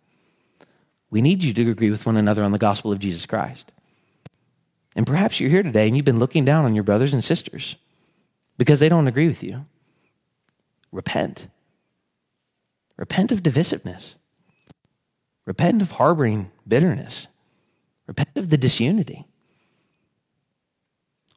We 1.11 1.23
need 1.23 1.43
you 1.45 1.53
to 1.53 1.71
agree 1.71 1.91
with 1.91 2.07
one 2.07 2.17
another 2.17 2.43
on 2.43 2.53
the 2.53 2.59
gospel 2.59 2.93
of 2.93 2.99
Jesus 2.99 3.27
Christ. 3.27 3.71
And 4.97 5.07
perhaps 5.07 5.39
you're 5.39 5.51
here 5.51 5.63
today 5.63 5.87
and 5.87 5.97
you've 5.97 6.05
been 6.05 6.19
looking 6.19 6.45
down 6.45 6.65
on 6.65 6.75
your 6.75 6.85
brothers 6.85 7.13
and 7.13 7.23
sisters 7.23 7.77
because 8.59 8.81
they 8.81 8.89
don't 8.89 9.09
agree 9.09 9.29
with 9.29 9.43
you. 9.43 9.67
Repent. 10.93 11.49
Repent 12.97 13.33
of 13.33 13.43
divisiveness. 13.43 14.15
Repent 15.47 15.83
of 15.83 15.93
harboring 15.93 16.51
bitterness. 16.67 17.27
Repent 18.07 18.37
of 18.37 18.51
the 18.51 18.57
disunity. 18.57 19.27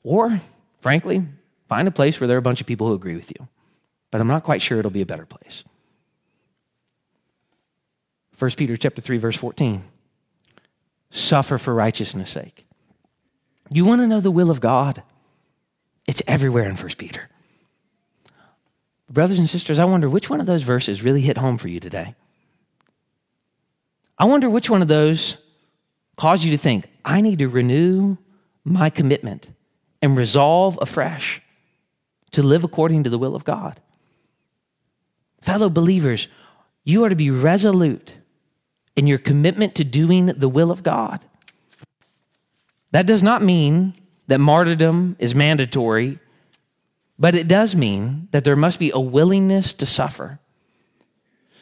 Or, 0.04 0.40
frankly, 0.80 1.26
Find 1.68 1.88
a 1.88 1.92
place 1.92 2.20
where 2.20 2.28
there 2.28 2.38
are 2.38 2.40
a 2.40 2.44
bunch 2.44 2.62
of 2.62 2.68
people 2.68 2.88
who 2.88 2.94
agree 2.94 3.16
with 3.16 3.32
you. 3.32 3.48
But 4.12 4.22
I'm 4.22 4.28
not 4.28 4.44
quite 4.44 4.62
sure 4.62 4.80
it'll 4.80 4.92
be 4.92 5.02
a 5.02 5.06
better 5.06 5.26
place. 5.26 5.64
1 8.40 8.52
Peter 8.52 8.78
chapter 8.78 9.02
3 9.02 9.18
verse 9.18 9.36
14. 9.36 9.84
Suffer 11.10 11.58
for 11.58 11.74
righteousness' 11.74 12.30
sake. 12.30 12.66
You 13.70 13.86
want 13.86 14.02
to 14.02 14.08
know 14.08 14.22
the 14.22 14.32
will 14.32 14.50
of 14.50 14.62
God? 14.62 15.04
It's 16.06 16.22
everywhere 16.28 16.70
in 16.70 16.76
1 16.76 16.90
Peter. 16.98 17.30
Brothers 19.10 19.40
and 19.40 19.50
sisters, 19.50 19.80
I 19.80 19.86
wonder 19.86 20.10
which 20.10 20.30
one 20.30 20.40
of 20.40 20.48
those 20.48 20.64
verses 20.64 21.02
really 21.02 21.22
hit 21.22 21.38
home 21.38 21.58
for 21.58 21.68
you 21.68 21.80
today. 21.80 22.16
I 24.20 24.26
wonder 24.26 24.50
which 24.50 24.70
one 24.70 24.82
of 24.82 24.88
those 24.88 25.38
caused 26.16 26.44
you 26.44 26.52
to 26.52 26.58
think, 26.58 26.88
I 27.06 27.22
need 27.22 27.40
to 27.40 27.48
renew 27.48 28.18
my 28.66 28.90
commitment 28.90 29.50
and 30.02 30.18
resolve 30.18 30.78
afresh 30.82 31.42
to 32.32 32.44
live 32.44 32.64
according 32.64 33.04
to 33.04 33.10
the 33.10 33.18
will 33.18 33.36
of 33.36 33.46
God. 33.46 33.80
Fellow 35.42 35.70
believers, 35.70 36.28
you 36.84 37.04
are 37.04 37.10
to 37.10 37.16
be 37.16 37.32
resolute 37.32 38.14
in 38.96 39.08
your 39.08 39.18
commitment 39.18 39.76
to 39.76 39.84
doing 39.84 40.28
the 40.28 40.50
will 40.50 40.72
of 40.72 40.84
God. 40.84 41.24
That 42.92 43.06
does 43.06 43.22
not 43.22 43.44
mean 43.44 43.94
that 44.28 44.40
martyrdom 44.40 45.16
is 45.20 45.36
mandatory, 45.36 46.20
but 47.20 47.36
it 47.36 47.48
does 47.48 47.76
mean 47.76 48.28
that 48.32 48.44
there 48.44 48.56
must 48.56 48.80
be 48.80 48.92
a 48.94 49.00
willingness 49.00 49.74
to 49.74 49.86
suffer 49.86 50.40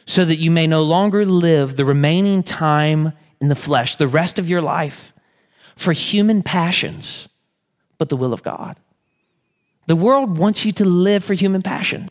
so 0.06 0.24
that 0.24 0.36
you 0.36 0.50
may 0.50 0.66
no 0.66 0.82
longer 0.82 1.24
live 1.24 1.76
the 1.76 1.84
remaining 1.84 2.42
time 2.42 3.12
in 3.40 3.48
the 3.48 3.54
flesh, 3.54 3.96
the 3.96 4.08
rest 4.08 4.38
of 4.38 4.48
your 4.48 4.62
life, 4.62 5.12
for 5.74 5.92
human 5.92 6.42
passions, 6.42 7.28
but 7.98 8.08
the 8.08 8.16
will 8.16 8.32
of 8.32 8.42
God. 8.42 8.76
The 9.86 9.96
world 9.96 10.36
wants 10.36 10.64
you 10.64 10.72
to 10.72 10.84
live 10.84 11.24
for 11.24 11.34
human 11.34 11.62
passions. 11.62 12.10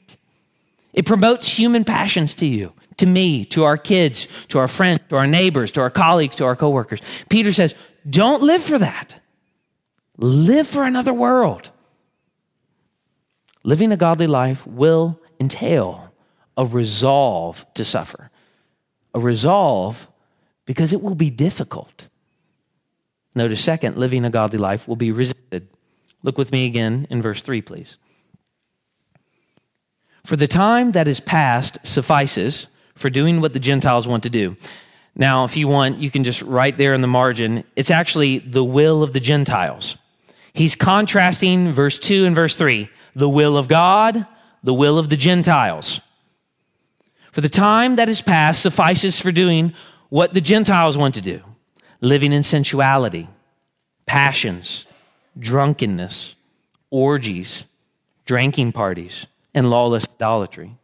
It 0.94 1.06
promotes 1.06 1.58
human 1.58 1.84
passions 1.84 2.34
to 2.36 2.46
you, 2.46 2.72
to 2.98 3.06
me, 3.06 3.44
to 3.46 3.66
our 3.66 3.78
kids, 3.78 4.30
to 4.48 4.60
our 4.60 4.68
friends, 4.70 5.02
to 5.10 5.18
our 5.18 5.28
neighbors, 5.28 5.72
to 5.74 5.82
our 5.82 5.90
colleagues, 5.90 6.38
to 6.38 6.46
our 6.46 6.56
coworkers. 6.56 7.02
Peter 7.30 7.52
says, 7.52 7.76
don't 8.10 8.42
live 8.42 8.64
for 8.64 8.80
that. 8.80 9.16
Live 10.18 10.68
for 10.68 10.86
another 10.86 11.14
world. 11.14 11.70
Living 13.64 13.92
a 13.92 13.98
godly 13.98 14.28
life 14.28 14.66
will 14.66 15.20
entail 15.40 16.14
a 16.56 16.66
resolve 16.66 17.66
to 17.74 17.84
suffer, 17.84 18.30
a 19.14 19.20
resolve 19.20 20.08
because 20.66 20.94
it 20.94 21.02
will 21.02 21.16
be 21.16 21.30
difficult. 21.30 22.08
Notice, 23.34 23.62
second, 23.62 23.98
living 23.98 24.24
a 24.24 24.30
godly 24.30 24.60
life 24.60 24.88
will 24.88 24.96
be 24.96 25.12
resisted. 25.12 25.68
Look 26.26 26.40
with 26.40 26.52
me 26.52 26.66
again 26.66 27.06
in 27.12 27.22
verse 27.22 27.44
3, 27.44 27.62
please. 27.62 27.98
For 30.26 30.36
the 30.36 30.48
time 30.48 30.94
that 30.94 31.08
is 31.08 31.20
past 31.20 31.78
suffices 31.84 32.66
for 32.96 33.12
doing 33.12 33.42
what 33.42 33.54
the 33.54 33.60
Gentiles 33.60 34.08
want 34.08 34.24
to 34.24 34.30
do. 34.32 34.58
Now, 35.16 35.46
if 35.46 35.56
you 35.56 35.68
want, 35.68 36.00
you 36.00 36.10
can 36.10 36.24
just 36.24 36.42
write 36.42 36.78
there 36.78 36.96
in 36.96 37.02
the 37.02 37.08
margin, 37.08 37.64
it's 37.76 37.92
actually 37.92 38.40
the 38.40 38.64
will 38.64 39.04
of 39.04 39.14
the 39.14 39.20
Gentiles. 39.20 39.98
He's 40.52 40.74
contrasting 40.74 41.72
verse 41.72 42.00
2 42.00 42.26
and 42.26 42.36
verse 42.36 42.56
3 42.56 42.90
the 43.14 43.30
will 43.30 43.56
of 43.56 43.68
God, 43.68 44.26
the 44.64 44.74
will 44.74 44.98
of 44.98 45.10
the 45.10 45.18
Gentiles. 45.18 46.02
For 47.32 47.42
the 47.42 47.50
time 47.50 47.98
that 47.98 48.10
is 48.10 48.24
past 48.24 48.64
suffices 48.64 49.22
for 49.22 49.32
doing 49.32 49.74
what 50.10 50.34
the 50.34 50.42
Gentiles 50.42 50.98
want 50.98 51.14
to 51.16 51.22
do 51.22 51.44
living 52.02 52.34
in 52.34 52.42
sensuality, 52.42 53.30
passions 54.08 54.86
drunkenness, 55.38 56.36
orgies, 56.90 57.66
drinking 58.26 58.72
parties, 58.72 59.28
and 59.54 59.70
lawless 59.70 60.08
idolatry. 60.16 60.76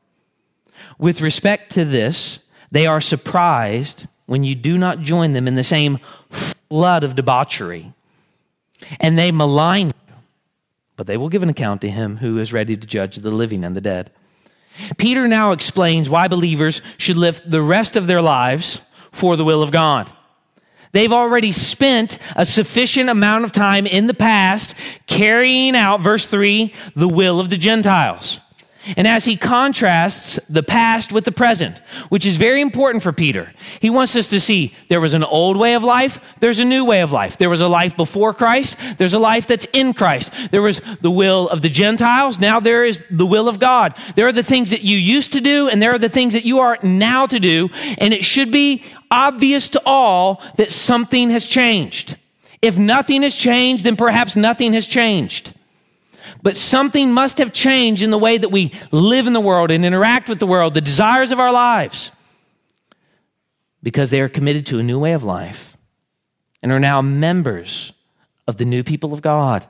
With 0.97 1.21
respect 1.21 1.71
to 1.73 1.85
this, 1.85 2.39
they 2.71 2.87
are 2.87 3.01
surprised 3.01 4.07
when 4.25 4.43
you 4.43 4.55
do 4.55 4.77
not 4.77 5.01
join 5.01 5.33
them 5.33 5.47
in 5.47 5.55
the 5.55 5.63
same 5.63 5.99
flood 6.29 7.03
of 7.03 7.15
debauchery. 7.15 7.93
And 8.99 9.17
they 9.17 9.31
malign 9.31 9.87
you, 9.87 10.13
but 10.95 11.07
they 11.07 11.17
will 11.17 11.29
give 11.29 11.43
an 11.43 11.49
account 11.49 11.81
to 11.81 11.89
him 11.89 12.17
who 12.17 12.37
is 12.37 12.53
ready 12.53 12.75
to 12.77 12.87
judge 12.87 13.17
the 13.17 13.31
living 13.31 13.63
and 13.63 13.75
the 13.75 13.81
dead. 13.81 14.11
Peter 14.97 15.27
now 15.27 15.51
explains 15.51 16.09
why 16.09 16.27
believers 16.27 16.81
should 16.97 17.17
live 17.17 17.41
the 17.45 17.61
rest 17.61 17.95
of 17.95 18.07
their 18.07 18.21
lives 18.21 18.81
for 19.11 19.35
the 19.35 19.43
will 19.43 19.61
of 19.61 19.71
God. 19.71 20.11
They've 20.91 21.11
already 21.11 21.51
spent 21.51 22.17
a 22.35 22.45
sufficient 22.45 23.09
amount 23.09 23.45
of 23.45 23.51
time 23.51 23.85
in 23.85 24.07
the 24.07 24.13
past 24.13 24.75
carrying 25.07 25.75
out, 25.75 26.01
verse 26.01 26.25
3, 26.25 26.73
the 26.95 27.07
will 27.07 27.39
of 27.39 27.49
the 27.49 27.57
Gentiles. 27.57 28.39
And 28.97 29.07
as 29.07 29.25
he 29.25 29.37
contrasts 29.37 30.37
the 30.49 30.63
past 30.63 31.11
with 31.11 31.25
the 31.25 31.31
present, 31.31 31.79
which 32.09 32.25
is 32.25 32.37
very 32.37 32.61
important 32.61 33.03
for 33.03 33.13
Peter, 33.13 33.51
he 33.79 33.89
wants 33.89 34.15
us 34.15 34.27
to 34.29 34.39
see 34.39 34.73
there 34.87 35.01
was 35.01 35.13
an 35.13 35.23
old 35.23 35.57
way 35.57 35.75
of 35.75 35.83
life, 35.83 36.19
there's 36.39 36.59
a 36.59 36.65
new 36.65 36.83
way 36.83 37.01
of 37.01 37.11
life. 37.11 37.37
There 37.37 37.49
was 37.49 37.61
a 37.61 37.67
life 37.67 37.95
before 37.95 38.33
Christ, 38.33 38.77
there's 38.97 39.13
a 39.13 39.19
life 39.19 39.45
that's 39.45 39.65
in 39.73 39.93
Christ. 39.93 40.31
There 40.49 40.61
was 40.61 40.81
the 41.01 41.11
will 41.11 41.47
of 41.49 41.61
the 41.61 41.69
Gentiles, 41.69 42.39
now 42.39 42.59
there 42.59 42.83
is 42.83 43.03
the 43.11 43.25
will 43.25 43.47
of 43.47 43.59
God. 43.59 43.95
There 44.15 44.27
are 44.27 44.31
the 44.31 44.43
things 44.43 44.71
that 44.71 44.81
you 44.81 44.97
used 44.97 45.33
to 45.33 45.41
do, 45.41 45.69
and 45.69 45.81
there 45.81 45.93
are 45.93 45.99
the 45.99 46.09
things 46.09 46.33
that 46.33 46.45
you 46.45 46.59
are 46.59 46.77
now 46.81 47.27
to 47.27 47.39
do, 47.39 47.69
and 47.99 48.13
it 48.13 48.25
should 48.25 48.51
be 48.51 48.83
obvious 49.11 49.69
to 49.69 49.81
all 49.85 50.41
that 50.57 50.71
something 50.71 51.29
has 51.29 51.45
changed. 51.45 52.17
If 52.61 52.77
nothing 52.79 53.23
has 53.23 53.35
changed, 53.35 53.83
then 53.83 53.95
perhaps 53.95 54.35
nothing 54.35 54.73
has 54.73 54.87
changed. 54.87 55.53
But 56.43 56.57
something 56.57 57.13
must 57.13 57.37
have 57.37 57.53
changed 57.53 58.01
in 58.01 58.09
the 58.09 58.17
way 58.17 58.37
that 58.37 58.49
we 58.49 58.71
live 58.91 59.27
in 59.27 59.33
the 59.33 59.39
world 59.39 59.71
and 59.71 59.85
interact 59.85 60.27
with 60.27 60.39
the 60.39 60.47
world, 60.47 60.73
the 60.73 60.81
desires 60.81 61.31
of 61.31 61.39
our 61.39 61.51
lives, 61.51 62.11
because 63.83 64.09
they 64.09 64.21
are 64.21 64.29
committed 64.29 64.65
to 64.67 64.79
a 64.79 64.83
new 64.83 64.99
way 64.99 65.13
of 65.13 65.23
life 65.23 65.77
and 66.63 66.71
are 66.71 66.79
now 66.79 67.01
members 67.01 67.93
of 68.47 68.57
the 68.57 68.65
new 68.65 68.83
people 68.83 69.13
of 69.13 69.21
God, 69.21 69.65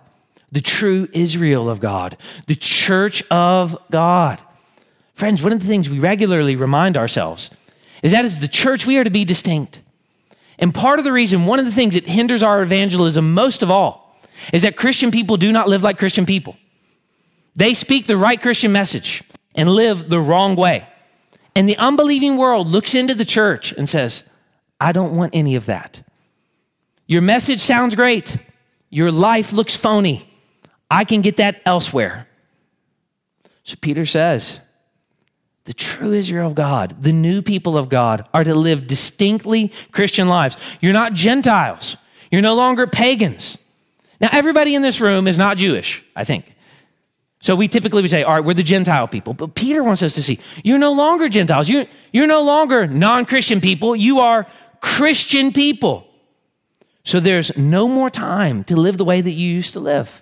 the 0.51 0.61
true 0.61 1.07
Israel 1.13 1.69
of 1.69 1.79
God, 1.79 2.17
the 2.47 2.55
church 2.55 3.23
of 3.29 3.77
God. 3.91 4.41
Friends, 5.13 5.43
one 5.43 5.53
of 5.53 5.59
the 5.59 5.67
things 5.67 5.89
we 5.89 5.99
regularly 5.99 6.55
remind 6.55 6.97
ourselves 6.97 7.51
is 8.01 8.11
that 8.11 8.25
as 8.25 8.39
the 8.39 8.47
church, 8.47 8.85
we 8.85 8.97
are 8.97 9.03
to 9.03 9.09
be 9.09 9.25
distinct. 9.25 9.81
And 10.57 10.73
part 10.73 10.99
of 10.99 11.05
the 11.05 11.11
reason, 11.11 11.45
one 11.45 11.59
of 11.59 11.65
the 11.65 11.71
things 11.71 11.93
that 11.93 12.07
hinders 12.07 12.41
our 12.41 12.61
evangelism 12.61 13.33
most 13.33 13.61
of 13.61 13.69
all, 13.69 14.00
is 14.53 14.61
that 14.61 14.75
Christian 14.75 15.11
people 15.11 15.37
do 15.37 15.51
not 15.51 15.69
live 15.69 15.83
like 15.83 15.97
Christian 15.97 16.25
people. 16.25 16.57
They 17.55 17.73
speak 17.73 18.07
the 18.07 18.17
right 18.17 18.41
Christian 18.41 18.71
message 18.71 19.23
and 19.55 19.69
live 19.69 20.09
the 20.09 20.19
wrong 20.19 20.55
way. 20.55 20.87
And 21.55 21.67
the 21.67 21.77
unbelieving 21.77 22.37
world 22.37 22.67
looks 22.67 22.95
into 22.95 23.13
the 23.13 23.25
church 23.25 23.73
and 23.73 23.89
says, 23.89 24.23
I 24.79 24.91
don't 24.93 25.15
want 25.15 25.35
any 25.35 25.55
of 25.55 25.65
that. 25.65 26.01
Your 27.07 27.21
message 27.21 27.59
sounds 27.59 27.93
great. 27.93 28.37
Your 28.89 29.11
life 29.11 29.51
looks 29.51 29.75
phony. 29.75 30.29
I 30.89 31.03
can 31.03 31.21
get 31.21 31.37
that 31.37 31.61
elsewhere. 31.65 32.27
So 33.63 33.75
Peter 33.79 34.05
says, 34.05 34.61
the 35.65 35.73
true 35.73 36.13
Israel 36.13 36.47
of 36.47 36.55
God, 36.55 37.03
the 37.03 37.13
new 37.13 37.41
people 37.41 37.77
of 37.77 37.87
God, 37.89 38.27
are 38.33 38.43
to 38.43 38.55
live 38.55 38.87
distinctly 38.87 39.71
Christian 39.91 40.27
lives. 40.27 40.57
You're 40.79 40.93
not 40.93 41.13
Gentiles. 41.13 41.97
You're 42.31 42.41
no 42.41 42.55
longer 42.55 42.87
pagans. 42.87 43.57
Now, 44.21 44.29
everybody 44.31 44.75
in 44.75 44.83
this 44.83 45.01
room 45.01 45.27
is 45.27 45.37
not 45.37 45.57
Jewish, 45.57 46.03
I 46.15 46.23
think. 46.23 46.55
So 47.41 47.55
we 47.55 47.67
typically 47.67 48.03
would 48.03 48.11
say, 48.11 48.21
all 48.21 48.35
right, 48.35 48.45
we're 48.45 48.53
the 48.53 48.61
Gentile 48.61 49.07
people. 49.07 49.33
But 49.33 49.55
Peter 49.55 49.83
wants 49.83 50.03
us 50.03 50.13
to 50.13 50.21
see, 50.21 50.39
you're 50.63 50.77
no 50.77 50.93
longer 50.93 51.27
Gentiles. 51.27 51.67
You're, 51.67 51.85
you're 52.13 52.27
no 52.27 52.43
longer 52.43 52.85
non 52.85 53.25
Christian 53.25 53.59
people. 53.59 53.95
You 53.95 54.19
are 54.19 54.45
Christian 54.79 55.51
people. 55.51 56.07
So 57.03 57.19
there's 57.19 57.57
no 57.57 57.87
more 57.87 58.11
time 58.11 58.63
to 58.65 58.75
live 58.75 58.99
the 58.99 59.05
way 59.05 59.21
that 59.21 59.31
you 59.31 59.49
used 59.49 59.73
to 59.73 59.79
live. 59.79 60.21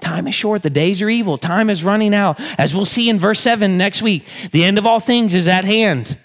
Time 0.00 0.26
is 0.26 0.34
short. 0.34 0.64
The 0.64 0.70
days 0.70 1.00
are 1.00 1.08
evil. 1.08 1.38
Time 1.38 1.70
is 1.70 1.84
running 1.84 2.14
out. 2.14 2.40
As 2.58 2.74
we'll 2.74 2.84
see 2.84 3.08
in 3.08 3.18
verse 3.18 3.38
7 3.38 3.78
next 3.78 4.02
week, 4.02 4.26
the 4.50 4.64
end 4.64 4.76
of 4.76 4.86
all 4.86 4.98
things 4.98 5.34
is 5.34 5.46
at 5.46 5.64
hand. 5.64 6.18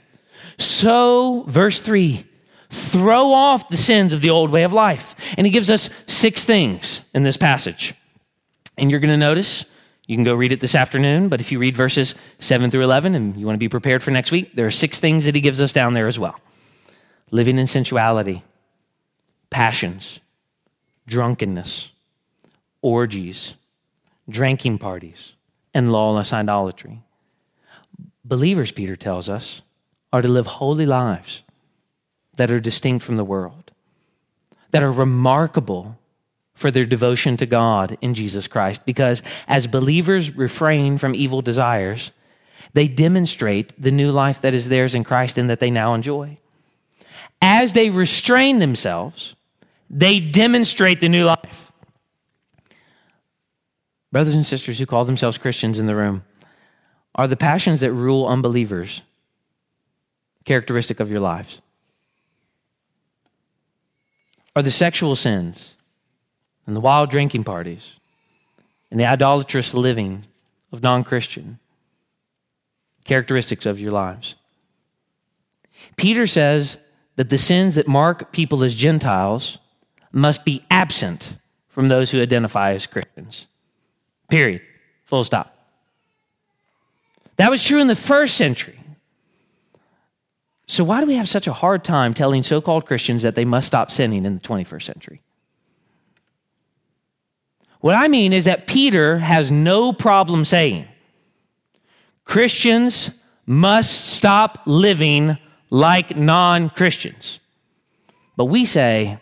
So, 0.58 1.46
verse 1.48 1.80
3, 1.80 2.26
throw 2.72 3.32
off 3.32 3.70
the 3.70 3.78
sins 3.78 4.14
of 4.14 4.22
the 4.22 4.30
old 4.30 4.50
way 4.50 4.64
of 4.64 4.74
life. 4.74 5.16
And 5.38 5.46
he 5.46 5.52
gives 5.52 5.70
us 5.70 5.90
six 6.08 6.44
things 6.44 7.04
in 7.14 7.24
this 7.24 7.38
passage. 7.38 7.94
And 8.78 8.90
you're 8.90 9.00
going 9.00 9.12
to 9.12 9.18
notice, 9.18 9.66
you 10.08 10.16
can 10.16 10.24
go 10.24 10.34
read 10.34 10.52
it 10.52 10.60
this 10.60 10.74
afternoon, 10.74 11.30
but 11.30 11.40
if 11.40 11.52
you 11.52 11.60
read 11.60 11.76
verses 11.76 12.16
7 12.40 12.72
through 12.72 12.82
11 12.82 13.14
and 13.14 13.38
you 13.38 13.46
want 13.46 13.56
to 13.56 13.60
be 13.60 13.70
prepared 13.70 14.02
for 14.02 14.12
next 14.12 14.32
week, 14.32 14.56
there 14.56 14.66
are 14.66 14.72
six 14.72 14.98
things 14.98 15.26
that 15.26 15.36
he 15.36 15.42
gives 15.42 15.62
us 15.62 15.72
down 15.72 15.94
there 15.94 16.08
as 16.08 16.18
well 16.18 16.40
living 17.34 17.58
in 17.58 17.66
sensuality, 17.66 18.44
passions, 19.50 20.20
drunkenness, 21.08 21.90
orgies 22.82 23.54
drinking 24.30 24.78
parties, 24.78 25.34
and 25.74 25.92
lawless 25.92 26.34
idolatry. 26.34 27.02
Believers, 28.24 28.72
Peter 28.72 28.96
tells 28.96 29.30
us, 29.30 29.62
are 30.14 30.22
to 30.22 30.28
live 30.28 30.46
holy 30.46 30.86
lives 30.86 31.44
that 32.42 32.50
are 32.50 32.60
distinct 32.60 33.06
from 33.06 33.18
the 33.18 33.24
world, 33.24 33.70
that 34.72 34.82
are 34.82 34.92
remarkable 34.92 36.00
for 36.56 36.72
their 36.72 36.86
devotion 36.86 37.38
to 37.38 37.46
God 37.46 37.98
in 38.02 38.16
Jesus 38.16 38.48
Christ, 38.48 38.84
because 38.84 39.22
as 39.48 39.68
believers 39.68 40.36
refrain 40.36 40.98
from 40.98 41.14
evil 41.14 41.44
desires, 41.44 42.10
they 42.74 42.88
demonstrate 42.88 43.80
the 43.80 43.92
new 43.92 44.12
life 44.12 44.42
that 44.42 44.56
is 44.56 44.70
theirs 44.70 44.96
in 44.96 45.04
Christ 45.04 45.38
and 45.38 45.48
that 45.52 45.60
they 45.60 45.70
now 45.70 45.94
enjoy. 45.94 46.40
As 47.42 47.74
they 47.74 47.92
restrain 47.92 48.58
themselves, 48.58 49.36
they 49.88 50.20
demonstrate 50.20 51.00
the 51.00 51.10
new 51.10 51.26
life 51.26 51.72
brothers 54.12 54.34
and 54.34 54.46
sisters 54.46 54.78
who 54.78 54.86
call 54.86 55.06
themselves 55.06 55.38
Christians 55.38 55.80
in 55.80 55.86
the 55.86 55.96
room, 55.96 56.24
are 57.16 57.28
the 57.28 57.38
passions 57.38 57.80
that 57.82 57.94
rule 57.94 58.28
unbelievers 58.28 59.02
characteristic 60.44 61.00
of 61.00 61.10
your 61.10 61.20
lives? 61.20 61.62
Are 64.56 64.62
the 64.62 64.72
sexual 64.72 65.16
sins 65.16 65.76
and 66.68 66.76
the 66.76 66.82
wild 66.82 67.10
drinking 67.10 67.44
parties 67.44 67.94
and 68.90 69.00
the 69.00 69.06
idolatrous 69.06 69.74
living 69.74 70.24
of 70.72 70.84
non 70.84 71.04
Christian 71.04 71.60
characteristics 73.06 73.66
of 73.66 73.80
your 73.80 73.92
lives? 73.92 74.36
Peter 75.96 76.28
says 76.28 76.78
that 77.16 77.30
the 77.30 77.38
sins 77.38 77.76
that 77.76 77.88
mark 77.88 78.32
people 78.32 78.64
as 78.64 78.76
Gentiles 78.76 79.58
must 80.12 80.44
be 80.44 80.64
absent 80.70 81.38
from 81.70 81.88
those 81.88 82.12
who 82.12 82.22
identify 82.22 82.74
as 82.74 82.86
Christians. 82.86 83.48
Period. 84.30 84.62
Full 85.06 85.24
stop. 85.24 85.56
That 87.38 87.50
was 87.50 87.64
true 87.64 87.80
in 87.80 87.88
the 87.88 87.96
first 87.96 88.36
century. 88.36 88.81
So, 90.72 90.86
why 90.86 91.02
do 91.02 91.06
we 91.06 91.16
have 91.16 91.28
such 91.28 91.48
a 91.48 91.52
hard 91.52 91.84
time 91.84 92.14
telling 92.14 92.44
so 92.44 92.62
called 92.62 92.86
Christians 92.86 93.24
that 93.24 93.36
they 93.36 93.44
must 93.44 93.68
stop 93.68 93.92
sinning 93.92 94.24
in 94.24 94.36
the 94.36 94.40
21st 94.40 94.84
century? 94.84 95.22
What 97.82 97.96
I 97.96 98.08
mean 98.08 98.32
is 98.32 98.46
that 98.46 98.68
Peter 98.68 99.18
has 99.18 99.52
no 99.52 99.92
problem 99.92 100.46
saying 100.46 100.88
Christians 102.24 103.12
must 103.46 104.14
stop 104.14 104.62
living 104.66 105.38
like 105.70 106.16
non 106.16 106.70
Christians. 106.70 107.42
But 108.38 108.46
we 108.46 108.64
say, 108.64 109.20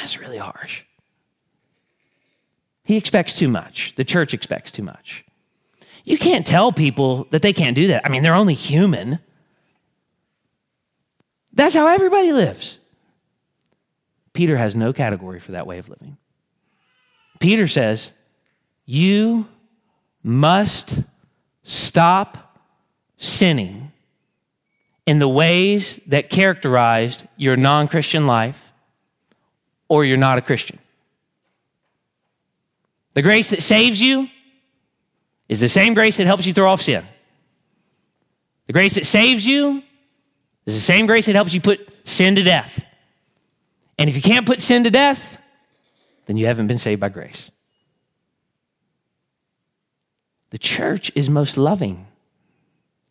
that's 0.00 0.18
really 0.18 0.38
harsh. 0.38 0.84
He 2.84 2.96
expects 2.96 3.34
too 3.34 3.48
much. 3.48 3.94
The 3.96 4.04
church 4.04 4.32
expects 4.32 4.70
too 4.70 4.84
much. 4.84 5.26
You 6.06 6.16
can't 6.16 6.46
tell 6.46 6.72
people 6.72 7.26
that 7.28 7.42
they 7.42 7.52
can't 7.52 7.76
do 7.76 7.88
that. 7.88 8.06
I 8.06 8.08
mean, 8.08 8.22
they're 8.22 8.34
only 8.34 8.54
human. 8.54 9.18
That's 11.58 11.74
how 11.74 11.88
everybody 11.88 12.30
lives. 12.30 12.78
Peter 14.32 14.56
has 14.56 14.76
no 14.76 14.92
category 14.92 15.40
for 15.40 15.52
that 15.52 15.66
way 15.66 15.78
of 15.78 15.88
living. 15.88 16.16
Peter 17.40 17.66
says, 17.66 18.12
You 18.86 19.48
must 20.22 21.02
stop 21.64 22.60
sinning 23.16 23.90
in 25.04 25.18
the 25.18 25.28
ways 25.28 25.98
that 26.06 26.30
characterized 26.30 27.24
your 27.36 27.56
non 27.56 27.88
Christian 27.88 28.28
life, 28.28 28.72
or 29.88 30.04
you're 30.04 30.16
not 30.16 30.38
a 30.38 30.42
Christian. 30.42 30.78
The 33.14 33.22
grace 33.22 33.50
that 33.50 33.64
saves 33.64 34.00
you 34.00 34.28
is 35.48 35.58
the 35.58 35.68
same 35.68 35.94
grace 35.94 36.18
that 36.18 36.26
helps 36.28 36.46
you 36.46 36.54
throw 36.54 36.70
off 36.70 36.82
sin. 36.82 37.04
The 38.68 38.72
grace 38.72 38.94
that 38.94 39.06
saves 39.06 39.44
you 39.44 39.82
is 40.68 40.74
the 40.74 40.80
same 40.80 41.06
grace 41.06 41.26
that 41.26 41.34
helps 41.34 41.54
you 41.54 41.60
put 41.60 41.88
sin 42.04 42.34
to 42.34 42.42
death. 42.42 42.84
And 43.98 44.08
if 44.08 44.14
you 44.14 44.22
can't 44.22 44.46
put 44.46 44.60
sin 44.60 44.84
to 44.84 44.90
death, 44.90 45.38
then 46.26 46.36
you 46.36 46.46
haven't 46.46 46.66
been 46.66 46.78
saved 46.78 47.00
by 47.00 47.08
grace. 47.08 47.50
The 50.50 50.58
church 50.58 51.10
is 51.14 51.30
most 51.30 51.56
loving 51.56 52.06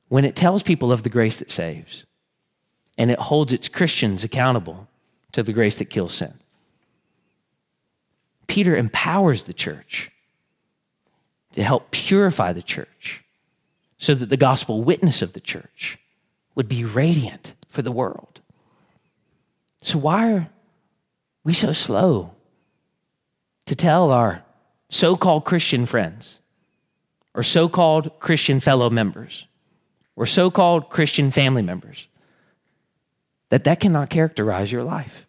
when 0.08 0.24
it 0.24 0.36
tells 0.36 0.64
people 0.64 0.92
of 0.92 1.04
the 1.04 1.10
grace 1.10 1.38
that 1.38 1.52
saves 1.52 2.06
and 2.98 3.12
it 3.12 3.20
holds 3.20 3.54
its 3.54 3.68
Christians 3.68 4.24
accountable 4.24 4.88
to 5.32 5.44
the 5.44 5.54
grace 5.54 5.78
that 5.78 5.86
kills 5.86 6.14
sin. 6.14 6.34
Peter 8.48 8.76
empowers 8.76 9.44
the 9.44 9.54
church 9.54 10.12
to 11.54 11.64
help 11.64 11.92
purify 11.92 12.54
the 12.54 12.62
church 12.62 13.24
so 13.98 14.14
that 14.14 14.30
the 14.30 14.38
gospel 14.38 14.84
witness 14.84 15.22
of 15.22 15.34
the 15.34 15.40
church 15.40 15.98
would 16.58 16.68
be 16.68 16.84
radiant 16.84 17.54
for 17.70 17.84
the 17.84 17.92
world. 17.92 18.42
So, 19.84 20.00
why 20.00 20.34
are 20.34 20.50
we 21.44 21.54
so 21.54 21.72
slow 21.72 22.32
to 23.68 23.76
tell 23.76 24.10
our 24.10 24.44
so 24.90 25.16
called 25.16 25.46
Christian 25.46 25.86
friends 25.86 26.40
or 27.36 27.44
so 27.44 27.70
called 27.70 28.20
Christian 28.20 28.60
fellow 28.60 28.90
members 28.90 29.46
or 30.16 30.26
so 30.26 30.50
called 30.50 30.90
Christian 30.90 31.30
family 31.30 31.62
members 31.62 32.08
that 33.50 33.64
that 33.66 33.80
cannot 33.80 34.10
characterize 34.10 34.72
your 34.72 34.84
life? 34.84 35.28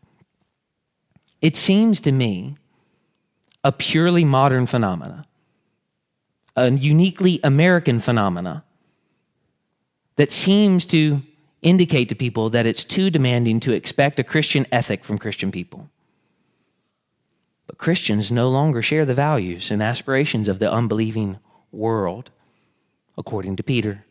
It 1.43 1.57
seems 1.57 2.01
to 2.01 2.11
me 2.11 2.57
a 3.63 3.71
purely 3.71 4.25
modern 4.25 4.65
phenomena, 4.65 5.27
a 6.57 6.71
uniquely 6.71 7.39
American 7.45 8.01
phenomena 8.01 8.65
that 10.19 10.33
seems 10.33 10.85
to 10.85 11.23
indicate 11.63 12.09
to 12.09 12.15
people 12.17 12.51
that 12.51 12.67
it's 12.67 12.83
too 12.83 13.09
demanding 13.09 13.61
to 13.61 13.73
expect 13.73 14.19
a 14.19 14.25
Christian 14.25 14.67
ethic 14.73 15.05
from 15.05 15.17
Christian 15.17 15.53
people. 15.53 15.89
But 17.69 17.79
Christians 17.79 18.33
no 18.33 18.51
longer 18.51 18.83
share 18.83 19.05
the 19.05 19.15
values 19.15 19.71
and 19.71 19.81
aspirations 19.81 20.49
of 20.49 20.59
the 20.59 20.71
unbelieving 20.71 21.39
world, 21.71 22.31
according 23.17 23.55
to 23.57 23.63
Peter. 23.63 24.05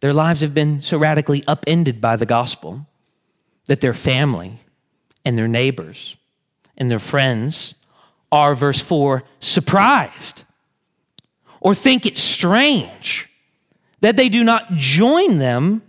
Their 0.00 0.14
lives 0.14 0.40
have 0.40 0.54
been 0.54 0.80
so 0.80 0.96
radically 0.96 1.44
upended 1.46 2.00
by 2.00 2.16
the 2.16 2.26
gospel 2.26 2.86
that 3.66 3.82
their 3.82 3.94
family 3.94 4.60
and 5.22 5.36
their 5.36 5.48
neighbors 5.48 6.16
and 6.78 6.90
their 6.90 6.98
friends 6.98 7.74
are, 8.32 8.54
verse 8.54 8.80
4, 8.80 9.22
surprised 9.38 10.44
or 11.60 11.74
think 11.74 12.06
it 12.06 12.16
strange 12.16 13.28
that 14.00 14.16
they 14.16 14.28
do 14.28 14.44
not 14.44 14.72
join 14.72 15.38
them 15.38 15.82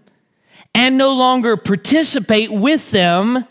and 0.74 0.98
no 0.98 1.14
longer 1.14 1.58
participate 1.58 2.52
with 2.52 2.92
them 2.92 3.46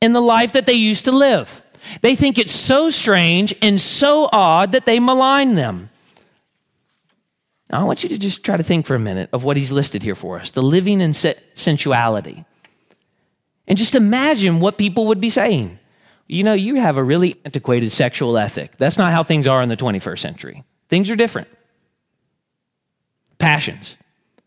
in 0.00 0.12
the 0.12 0.20
life 0.20 0.52
that 0.52 0.66
they 0.66 0.72
used 0.72 1.04
to 1.04 1.12
live. 1.12 1.62
They 2.00 2.14
think 2.14 2.38
it's 2.38 2.52
so 2.52 2.90
strange 2.90 3.54
and 3.62 3.80
so 3.80 4.28
odd 4.32 4.72
that 4.72 4.86
they 4.86 5.00
malign 5.00 5.54
them. 5.54 5.90
Now, 7.70 7.80
I 7.80 7.84
want 7.84 8.02
you 8.02 8.08
to 8.08 8.18
just 8.18 8.44
try 8.44 8.56
to 8.56 8.62
think 8.62 8.84
for 8.84 8.94
a 8.94 8.98
minute 8.98 9.30
of 9.32 9.44
what 9.44 9.56
he's 9.56 9.70
listed 9.70 10.02
here 10.02 10.14
for 10.14 10.40
us 10.40 10.50
the 10.50 10.62
living 10.62 11.00
in 11.00 11.12
sensuality. 11.12 12.44
And 13.66 13.78
just 13.78 13.94
imagine 13.94 14.58
what 14.58 14.76
people 14.76 15.06
would 15.06 15.20
be 15.20 15.30
saying. 15.30 15.78
You 16.26 16.42
know, 16.42 16.52
you 16.52 16.76
have 16.76 16.96
a 16.96 17.02
really 17.02 17.36
antiquated 17.44 17.92
sexual 17.92 18.36
ethic. 18.36 18.76
That's 18.78 18.98
not 18.98 19.12
how 19.12 19.22
things 19.22 19.46
are 19.46 19.62
in 19.62 19.68
the 19.68 19.76
21st 19.76 20.18
century. 20.18 20.64
Things 20.88 21.10
are 21.10 21.16
different. 21.16 21.48
Passions. 23.40 23.96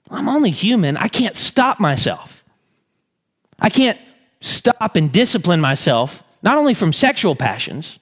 I'm 0.10 0.30
only 0.30 0.52
human. 0.52 0.96
I 0.96 1.08
can't 1.08 1.36
stop 1.36 1.80
myself. 1.80 2.46
I 3.60 3.70
can't 3.70 4.00
stop 4.40 4.96
and 4.96 5.12
discipline 5.12 5.60
myself, 5.60 6.24
not 6.44 6.58
only 6.58 6.74
from 6.74 6.94
sexual 6.94 7.36
passions, 7.36 8.00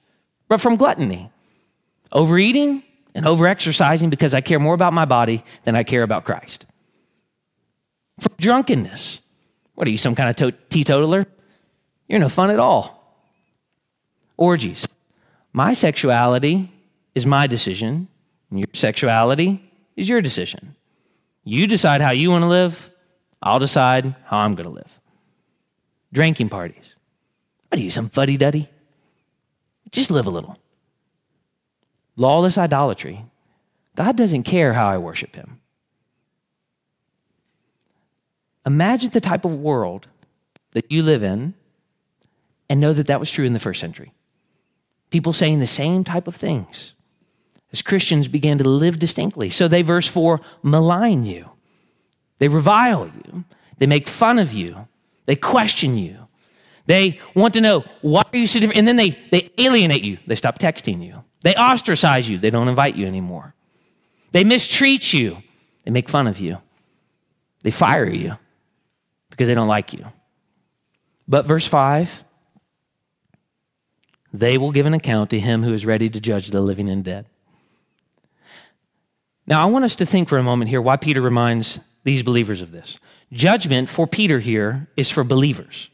but 0.48 0.60
from 0.60 0.76
gluttony, 0.76 1.30
overeating, 2.12 2.82
and 3.14 3.24
overexercising 3.24 4.10
because 4.10 4.34
I 4.34 4.40
care 4.40 4.58
more 4.58 4.74
about 4.74 4.92
my 4.92 5.04
body 5.04 5.44
than 5.64 5.74
I 5.76 5.82
care 5.82 6.02
about 6.02 6.24
Christ. 6.24 6.66
From 8.20 8.34
drunkenness. 8.38 9.20
What 9.74 9.86
are 9.88 9.90
you, 9.90 9.98
some 9.98 10.14
kind 10.14 10.30
of 10.30 10.36
to- 10.36 10.58
teetotaler? 10.68 11.24
You're 12.08 12.20
no 12.20 12.28
fun 12.28 12.50
at 12.50 12.58
all. 12.58 12.98
Orgies. 14.36 14.86
My 15.52 15.72
sexuality 15.72 16.70
is 17.14 17.24
my 17.24 17.46
decision, 17.46 18.08
and 18.50 18.58
your 18.58 18.68
sexuality 18.74 19.62
is 19.96 20.08
your 20.08 20.20
decision. 20.20 20.74
You 21.44 21.66
decide 21.66 22.00
how 22.00 22.10
you 22.10 22.30
want 22.30 22.42
to 22.42 22.48
live, 22.48 22.90
I'll 23.42 23.58
decide 23.58 24.14
how 24.26 24.38
I'm 24.38 24.54
going 24.54 24.68
to 24.68 24.74
live. 24.74 25.00
Drinking 26.12 26.48
parties. 26.48 26.94
What 27.68 27.80
are 27.80 27.82
you, 27.82 27.90
some 27.90 28.08
fuddy 28.08 28.36
duddy? 28.36 28.68
Just 29.90 30.10
live 30.10 30.26
a 30.26 30.30
little. 30.30 30.58
Lawless 32.16 32.58
idolatry. 32.58 33.24
God 33.96 34.16
doesn't 34.16 34.44
care 34.44 34.74
how 34.74 34.88
I 34.88 34.98
worship 34.98 35.34
Him. 35.34 35.60
Imagine 38.64 39.10
the 39.10 39.20
type 39.20 39.44
of 39.44 39.58
world 39.58 40.06
that 40.72 40.90
you 40.90 41.02
live 41.02 41.22
in 41.22 41.54
and 42.70 42.80
know 42.80 42.92
that 42.92 43.06
that 43.08 43.20
was 43.20 43.30
true 43.30 43.44
in 43.44 43.52
the 43.52 43.58
first 43.58 43.80
century. 43.80 44.12
People 45.10 45.32
saying 45.32 45.58
the 45.58 45.66
same 45.66 46.04
type 46.04 46.26
of 46.26 46.34
things 46.34 46.94
as 47.72 47.82
Christians 47.82 48.28
began 48.28 48.58
to 48.58 48.64
live 48.64 48.98
distinctly. 48.98 49.50
So 49.50 49.68
they, 49.68 49.82
verse 49.82 50.06
4, 50.06 50.40
malign 50.62 51.24
you, 51.24 51.50
they 52.38 52.48
revile 52.48 53.06
you, 53.06 53.44
they 53.78 53.86
make 53.86 54.08
fun 54.08 54.38
of 54.38 54.52
you, 54.52 54.88
they 55.26 55.36
question 55.36 55.96
you. 55.96 56.18
They 56.86 57.20
want 57.34 57.54
to 57.54 57.60
know 57.60 57.84
why 58.00 58.24
are 58.32 58.36
you 58.36 58.46
so 58.46 58.58
different, 58.58 58.78
and 58.78 58.88
then 58.88 58.96
they, 58.96 59.10
they 59.30 59.50
alienate 59.56 60.04
you. 60.04 60.18
They 60.26 60.34
stop 60.34 60.58
texting 60.58 61.04
you. 61.04 61.22
They 61.42 61.54
ostracize 61.54 62.28
you. 62.28 62.38
They 62.38 62.50
don't 62.50 62.66
invite 62.66 62.96
you 62.96 63.06
anymore. 63.06 63.54
They 64.32 64.42
mistreat 64.42 65.12
you. 65.12 65.38
They 65.84 65.92
make 65.92 66.08
fun 66.08 66.26
of 66.26 66.40
you. 66.40 66.58
They 67.62 67.70
fire 67.70 68.08
you 68.08 68.36
because 69.30 69.46
they 69.46 69.54
don't 69.54 69.68
like 69.68 69.92
you. 69.92 70.04
But 71.28 71.46
verse 71.46 71.66
5 71.66 72.24
they 74.32 74.56
will 74.56 74.72
give 74.72 74.86
an 74.86 74.94
account 74.94 75.30
to 75.30 75.38
him 75.38 75.62
who 75.62 75.74
is 75.74 75.84
ready 75.84 76.08
to 76.08 76.20
judge 76.20 76.48
the 76.48 76.60
living 76.60 76.88
and 76.88 77.04
dead. 77.04 77.26
Now, 79.46 79.62
I 79.62 79.66
want 79.66 79.84
us 79.84 79.96
to 79.96 80.06
think 80.06 80.28
for 80.28 80.38
a 80.38 80.42
moment 80.42 80.70
here 80.70 80.80
why 80.80 80.96
Peter 80.96 81.20
reminds 81.20 81.80
these 82.04 82.22
believers 82.22 82.60
of 82.60 82.72
this. 82.72 82.98
Judgment 83.32 83.88
for 83.88 84.06
Peter 84.06 84.38
here 84.38 84.88
is 84.96 85.10
for 85.10 85.24
believers. 85.24 85.88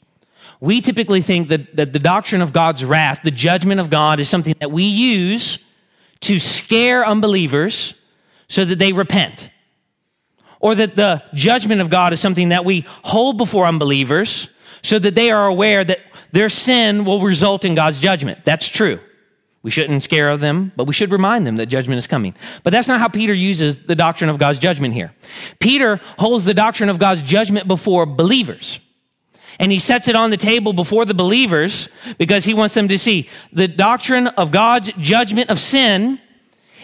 We 0.61 0.81
typically 0.81 1.23
think 1.23 1.49
that, 1.49 1.77
that 1.77 1.93
the 1.93 1.99
doctrine 1.99 2.43
of 2.43 2.53
God's 2.53 2.85
wrath, 2.85 3.21
the 3.23 3.31
judgment 3.31 3.81
of 3.81 3.91
God, 3.91 4.19
is 4.19 4.29
something 4.29 4.55
that 4.61 4.73
we 4.73 4.83
use 4.83 5.65
to 6.21 6.39
scare 6.39 7.07
unbelievers 7.07 7.95
so 8.49 8.65
that 8.65 8.79
they 8.79 8.93
repent. 8.93 9.51
Or 10.61 10.75
that 10.75 10.97
the 10.97 11.23
judgment 11.35 11.81
of 11.81 11.91
God 11.91 12.13
is 12.13 12.21
something 12.21 12.49
that 12.49 12.65
we 12.65 12.85
hold 13.05 13.39
before 13.39 13.67
unbelievers 13.67 14.49
so 14.83 14.99
that 14.99 15.15
they 15.15 15.31
are 15.31 15.47
aware 15.47 15.85
that 15.85 16.01
their 16.33 16.49
sin 16.49 17.05
will 17.05 17.21
result 17.21 17.65
in 17.65 17.77
God's 17.77 18.01
judgment. 18.01 18.45
That's 18.45 18.69
true. 18.69 18.99
We 19.63 19.71
shouldn't 19.71 20.03
scare 20.05 20.37
them, 20.37 20.73
but 20.77 20.85
we 20.85 20.95
should 20.95 21.11
remind 21.11 21.47
them 21.47 21.57
that 21.57 21.67
judgment 21.67 21.99
is 21.99 22.07
coming. 22.07 22.35
But 22.63 22.71
that's 22.71 22.87
not 22.87 23.01
how 23.01 23.09
Peter 23.09 23.35
uses 23.35 23.77
the 23.77 23.97
doctrine 23.97 24.31
of 24.31 24.39
God's 24.39 24.59
judgment 24.59 24.95
here. 24.95 25.13
Peter 25.59 26.01
holds 26.19 26.45
the 26.45 26.55
doctrine 26.55 26.89
of 26.89 26.99
God's 26.99 27.23
judgment 27.23 27.67
before 27.67 28.07
believers. 28.07 28.79
And 29.59 29.73
he 29.73 29.81
sets 29.81 30.07
it 30.07 30.15
on 30.15 30.31
the 30.31 30.37
table 30.37 30.73
before 30.73 31.05
the 31.05 31.15
believers 31.15 31.89
because 32.17 32.45
he 32.45 32.55
wants 32.55 32.75
them 32.75 32.87
to 32.89 32.99
see 32.99 33.29
the 33.53 33.67
doctrine 33.67 34.29
of 34.29 34.53
God's 34.53 34.93
judgment 35.01 35.51
of 35.51 35.59
sin. 35.59 36.21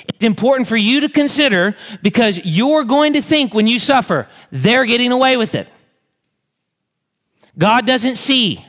It's 0.08 0.24
important 0.24 0.68
for 0.68 0.76
you 0.76 1.00
to 1.00 1.08
consider 1.08 1.76
because 2.02 2.40
you're 2.44 2.84
going 2.84 3.12
to 3.12 3.22
think 3.22 3.54
when 3.54 3.68
you 3.68 3.78
suffer, 3.78 4.28
they're 4.50 4.84
getting 4.84 5.12
away 5.12 5.36
with 5.36 5.54
it. 5.54 5.68
God 7.56 7.86
doesn't 7.86 8.16
see. 8.16 8.64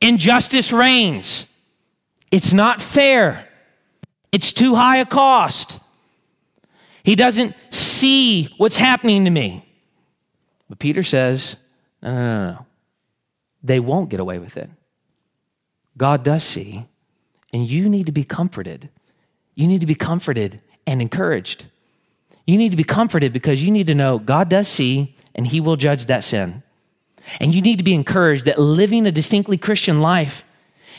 Injustice 0.00 0.72
reigns. 0.72 1.46
It's 2.30 2.52
not 2.52 2.82
fair. 2.82 3.48
It's 4.32 4.52
too 4.52 4.74
high 4.74 4.98
a 4.98 5.06
cost. 5.06 5.80
He 7.02 7.14
doesn't 7.14 7.54
see 7.70 8.52
what's 8.58 8.76
happening 8.76 9.24
to 9.24 9.30
me. 9.30 9.64
But 10.68 10.78
Peter 10.78 11.02
says, 11.02 11.56
no, 12.02 12.12
no, 12.12 12.52
no. 12.52 12.66
They 13.62 13.80
won't 13.80 14.10
get 14.10 14.20
away 14.20 14.38
with 14.38 14.56
it. 14.56 14.70
God 15.96 16.22
does 16.22 16.44
see, 16.44 16.86
and 17.52 17.68
you 17.68 17.88
need 17.88 18.06
to 18.06 18.12
be 18.12 18.24
comforted. 18.24 18.90
You 19.54 19.66
need 19.66 19.80
to 19.80 19.86
be 19.86 19.94
comforted 19.94 20.60
and 20.86 21.00
encouraged. 21.00 21.66
You 22.46 22.58
need 22.58 22.70
to 22.70 22.76
be 22.76 22.84
comforted 22.84 23.32
because 23.32 23.64
you 23.64 23.70
need 23.70 23.86
to 23.88 23.94
know 23.94 24.18
God 24.18 24.48
does 24.48 24.68
see, 24.68 25.16
and 25.34 25.46
He 25.46 25.60
will 25.60 25.76
judge 25.76 26.06
that 26.06 26.22
sin. 26.22 26.62
And 27.40 27.54
you 27.54 27.60
need 27.60 27.78
to 27.78 27.84
be 27.84 27.94
encouraged 27.94 28.44
that 28.44 28.60
living 28.60 29.06
a 29.06 29.12
distinctly 29.12 29.58
Christian 29.58 30.00
life 30.00 30.44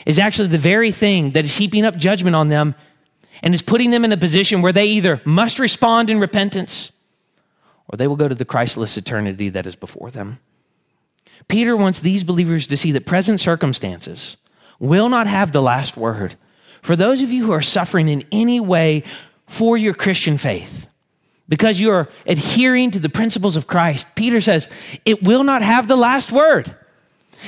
is 0.06 0.18
actually 0.18 0.48
the 0.48 0.58
very 0.58 0.92
thing 0.92 1.32
that 1.32 1.44
is 1.44 1.56
heaping 1.56 1.84
up 1.84 1.96
judgment 1.96 2.36
on 2.36 2.48
them 2.48 2.74
and 3.42 3.54
is 3.54 3.62
putting 3.62 3.90
them 3.90 4.04
in 4.04 4.12
a 4.12 4.16
position 4.16 4.62
where 4.62 4.72
they 4.72 4.86
either 4.86 5.20
must 5.24 5.58
respond 5.58 6.10
in 6.10 6.20
repentance 6.20 6.92
or 7.88 7.96
they 7.96 8.06
will 8.06 8.16
go 8.16 8.28
to 8.28 8.34
the 8.34 8.44
Christless 8.44 8.96
eternity 8.96 9.48
that 9.48 9.66
is 9.66 9.76
before 9.76 10.10
them. 10.10 10.38
Peter 11.46 11.76
wants 11.76 12.00
these 12.00 12.24
believers 12.24 12.66
to 12.66 12.76
see 12.76 12.92
that 12.92 13.06
present 13.06 13.40
circumstances 13.40 14.36
will 14.78 15.08
not 15.08 15.26
have 15.26 15.52
the 15.52 15.62
last 15.62 15.96
word. 15.96 16.34
For 16.82 16.96
those 16.96 17.22
of 17.22 17.32
you 17.32 17.46
who 17.46 17.52
are 17.52 17.62
suffering 17.62 18.08
in 18.08 18.24
any 18.30 18.60
way 18.60 19.04
for 19.46 19.76
your 19.76 19.94
Christian 19.94 20.36
faith, 20.36 20.86
because 21.48 21.80
you 21.80 21.90
are 21.90 22.08
adhering 22.26 22.90
to 22.90 22.98
the 22.98 23.08
principles 23.08 23.56
of 23.56 23.66
Christ, 23.66 24.06
Peter 24.14 24.40
says, 24.40 24.68
it 25.04 25.22
will 25.22 25.44
not 25.44 25.62
have 25.62 25.88
the 25.88 25.96
last 25.96 26.30
word. 26.30 26.74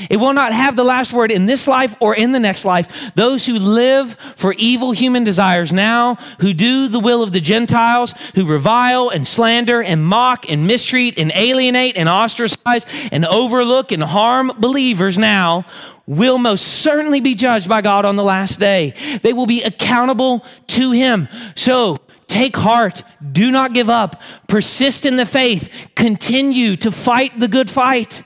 It 0.09 0.18
will 0.18 0.32
not 0.32 0.53
have 0.53 0.76
the 0.76 0.84
last 0.84 1.12
word 1.12 1.30
in 1.30 1.47
this 1.47 1.66
life 1.68 1.95
or 2.01 2.14
in 2.14 2.32
the 2.32 2.41
next 2.41 2.64
life. 2.64 3.12
Those 3.14 3.47
who 3.47 3.55
live 3.55 4.14
for 4.36 4.55
evil 4.55 4.93
human 4.93 5.24
desires 5.24 5.72
now, 5.72 6.16
who 6.41 6.53
do 6.53 6.88
the 6.88 7.01
will 7.01 7.22
of 7.22 7.32
the 7.32 7.41
Gentiles, 7.41 8.14
who 8.34 8.47
revile 8.47 9.09
and 9.09 9.26
slander 9.26 9.82
and 9.82 10.05
mock 10.05 10.51
and 10.51 10.66
mistreat 10.66 11.18
and 11.18 11.32
alienate 11.34 11.97
and 11.97 12.09
ostracize 12.09 12.86
and 13.12 13.26
overlook 13.26 13.93
and 13.93 14.03
harm 14.03 14.53
believers 14.59 15.18
now, 15.18 15.64
will 16.07 16.38
most 16.38 16.66
certainly 16.66 17.20
be 17.20 17.34
judged 17.34 17.68
by 17.68 17.80
God 17.80 18.05
on 18.05 18.16
the 18.16 18.24
last 18.24 18.59
day. 18.59 18.95
They 19.22 19.32
will 19.32 19.47
be 19.47 19.62
accountable 19.62 20.45
to 20.68 20.93
Him. 20.93 21.28
So, 21.55 21.99
Take 22.30 22.55
heart. 22.55 23.03
Do 23.32 23.51
not 23.51 23.74
give 23.74 23.91
up. 23.91 24.22
Persist 24.47 25.05
in 25.05 25.16
the 25.16 25.26
faith. 25.26 25.68
Continue 25.97 26.76
to 26.76 26.93
fight 26.93 27.36
the 27.41 27.49
good 27.49 27.68
fight. 27.68 28.22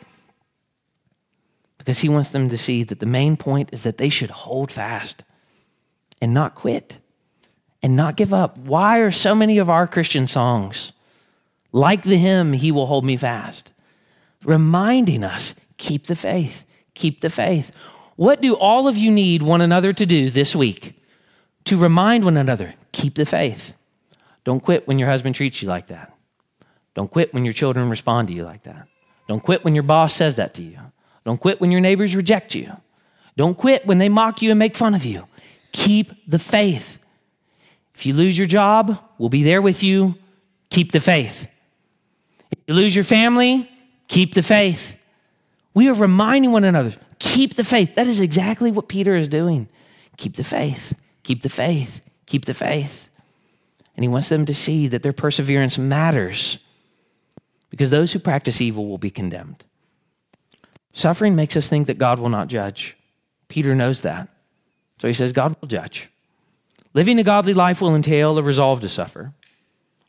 Because 1.85 2.01
he 2.01 2.09
wants 2.09 2.31
them 2.31 2.49
to 2.49 2.57
see 2.57 2.83
that 2.83 3.01
the 3.01 3.07
main 3.07 3.37
point 3.37 3.69
is 3.71 3.83
that 3.83 3.99
they 3.99 4.09
should 4.09 4.31
hold 4.31 4.73
fast 4.73 5.23
and 6.23 6.33
not 6.33 6.55
quit 6.55 6.97
and 7.83 7.95
not 7.95 8.17
give 8.17 8.33
up. 8.33 8.57
Why 8.57 9.01
are 9.01 9.11
so 9.11 9.35
many 9.35 9.59
of 9.59 9.69
our 9.69 9.87
Christian 9.87 10.27
songs 10.27 10.95
like 11.73 12.03
the 12.03 12.17
hymn, 12.17 12.55
He 12.55 12.73
Will 12.73 12.87
Hold 12.87 13.05
Me 13.05 13.19
Fast? 13.19 13.73
Reminding 14.45 15.23
us, 15.23 15.55
keep 15.77 16.07
the 16.07 16.17
faith, 16.17 16.65
keep 16.95 17.21
the 17.21 17.29
faith. 17.29 17.71
What 18.17 18.41
do 18.41 18.57
all 18.57 18.89
of 18.89 18.97
you 18.97 19.11
need 19.11 19.43
one 19.43 19.61
another 19.61 19.93
to 19.93 20.07
do 20.07 20.31
this 20.31 20.57
week? 20.57 20.99
To 21.65 21.77
remind 21.77 22.25
one 22.25 22.39
another, 22.39 22.75
keep 22.93 23.17
the 23.17 23.27
faith. 23.27 23.75
Don't 24.45 24.61
quit 24.61 24.89
when 24.89 24.99
your 24.99 25.09
husband 25.09 25.35
treats 25.35 25.61
you 25.61 25.69
like 25.69 25.89
that. 25.89 26.17
Don't 26.95 27.11
quit 27.11 27.35
when 27.35 27.45
your 27.45 27.53
children 27.53 27.91
respond 27.91 28.29
to 28.29 28.35
you 28.35 28.45
like 28.45 28.63
that. 28.63 28.89
Don't 29.29 29.43
quit 29.43 29.65
when 29.65 29.75
your 29.75 29.83
boss 29.83 30.15
says 30.15 30.37
that 30.37 30.55
to 30.55 30.63
you. 30.63 30.79
Don't 31.25 31.41
quit 31.41 31.61
when 31.61 31.71
your 31.71 31.81
neighbors 31.81 32.15
reject 32.15 32.55
you. 32.55 32.73
Don't 33.37 33.57
quit 33.57 33.87
when 33.87 33.99
they 33.99 34.09
mock 34.09 34.43
you 34.43 34.51
and 34.51 34.59
make 34.59 34.77
fun 34.77 34.95
of 34.95 35.05
you. 35.05 35.27
Keep 35.73 36.13
the 36.29 36.39
faith. 36.39 36.99
If 37.95 38.07
you 38.07 38.15
lose 38.15 38.37
your 38.37 38.47
job, 38.47 38.99
we'll 39.19 39.29
be 39.29 39.43
there 39.43 39.63
with 39.63 39.83
you. 39.83 40.17
Keep 40.71 40.93
the 40.93 41.01
faith. 41.01 41.49
If 42.51 42.59
you 42.67 42.75
lose 42.75 42.95
your 42.95 43.05
family, 43.05 43.71
keep 44.09 44.35
the 44.35 44.43
faith. 44.43 44.97
We 45.75 45.89
are 45.89 45.95
reminding 45.95 46.53
one 46.53 46.65
another, 46.65 46.95
keep 47.19 47.55
the 47.55 47.65
faith. 47.65 47.95
That 47.97 48.07
is 48.07 48.21
exactly 48.21 48.71
what 48.71 48.89
Peter 48.89 49.17
is 49.17 49.29
doing. 49.29 49.69
Keep 50.17 50.37
the 50.37 50.45
faith, 50.45 50.95
keep 51.25 51.43
the 51.43 51.49
faith, 51.49 52.01
keep 52.27 52.45
the 52.45 52.55
faith. 52.55 53.09
And 53.97 54.05
he 54.05 54.09
wants 54.09 54.29
them 54.29 54.47
to 54.47 54.55
see 54.55 54.89
that 54.89 55.03
their 55.03 55.13
perseverance 55.13 55.79
matters 55.79 56.59
because 57.71 57.91
those 57.91 58.13
who 58.13 58.19
practice 58.19 58.61
evil 58.61 58.87
will 58.87 58.99
be 58.99 59.11
condemned. 59.11 59.65
Suffering 60.95 61.35
makes 61.35 61.57
us 61.57 61.69
think 61.69 61.89
that 61.89 61.99
God 61.99 62.21
will 62.21 62.29
not 62.31 62.49
judge. 62.49 62.97
Peter 63.49 63.75
knows 63.75 64.01
that. 64.03 64.29
So 64.99 65.09
he 65.09 65.13
says, 65.13 65.33
God 65.33 65.57
will 65.61 65.69
judge. 65.69 66.09
Living 66.95 67.19
a 67.19 67.25
godly 67.25 67.53
life 67.53 67.81
will 67.81 67.97
entail 67.97 68.39
a 68.39 68.43
resolve 68.43 68.81
to 68.81 68.89
suffer. 68.89 69.35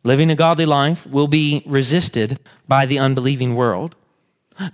Living 0.04 0.30
a 0.30 0.36
godly 0.36 0.68
life 0.68 1.06
will 1.08 1.28
be 1.28 1.64
resisted 1.66 2.40
by 2.68 2.86
the 2.86 3.00
unbelieving 3.00 3.56
world. 3.56 3.96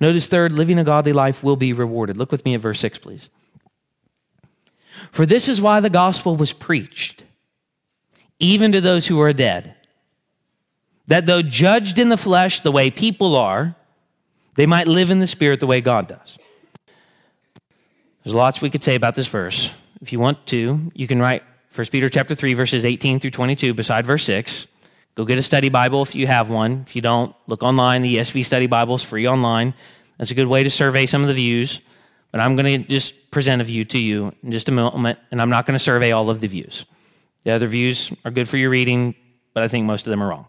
Notice, 0.01 0.27
third, 0.27 0.51
living 0.51 0.77
a 0.77 0.83
godly 0.83 1.13
life 1.13 1.41
will 1.41 1.55
be 1.55 1.71
rewarded. 1.71 2.17
Look 2.17 2.31
with 2.31 2.43
me 2.43 2.53
at 2.53 2.61
verse 2.61 2.81
6, 2.81 2.99
please. 2.99 3.29
For 5.11 5.25
this 5.25 5.47
is 5.47 5.61
why 5.61 5.79
the 5.79 5.89
gospel 5.89 6.35
was 6.35 6.51
preached, 6.51 7.23
even 8.37 8.73
to 8.73 8.81
those 8.81 9.07
who 9.07 9.19
are 9.21 9.33
dead, 9.33 9.75
that 11.07 11.25
though 11.25 11.41
judged 11.41 11.97
in 11.97 12.09
the 12.09 12.17
flesh 12.17 12.59
the 12.59 12.71
way 12.71 12.91
people 12.91 13.35
are, 13.35 13.75
they 14.55 14.65
might 14.65 14.87
live 14.87 15.09
in 15.09 15.19
the 15.19 15.27
spirit 15.27 15.59
the 15.59 15.67
way 15.67 15.81
God 15.81 16.07
does. 16.07 16.37
There's 18.23 18.35
lots 18.35 18.61
we 18.61 18.69
could 18.69 18.83
say 18.83 18.95
about 18.95 19.15
this 19.15 19.27
verse. 19.27 19.71
If 20.01 20.11
you 20.11 20.19
want 20.19 20.45
to, 20.47 20.91
you 20.93 21.07
can 21.07 21.19
write 21.19 21.43
1 21.73 21.87
Peter 21.87 22.09
chapter 22.09 22.35
3 22.35 22.53
verses 22.53 22.85
18 22.85 23.19
through 23.19 23.31
22 23.31 23.73
beside 23.73 24.05
verse 24.05 24.23
6. 24.25 24.67
Go 25.15 25.25
get 25.25 25.37
a 25.37 25.43
study 25.43 25.69
Bible 25.69 26.01
if 26.01 26.15
you 26.15 26.27
have 26.27 26.49
one. 26.49 26.83
If 26.87 26.95
you 26.95 27.01
don't, 27.01 27.35
look 27.47 27.63
online. 27.63 28.01
The 28.01 28.17
ESV 28.17 28.45
study 28.45 28.67
Bible 28.67 28.95
is 28.95 29.03
free 29.03 29.27
online. 29.27 29.73
That's 30.17 30.31
a 30.31 30.35
good 30.35 30.47
way 30.47 30.63
to 30.63 30.69
survey 30.69 31.05
some 31.05 31.21
of 31.21 31.27
the 31.27 31.33
views. 31.33 31.81
But 32.31 32.39
I'm 32.39 32.55
going 32.55 32.83
to 32.83 32.87
just 32.87 33.29
present 33.31 33.61
a 33.61 33.65
view 33.65 33.83
to 33.85 33.99
you 33.99 34.33
in 34.41 34.51
just 34.51 34.69
a 34.69 34.71
moment, 34.71 35.19
and 35.31 35.41
I'm 35.41 35.49
not 35.49 35.65
going 35.65 35.73
to 35.73 35.83
survey 35.83 36.11
all 36.11 36.29
of 36.29 36.39
the 36.39 36.47
views. 36.47 36.85
The 37.43 37.51
other 37.51 37.67
views 37.67 38.13
are 38.23 38.31
good 38.31 38.47
for 38.47 38.57
your 38.57 38.69
reading, 38.69 39.15
but 39.53 39.63
I 39.63 39.67
think 39.67 39.85
most 39.85 40.07
of 40.07 40.11
them 40.11 40.23
are 40.23 40.29
wrong. 40.29 40.45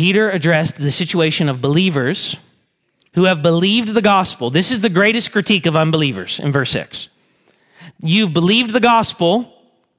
Peter 0.00 0.30
addressed 0.30 0.76
the 0.76 0.90
situation 0.90 1.50
of 1.50 1.60
believers 1.60 2.34
who 3.12 3.24
have 3.24 3.42
believed 3.42 3.88
the 3.88 4.00
gospel. 4.00 4.48
This 4.48 4.72
is 4.72 4.80
the 4.80 4.88
greatest 4.88 5.30
critique 5.30 5.66
of 5.66 5.76
unbelievers 5.76 6.40
in 6.40 6.52
verse 6.52 6.70
6. 6.70 7.10
You've 8.00 8.32
believed 8.32 8.72
the 8.72 8.80
gospel, 8.80 9.52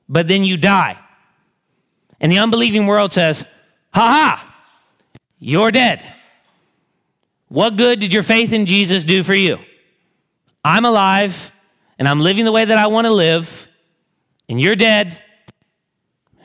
but 0.09 0.27
then 0.27 0.43
you 0.43 0.57
die. 0.57 0.97
And 2.19 2.31
the 2.31 2.39
unbelieving 2.39 2.87
world 2.87 3.13
says, 3.13 3.45
ha 3.93 4.01
ha, 4.01 4.55
you're 5.39 5.69
dead. 5.69 6.03
What 7.49 7.75
good 7.75 7.99
did 7.99 8.11
your 8.11 8.23
faith 8.23 8.53
in 8.53 8.65
Jesus 8.65 9.03
do 9.03 9.21
for 9.21 9.35
you? 9.35 9.59
I'm 10.63 10.85
alive 10.85 11.51
and 11.99 12.07
I'm 12.07 12.21
living 12.21 12.45
the 12.45 12.51
way 12.51 12.65
that 12.65 12.77
I 12.79 12.87
want 12.87 13.05
to 13.05 13.13
live, 13.13 13.67
and 14.49 14.59
you're 14.59 14.75
dead. 14.75 15.21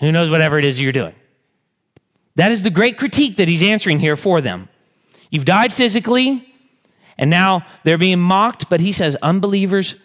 Who 0.01 0.13
knows 0.13 0.29
whatever 0.29 0.59
it 0.59 0.67
is 0.67 0.79
you're 0.79 0.93
doing? 0.93 1.15
That 2.37 2.53
is 2.53 2.63
the 2.63 2.71
great 2.71 2.97
critique 2.99 3.37
that 3.37 3.49
he's 3.49 3.63
answering 3.63 3.99
here 3.99 4.17
for 4.17 4.41
them. 4.41 4.69
You've 5.31 5.45
died 5.45 5.73
physically, 5.73 6.55
and 7.19 7.31
now 7.31 7.67
they're 7.83 7.99
being 7.99 8.21
mocked, 8.21 8.71
but 8.71 8.81
he 8.81 8.93
says 8.93 9.17
unbelievers 9.17 9.97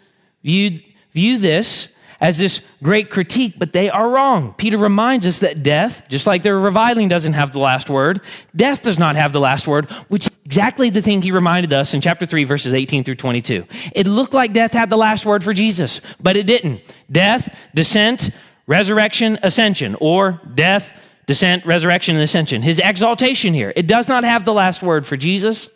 view, 0.43 0.79
view 1.13 1.37
this 1.37 1.89
as 2.21 2.37
this 2.37 2.61
great 2.83 3.09
critique, 3.09 3.55
but 3.57 3.73
they 3.73 3.89
are 3.89 4.09
wrong. 4.09 4.53
Peter 4.53 4.77
reminds 4.77 5.25
us 5.25 5.39
that 5.39 5.63
death, 5.63 6.03
just 6.07 6.27
like 6.27 6.43
their 6.43 6.57
reviling 6.59 7.07
doesn't 7.07 7.33
have 7.33 7.51
the 7.51 7.59
last 7.59 7.89
word, 7.89 8.21
death 8.55 8.83
does 8.83 8.99
not 8.99 9.15
have 9.15 9.33
the 9.33 9.39
last 9.39 9.67
word, 9.67 9.89
which 10.07 10.27
is 10.27 10.33
exactly 10.45 10.91
the 10.91 11.01
thing 11.01 11.21
he 11.21 11.31
reminded 11.31 11.73
us 11.73 11.95
in 11.95 11.99
chapter 11.99 12.27
3, 12.27 12.43
verses 12.43 12.73
18 12.73 13.03
through 13.03 13.15
22. 13.15 13.65
It 13.93 14.07
looked 14.07 14.35
like 14.35 14.53
death 14.53 14.71
had 14.71 14.91
the 14.91 14.97
last 14.97 15.25
word 15.25 15.43
for 15.43 15.51
Jesus, 15.51 15.99
but 16.21 16.37
it 16.37 16.45
didn't. 16.45 16.81
Death, 17.11 17.57
descent, 17.73 18.29
resurrection, 18.67 19.39
ascension, 19.41 19.97
or 19.99 20.39
death, 20.53 20.93
descent, 21.31 21.65
resurrection, 21.65 22.17
and 22.17 22.23
ascension. 22.25 22.61
His 22.61 22.81
exaltation 22.83 23.53
here, 23.53 23.71
it 23.73 23.87
does 23.87 24.09
not 24.09 24.25
have 24.25 24.43
the 24.43 24.51
last 24.51 24.83
word 24.83 25.07
for 25.07 25.15
Jesus, 25.15 25.69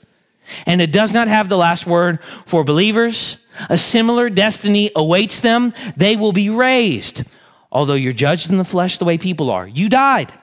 and 0.66 0.82
it 0.82 0.91
does 0.91 1.14
not 1.14 1.30
have 1.30 1.47
the 1.47 1.56
last 1.56 1.88
word 1.88 2.22
for 2.45 2.66
believers. 2.66 3.38
A 3.70 3.78
similar 3.78 4.30
destiny 4.30 4.91
awaits 4.97 5.39
them. 5.39 5.74
They 5.95 6.18
will 6.18 6.34
be 6.34 6.49
raised. 6.49 7.24
Although 7.72 7.93
you're 7.93 8.12
judged 8.12 8.51
in 8.51 8.58
the 8.58 8.66
flesh 8.66 8.97
the 8.97 9.06
way 9.06 9.18
people 9.18 9.49
are, 9.49 9.66
you 9.66 9.88
died. 9.88 10.34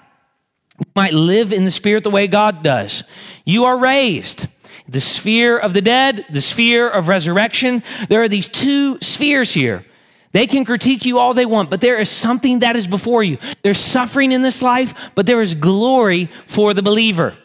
You 0.79 0.87
might 0.97 1.13
live 1.13 1.53
in 1.53 1.67
the 1.67 1.71
spirit 1.71 2.05
the 2.05 2.11
way 2.11 2.27
God 2.27 2.63
does. 2.63 3.05
You 3.45 3.65
are 3.67 3.77
raised. 3.77 4.47
The 4.89 4.99
sphere 4.99 5.59
of 5.59 5.75
the 5.75 5.83
dead, 5.83 6.25
the 6.31 6.41
sphere 6.41 6.89
of 6.89 7.09
resurrection. 7.09 7.83
There 8.09 8.23
are 8.23 8.29
these 8.29 8.49
two 8.49 8.99
spheres 9.03 9.53
here. 9.53 9.85
They 10.33 10.47
can 10.47 10.65
critique 10.65 11.05
you 11.05 11.19
all 11.19 11.35
they 11.35 11.47
want, 11.47 11.71
but 11.71 11.81
there 11.81 11.99
is 11.99 12.11
something 12.11 12.61
that 12.61 12.75
is 12.75 12.87
before 12.87 13.23
you. 13.23 13.39
There's 13.63 13.79
suffering 13.79 14.33
in 14.33 14.43
this 14.43 14.63
life, 14.63 14.95
but 15.15 15.27
there 15.27 15.43
is 15.43 15.55
glory 15.55 16.27
for 16.47 16.73
the 16.73 16.83
believer. 16.83 17.37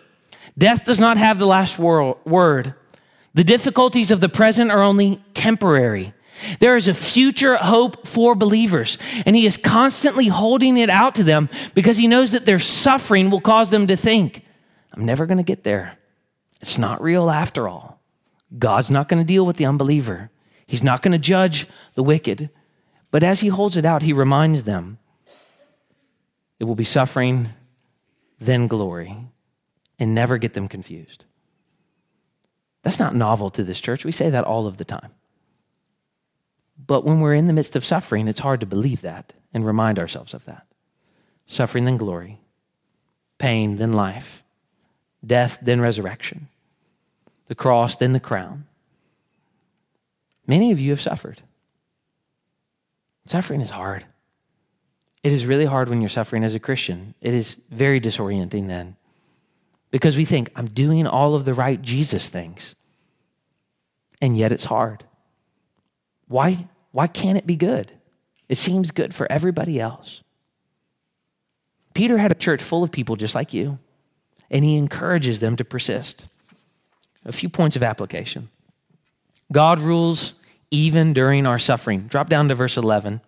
Death 0.57 0.85
does 0.85 0.99
not 0.99 1.17
have 1.17 1.37
the 1.37 1.45
last 1.45 1.77
word. 1.77 2.73
The 3.33 3.43
difficulties 3.43 4.09
of 4.09 4.21
the 4.21 4.29
present 4.29 4.71
are 4.71 4.81
only 4.81 5.21
temporary. 5.33 6.13
There 6.59 6.77
is 6.77 6.87
a 6.87 6.93
future 6.93 7.57
hope 7.57 8.07
for 8.07 8.35
believers, 8.35 8.97
and 9.25 9.35
he 9.35 9.45
is 9.45 9.57
constantly 9.57 10.27
holding 10.27 10.77
it 10.77 10.89
out 10.89 11.15
to 11.15 11.23
them 11.23 11.49
because 11.73 11.97
he 11.97 12.07
knows 12.07 12.31
that 12.31 12.45
their 12.45 12.59
suffering 12.59 13.29
will 13.29 13.41
cause 13.41 13.69
them 13.69 13.87
to 13.87 13.95
think, 13.95 14.43
I'm 14.93 15.05
never 15.05 15.25
going 15.25 15.39
to 15.39 15.43
get 15.43 15.63
there. 15.63 15.97
It's 16.61 16.77
not 16.77 17.01
real 17.01 17.29
after 17.29 17.67
all. 17.67 17.99
God's 18.57 18.89
not 18.89 19.09
going 19.09 19.21
to 19.21 19.27
deal 19.27 19.45
with 19.45 19.57
the 19.57 19.65
unbeliever, 19.65 20.31
He's 20.65 20.83
not 20.83 21.01
going 21.01 21.13
to 21.13 21.17
judge 21.17 21.65
the 21.95 22.03
wicked. 22.03 22.49
But 23.11 23.23
as 23.23 23.41
he 23.41 23.47
holds 23.47 23.77
it 23.77 23.85
out, 23.85 24.01
he 24.01 24.13
reminds 24.13 24.63
them 24.63 24.97
it 26.59 26.63
will 26.63 26.75
be 26.75 26.83
suffering, 26.83 27.49
then 28.39 28.67
glory, 28.67 29.15
and 29.99 30.15
never 30.15 30.37
get 30.37 30.53
them 30.53 30.67
confused. 30.67 31.25
That's 32.81 32.99
not 32.99 33.15
novel 33.15 33.49
to 33.51 33.63
this 33.63 33.79
church. 33.79 34.05
We 34.05 34.11
say 34.11 34.29
that 34.29 34.43
all 34.43 34.65
of 34.65 34.77
the 34.77 34.85
time. 34.85 35.11
But 36.85 37.03
when 37.03 37.19
we're 37.19 37.33
in 37.33 37.47
the 37.47 37.53
midst 37.53 37.75
of 37.75 37.85
suffering, 37.85 38.27
it's 38.27 38.39
hard 38.39 38.59
to 38.59 38.65
believe 38.65 39.01
that 39.01 39.33
and 39.53 39.65
remind 39.65 39.99
ourselves 39.99 40.33
of 40.33 40.45
that. 40.45 40.65
Suffering, 41.45 41.85
then 41.85 41.97
glory. 41.97 42.39
Pain, 43.37 43.77
then 43.77 43.93
life. 43.93 44.43
Death, 45.25 45.57
then 45.61 45.81
resurrection. 45.81 46.47
The 47.47 47.55
cross, 47.55 47.95
then 47.95 48.13
the 48.13 48.19
crown. 48.19 48.65
Many 50.45 50.71
of 50.71 50.79
you 50.79 50.91
have 50.91 51.01
suffered. 51.01 51.41
Suffering 53.27 53.61
is 53.61 53.69
hard. 53.69 54.05
It 55.23 55.33
is 55.33 55.45
really 55.45 55.65
hard 55.65 55.89
when 55.89 56.01
you're 56.01 56.09
suffering 56.09 56.43
as 56.43 56.55
a 56.55 56.59
Christian. 56.59 57.13
It 57.21 57.33
is 57.33 57.57
very 57.69 57.99
disorienting 57.99 58.67
then 58.67 58.95
because 59.91 60.15
we 60.15 60.25
think, 60.25 60.49
I'm 60.55 60.67
doing 60.67 61.05
all 61.05 61.35
of 61.35 61.45
the 61.45 61.53
right 61.53 61.81
Jesus 61.81 62.29
things 62.29 62.75
and 64.21 64.37
yet 64.37 64.51
it's 64.51 64.65
hard. 64.65 65.03
Why, 66.27 66.67
why 66.91 67.07
can't 67.07 67.37
it 67.37 67.45
be 67.45 67.55
good? 67.55 67.91
It 68.49 68.57
seems 68.57 68.91
good 68.91 69.13
for 69.13 69.31
everybody 69.31 69.79
else. 69.79 70.23
Peter 71.93 72.17
had 72.17 72.31
a 72.31 72.35
church 72.35 72.61
full 72.61 72.83
of 72.83 72.91
people 72.91 73.15
just 73.15 73.35
like 73.35 73.53
you, 73.53 73.79
and 74.49 74.63
he 74.63 74.77
encourages 74.77 75.39
them 75.39 75.55
to 75.55 75.65
persist. 75.65 76.27
A 77.25 77.31
few 77.31 77.49
points 77.49 77.75
of 77.75 77.83
application. 77.83 78.49
God 79.51 79.79
rules 79.79 80.35
even 80.71 81.13
during 81.13 81.45
our 81.45 81.59
suffering. 81.59 82.07
Drop 82.07 82.29
down 82.29 82.49
to 82.49 82.55
verse 82.55 82.77
11. 82.77 83.21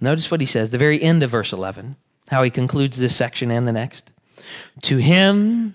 Notice 0.00 0.30
what 0.30 0.40
he 0.40 0.46
says, 0.46 0.70
the 0.70 0.78
very 0.78 1.00
end 1.02 1.22
of 1.22 1.30
verse 1.30 1.52
11, 1.52 1.96
how 2.28 2.42
he 2.42 2.50
concludes 2.50 2.98
this 2.98 3.14
section 3.14 3.50
and 3.50 3.66
the 3.66 3.72
next. 3.72 4.10
To 4.82 4.96
him 4.96 5.74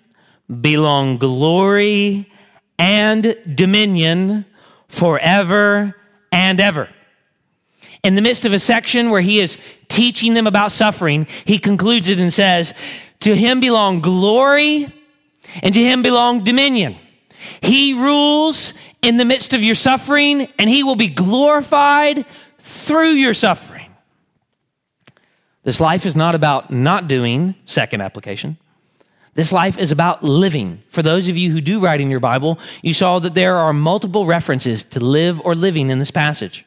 belong 0.62 1.18
glory 1.18 2.32
and 2.80 3.36
dominion 3.54 4.46
forever 4.88 5.96
and 6.32 6.60
ever. 6.60 6.90
In 8.04 8.16
the 8.16 8.22
midst 8.22 8.46
of 8.46 8.54
a 8.54 8.60
section 8.60 9.10
where 9.10 9.22
he 9.22 9.40
is 9.40 9.58
teaching 9.88 10.34
them 10.34 10.48
about 10.48 10.72
suffering, 10.72 11.28
he 11.46 11.60
concludes 11.60 12.10
it 12.10 12.20
and 12.20 12.32
says, 12.32 12.74
To 13.22 13.36
him 13.36 13.60
belong 13.60 14.00
glory 14.02 14.94
and 15.64 15.74
to 15.74 15.82
him 15.82 16.04
belong 16.04 16.44
dominion. 16.44 16.98
He 17.62 17.94
rules 17.94 18.74
in 19.06 19.18
the 19.18 19.26
midst 19.26 19.54
of 19.54 19.62
your 19.62 19.76
suffering 19.76 20.48
and 20.58 20.68
he 20.68 20.84
will 20.84 20.96
be 20.96 21.08
glorified 21.08 22.26
through 22.58 23.12
your 23.12 23.36
suffering. 23.36 23.96
This 25.64 25.80
life 25.80 26.08
is 26.08 26.16
not 26.16 26.34
about 26.34 26.72
not 26.72 27.08
doing, 27.08 27.54
second 27.66 28.02
application. 28.02 28.58
This 29.36 29.52
life 29.52 29.78
is 29.78 29.92
about 29.92 30.24
living. 30.24 30.82
For 30.90 31.04
those 31.04 31.28
of 31.28 31.38
you 31.38 31.52
who 31.52 31.62
do 31.62 31.80
write 31.80 32.02
in 32.02 32.10
your 32.10 32.20
Bible, 32.20 32.58
you 32.82 32.96
saw 32.96 33.20
that 33.20 33.36
there 33.36 33.58
are 33.58 33.74
multiple 33.74 34.26
references 34.26 34.84
to 34.86 35.00
live 35.00 35.40
or 35.42 35.54
living 35.54 35.92
in 35.92 36.00
this 36.00 36.12
passage. 36.12 36.66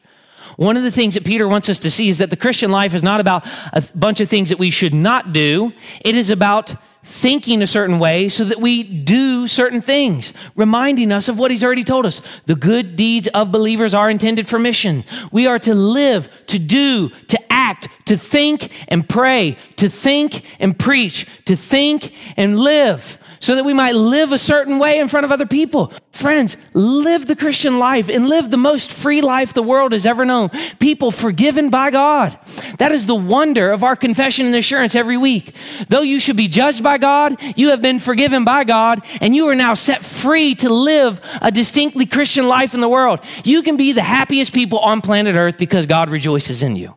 One 0.55 0.77
of 0.77 0.83
the 0.83 0.91
things 0.91 1.15
that 1.15 1.25
Peter 1.25 1.47
wants 1.47 1.67
us 1.67 1.79
to 1.79 1.91
see 1.91 2.07
is 2.07 2.19
that 2.19 2.29
the 2.29 2.37
Christian 2.37 2.71
life 2.71 2.93
is 2.93 3.03
not 3.03 3.19
about 3.19 3.45
a 3.73 3.83
bunch 3.95 4.21
of 4.21 4.29
things 4.29 4.47
that 4.49 4.59
we 4.59 4.69
should 4.69 4.93
not 4.93 5.33
do. 5.33 5.73
It 6.05 6.15
is 6.15 6.29
about 6.29 6.75
thinking 7.03 7.61
a 7.61 7.67
certain 7.67 7.97
way 7.99 8.29
so 8.29 8.43
that 8.43 8.59
we 8.59 8.83
do 8.83 9.47
certain 9.47 9.81
things, 9.81 10.33
reminding 10.55 11.11
us 11.11 11.27
of 11.27 11.39
what 11.39 11.51
he's 11.51 11.63
already 11.63 11.83
told 11.83 12.05
us. 12.05 12.21
The 12.45 12.55
good 12.55 12.95
deeds 12.95 13.27
of 13.29 13.51
believers 13.51 13.93
are 13.93 14.09
intended 14.09 14.49
for 14.49 14.59
mission. 14.59 15.03
We 15.31 15.47
are 15.47 15.59
to 15.59 15.73
live, 15.73 16.29
to 16.47 16.59
do, 16.59 17.09
to 17.09 17.39
act, 17.51 17.87
to 18.05 18.17
think 18.17 18.71
and 18.87 19.07
pray, 19.07 19.57
to 19.77 19.89
think 19.89 20.43
and 20.59 20.77
preach, 20.77 21.25
to 21.45 21.55
think 21.55 22.13
and 22.37 22.59
live 22.59 23.17
so 23.39 23.55
that 23.55 23.65
we 23.65 23.73
might 23.73 23.95
live 23.95 24.31
a 24.31 24.37
certain 24.37 24.79
way 24.79 24.99
in 24.99 25.07
front 25.07 25.25
of 25.25 25.31
other 25.31 25.45
people. 25.45 25.91
Friends, 26.11 26.57
live 26.73 27.27
the 27.27 27.35
Christian 27.35 27.79
life 27.79 28.09
and 28.09 28.27
live 28.27 28.49
the 28.49 28.57
most 28.57 28.91
free 28.91 29.21
life 29.21 29.53
the 29.53 29.63
world 29.63 29.93
has 29.93 30.05
ever 30.05 30.25
known. 30.25 30.49
People 30.79 31.11
forgiven 31.11 31.69
by 31.69 31.91
God. 31.91 32.37
That 32.77 32.91
is 32.91 33.05
the 33.05 33.15
wonder 33.15 33.71
of 33.71 33.83
our 33.83 33.95
confession 33.95 34.45
and 34.45 34.55
assurance 34.55 34.95
every 34.95 35.17
week. 35.17 35.55
Though 35.87 36.01
you 36.01 36.19
should 36.19 36.37
be 36.37 36.47
judged 36.47 36.83
by 36.83 36.97
God, 36.97 37.37
you 37.55 37.69
have 37.69 37.81
been 37.81 37.99
forgiven 37.99 38.43
by 38.43 38.63
God, 38.63 39.01
and 39.21 39.35
you 39.35 39.47
are 39.47 39.55
now 39.55 39.73
set 39.73 40.03
free 40.03 40.55
to 40.55 40.69
live 40.69 41.21
a 41.41 41.51
distinctly 41.51 42.05
Christian 42.05 42.47
life 42.47 42.73
in 42.73 42.81
the 42.81 42.89
world. 42.89 43.19
You 43.43 43.63
can 43.63 43.77
be 43.77 43.93
the 43.93 44.03
happiest 44.03 44.53
people 44.53 44.79
on 44.79 45.01
planet 45.01 45.35
Earth 45.35 45.57
because 45.57 45.85
God 45.85 46.09
rejoices 46.09 46.63
in 46.63 46.75
you. 46.75 46.95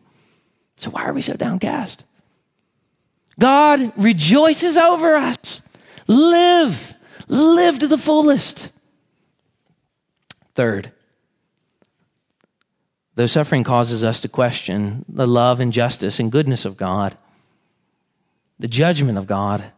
So 0.77 0.89
why 0.89 1.05
are 1.05 1.13
we 1.13 1.21
so 1.21 1.33
downcast? 1.33 2.03
God 3.39 3.93
rejoices 3.95 4.77
over 4.77 5.15
us. 5.15 5.61
Live. 6.13 6.95
Live 7.27 7.79
to 7.79 7.87
the 7.87 7.97
fullest. 7.97 8.71
Third, 10.55 10.91
though 13.15 13.25
suffering 13.25 13.63
causes 13.63 14.03
us 14.03 14.19
to 14.21 14.27
question 14.27 15.03
the 15.09 15.27
love 15.27 15.59
and 15.59 15.73
justice 15.73 16.19
and 16.19 16.31
goodness 16.31 16.65
of 16.65 16.77
God, 16.77 17.17
the 18.59 18.67
judgment 18.67 19.17
of 19.17 19.25
God 19.25 19.71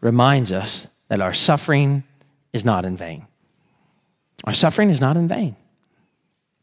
reminds 0.00 0.52
us 0.52 0.86
that 1.08 1.20
our 1.20 1.32
suffering 1.32 2.04
is 2.52 2.64
not 2.64 2.84
in 2.84 2.96
vain. 2.96 3.26
Our 4.44 4.52
suffering 4.52 4.90
is 4.90 5.00
not 5.00 5.16
in 5.16 5.28
vain, 5.28 5.56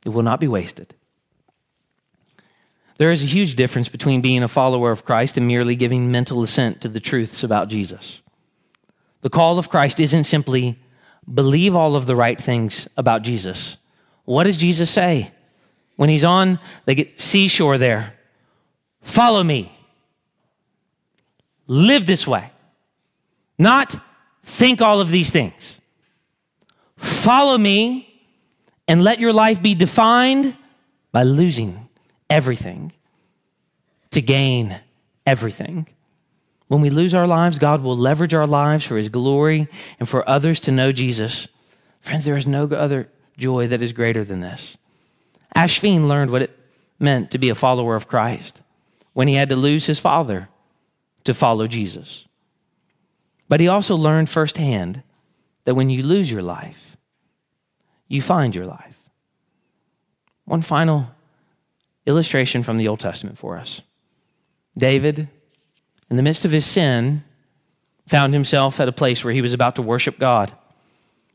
it 0.06 0.10
will 0.10 0.24
not 0.24 0.40
be 0.40 0.48
wasted. 0.48 0.94
There 2.98 3.14
is 3.14 3.24
a 3.24 3.28
huge 3.28 3.56
difference 3.56 3.88
between 3.88 4.20
being 4.22 4.44
a 4.44 4.50
follower 4.50 4.92
of 4.92 5.06
Christ 5.06 5.38
and 5.38 5.48
merely 5.48 5.78
giving 5.78 6.12
mental 6.12 6.44
assent 6.44 6.82
to 6.82 6.90
the 6.90 7.00
truths 7.00 7.46
about 7.46 7.70
Jesus. 7.70 8.22
The 9.22 9.30
call 9.30 9.60
of 9.60 9.70
Christ 9.70 10.00
isn't 10.00 10.24
simply 10.24 10.80
believe 11.32 11.76
all 11.76 11.96
of 11.96 12.06
the 12.06 12.16
right 12.16 12.40
things 12.40 12.88
about 12.98 13.22
Jesus. 13.22 13.78
What 14.26 14.46
does 14.46 14.58
Jesus 14.58 14.90
say? 14.90 15.32
When 15.96 16.10
he's 16.10 16.24
on 16.24 16.60
the 16.86 17.10
seashore 17.18 17.78
there, 17.78 18.18
follow 19.02 19.44
me. 19.44 19.72
Live 21.68 22.06
this 22.06 22.26
way. 22.26 22.52
Not 23.58 23.96
think 24.44 24.82
all 24.82 25.02
of 25.02 25.10
these 25.10 25.30
things. 25.30 25.80
Follow 26.96 27.58
me 27.58 28.24
and 28.88 29.04
let 29.04 29.20
your 29.20 29.34
life 29.34 29.62
be 29.62 29.76
defined 29.76 30.56
by 31.12 31.24
losing 31.24 31.90
everything 32.30 32.94
to 34.12 34.22
gain 34.22 34.80
everything. 35.26 35.88
When 36.70 36.82
we 36.82 36.90
lose 36.90 37.14
our 37.14 37.28
lives, 37.28 37.60
God 37.60 37.82
will 37.82 37.98
leverage 37.98 38.34
our 38.34 38.48
lives 38.48 38.86
for 38.86 38.96
His 38.96 39.10
glory 39.10 39.68
and 40.00 40.08
for 40.08 40.28
others 40.30 40.60
to 40.62 40.72
know 40.72 40.92
Jesus. 40.92 41.48
Friends, 42.00 42.26
there 42.26 42.38
is 42.38 42.48
no 42.48 42.66
other 42.66 43.10
joy 43.38 43.68
that 43.68 43.82
is 43.82 43.92
greater 43.92 44.24
than 44.24 44.40
this. 44.40 44.78
Ashfeen 45.56 46.08
learned 46.08 46.32
what 46.32 46.44
it 46.44 46.58
meant 47.00 47.32
to 47.32 47.38
be 47.38 47.50
a 47.50 47.56
follower 47.56 47.96
of 47.96 48.08
Christ 48.08 48.62
when 49.14 49.28
he 49.28 49.34
had 49.34 49.50
to 49.50 49.56
lose 49.56 49.88
his 49.88 50.00
father 50.00 50.50
to 51.24 51.34
follow 51.34 51.66
Jesus. 51.66 52.26
But 53.48 53.60
he 53.60 53.68
also 53.68 53.96
learned 53.96 54.30
firsthand 54.30 55.02
that 55.66 55.76
when 55.76 55.90
you 55.90 56.04
lose 56.04 56.32
your 56.32 56.44
life, 56.44 56.98
you 58.08 58.22
find 58.22 58.54
your 58.54 58.66
life. 58.66 58.98
One 60.46 60.62
final 60.62 61.08
illustration 62.06 62.64
from 62.64 62.78
the 62.78 62.88
Old 62.88 63.00
Testament 63.00 63.38
for 63.38 63.58
us 63.58 63.82
David 64.78 65.28
in 66.10 66.18
the 66.18 66.24
midst 66.24 66.46
of 66.46 66.52
his 66.52 66.66
sin, 66.66 67.24
found 68.08 68.34
himself 68.34 68.80
at 68.80 68.88
a 68.88 68.92
place 68.92 69.24
where 69.24 69.34
he 69.34 69.42
was 69.42 69.54
about 69.54 69.76
to 69.76 69.82
worship 69.82 70.18
God. 70.18 70.52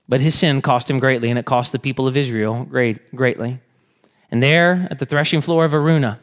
But 0.09 0.21
his 0.21 0.35
sin 0.35 0.61
cost 0.61 0.91
him 0.91 0.99
greatly, 0.99 1.31
and 1.31 1.39
it 1.39 1.45
cost 1.45 1.73
the 1.73 1.79
people 1.79 2.07
of 2.09 2.17
Israel 2.17 2.65
great, 2.65 3.15
greatly. 3.15 3.61
And 4.31 4.43
there, 4.43 4.89
at 4.91 4.99
the 4.99 5.07
threshing 5.07 5.41
floor 5.41 5.65
of 5.65 5.73
Araunah, 5.73 6.19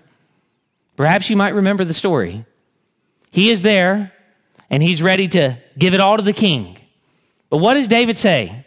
perhaps 0.97 1.29
you 1.29 1.37
might 1.37 1.55
remember 1.55 1.85
the 1.85 1.93
story. 1.93 2.45
He 3.31 3.49
is 3.49 3.61
there, 3.61 4.11
and 4.69 4.83
he's 4.83 5.01
ready 5.01 5.27
to 5.29 5.57
give 5.77 5.93
it 5.93 6.01
all 6.01 6.17
to 6.17 6.23
the 6.23 6.33
king. 6.33 6.77
But 7.49 7.57
what 7.57 7.75
does 7.75 7.87
David 7.87 8.17
say? 8.17 8.65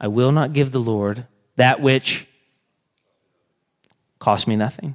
I 0.00 0.08
will 0.08 0.32
not 0.32 0.52
give 0.52 0.70
the 0.70 0.80
Lord 0.80 1.26
that 1.56 1.80
which 1.80 2.26
cost 4.18 4.46
me 4.46 4.56
nothing. 4.56 4.94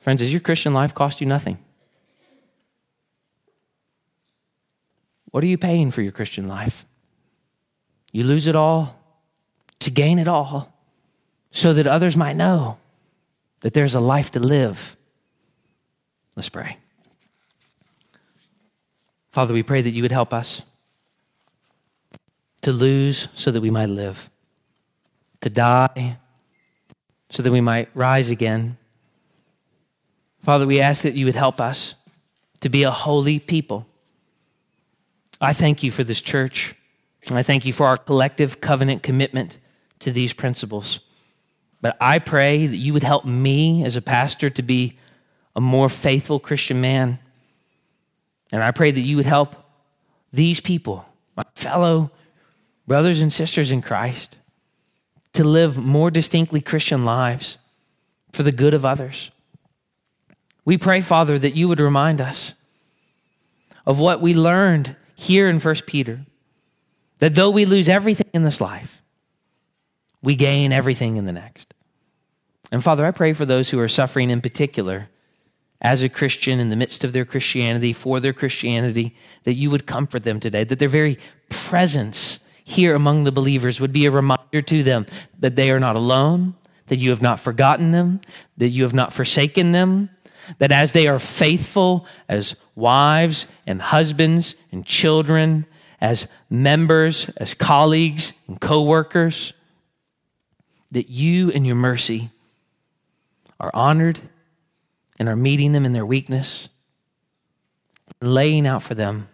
Friends, 0.00 0.20
does 0.20 0.32
your 0.32 0.40
Christian 0.40 0.72
life 0.72 0.94
cost 0.94 1.20
you 1.20 1.26
nothing? 1.26 1.58
What 5.32 5.42
are 5.42 5.48
you 5.48 5.58
paying 5.58 5.90
for 5.90 6.02
your 6.02 6.12
Christian 6.12 6.46
life? 6.46 6.86
You 8.12 8.22
lose 8.22 8.46
it 8.46 8.54
all 8.54 8.96
to 9.80 9.90
gain 9.90 10.18
it 10.20 10.28
all 10.28 10.72
so 11.50 11.72
that 11.72 11.86
others 11.86 12.16
might 12.16 12.36
know 12.36 12.78
that 13.60 13.74
there's 13.74 13.94
a 13.94 14.00
life 14.00 14.30
to 14.32 14.40
live. 14.40 14.96
Let's 16.36 16.48
pray. 16.48 16.76
Father, 19.30 19.52
we 19.52 19.64
pray 19.64 19.82
that 19.82 19.90
you 19.90 20.02
would 20.02 20.12
help 20.12 20.32
us 20.32 20.62
to 22.60 22.70
lose 22.70 23.26
so 23.34 23.50
that 23.50 23.60
we 23.60 23.70
might 23.70 23.88
live, 23.88 24.30
to 25.40 25.50
die 25.50 26.18
so 27.32 27.42
that 27.42 27.50
we 27.50 27.62
might 27.62 27.88
rise 27.94 28.28
again. 28.28 28.76
Father, 30.40 30.66
we 30.66 30.80
ask 30.80 31.00
that 31.02 31.14
you 31.14 31.24
would 31.24 31.34
help 31.34 31.62
us 31.62 31.94
to 32.60 32.68
be 32.68 32.82
a 32.82 32.90
holy 32.90 33.38
people 33.38 33.86
I 35.42 35.52
thank 35.52 35.82
you 35.82 35.90
for 35.90 36.04
this 36.04 36.20
church. 36.20 36.76
I 37.28 37.42
thank 37.42 37.64
you 37.64 37.72
for 37.72 37.86
our 37.86 37.96
collective 37.96 38.60
covenant 38.60 39.02
commitment 39.02 39.58
to 39.98 40.12
these 40.12 40.32
principles. 40.32 41.00
But 41.80 41.96
I 42.00 42.20
pray 42.20 42.68
that 42.68 42.76
you 42.76 42.92
would 42.92 43.02
help 43.02 43.24
me 43.24 43.84
as 43.84 43.96
a 43.96 44.00
pastor 44.00 44.50
to 44.50 44.62
be 44.62 44.96
a 45.56 45.60
more 45.60 45.88
faithful 45.88 46.38
Christian 46.38 46.80
man. 46.80 47.18
And 48.52 48.62
I 48.62 48.70
pray 48.70 48.92
that 48.92 49.00
you 49.00 49.16
would 49.16 49.26
help 49.26 49.56
these 50.32 50.60
people, 50.60 51.04
my 51.36 51.42
fellow 51.56 52.12
brothers 52.86 53.20
and 53.20 53.32
sisters 53.32 53.72
in 53.72 53.82
Christ, 53.82 54.38
to 55.32 55.42
live 55.42 55.76
more 55.76 56.10
distinctly 56.10 56.60
Christian 56.60 57.04
lives 57.04 57.58
for 58.30 58.44
the 58.44 58.52
good 58.52 58.74
of 58.74 58.84
others. 58.84 59.32
We 60.64 60.78
pray, 60.78 61.00
Father, 61.00 61.36
that 61.38 61.56
you 61.56 61.66
would 61.66 61.80
remind 61.80 62.20
us 62.20 62.54
of 63.84 63.98
what 63.98 64.20
we 64.20 64.34
learned 64.34 64.94
here 65.22 65.48
in 65.48 65.60
1 65.60 65.74
Peter 65.86 66.20
that 67.18 67.34
though 67.34 67.50
we 67.50 67.64
lose 67.64 67.88
everything 67.88 68.28
in 68.34 68.42
this 68.42 68.60
life, 68.60 69.02
we 70.20 70.34
gain 70.34 70.72
everything 70.72 71.16
in 71.16 71.24
the 71.24 71.32
next. 71.32 71.74
And 72.72 72.82
Father, 72.82 73.04
I 73.04 73.12
pray 73.12 73.32
for 73.32 73.44
those 73.44 73.70
who 73.70 73.78
are 73.78 73.88
suffering 73.88 74.30
in 74.30 74.40
particular 74.40 75.08
as 75.80 76.02
a 76.02 76.08
Christian 76.08 76.58
in 76.58 76.68
the 76.68 76.76
midst 76.76 77.04
of 77.04 77.12
their 77.12 77.24
Christianity, 77.24 77.92
for 77.92 78.20
their 78.20 78.32
Christianity, 78.32 79.14
that 79.44 79.54
you 79.54 79.70
would 79.70 79.86
comfort 79.86 80.24
them 80.24 80.40
today, 80.40 80.64
that 80.64 80.78
their 80.78 80.88
very 80.88 81.18
presence 81.48 82.38
here 82.64 82.94
among 82.94 83.24
the 83.24 83.32
believers 83.32 83.80
would 83.80 83.92
be 83.92 84.06
a 84.06 84.10
reminder 84.10 84.62
to 84.62 84.82
them 84.82 85.06
that 85.38 85.56
they 85.56 85.70
are 85.70 85.80
not 85.80 85.96
alone, 85.96 86.54
that 86.86 86.96
you 86.96 87.10
have 87.10 87.22
not 87.22 87.40
forgotten 87.40 87.90
them, 87.90 88.20
that 88.56 88.68
you 88.68 88.84
have 88.84 88.94
not 88.94 89.12
forsaken 89.12 89.72
them, 89.72 90.08
that 90.58 90.72
as 90.72 90.92
they 90.92 91.06
are 91.06 91.18
faithful 91.18 92.06
as 92.28 92.56
wives 92.74 93.46
and 93.66 93.80
husbands 93.80 94.54
and 94.70 94.84
children, 94.84 95.66
as 96.00 96.26
members, 96.50 97.28
as 97.36 97.54
colleagues 97.54 98.32
and 98.48 98.60
co 98.60 98.82
workers, 98.82 99.52
that 100.90 101.08
you 101.08 101.48
in 101.48 101.64
your 101.64 101.76
mercy 101.76 102.30
are 103.60 103.70
honored 103.72 104.20
and 105.18 105.28
are 105.28 105.36
meeting 105.36 105.72
them 105.72 105.86
in 105.86 105.92
their 105.92 106.06
weakness, 106.06 106.68
laying 108.20 108.66
out 108.66 108.82
for 108.82 108.94
them 108.94 109.28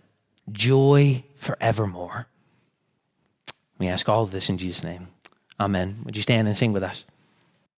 joy 0.52 1.24
forevermore. 1.34 2.26
We 3.78 3.88
ask 3.88 4.09
all 4.09 4.24
of 4.24 4.30
this 4.30 4.48
in 4.48 4.59
Jesus' 4.59 4.84
name. 4.84 5.09
Amen. 5.61 6.02
Would 6.04 6.16
you 6.16 6.22
stand 6.22 6.46
and 6.48 6.56
sing 6.56 6.72
with 6.72 6.82
us? 6.82 7.04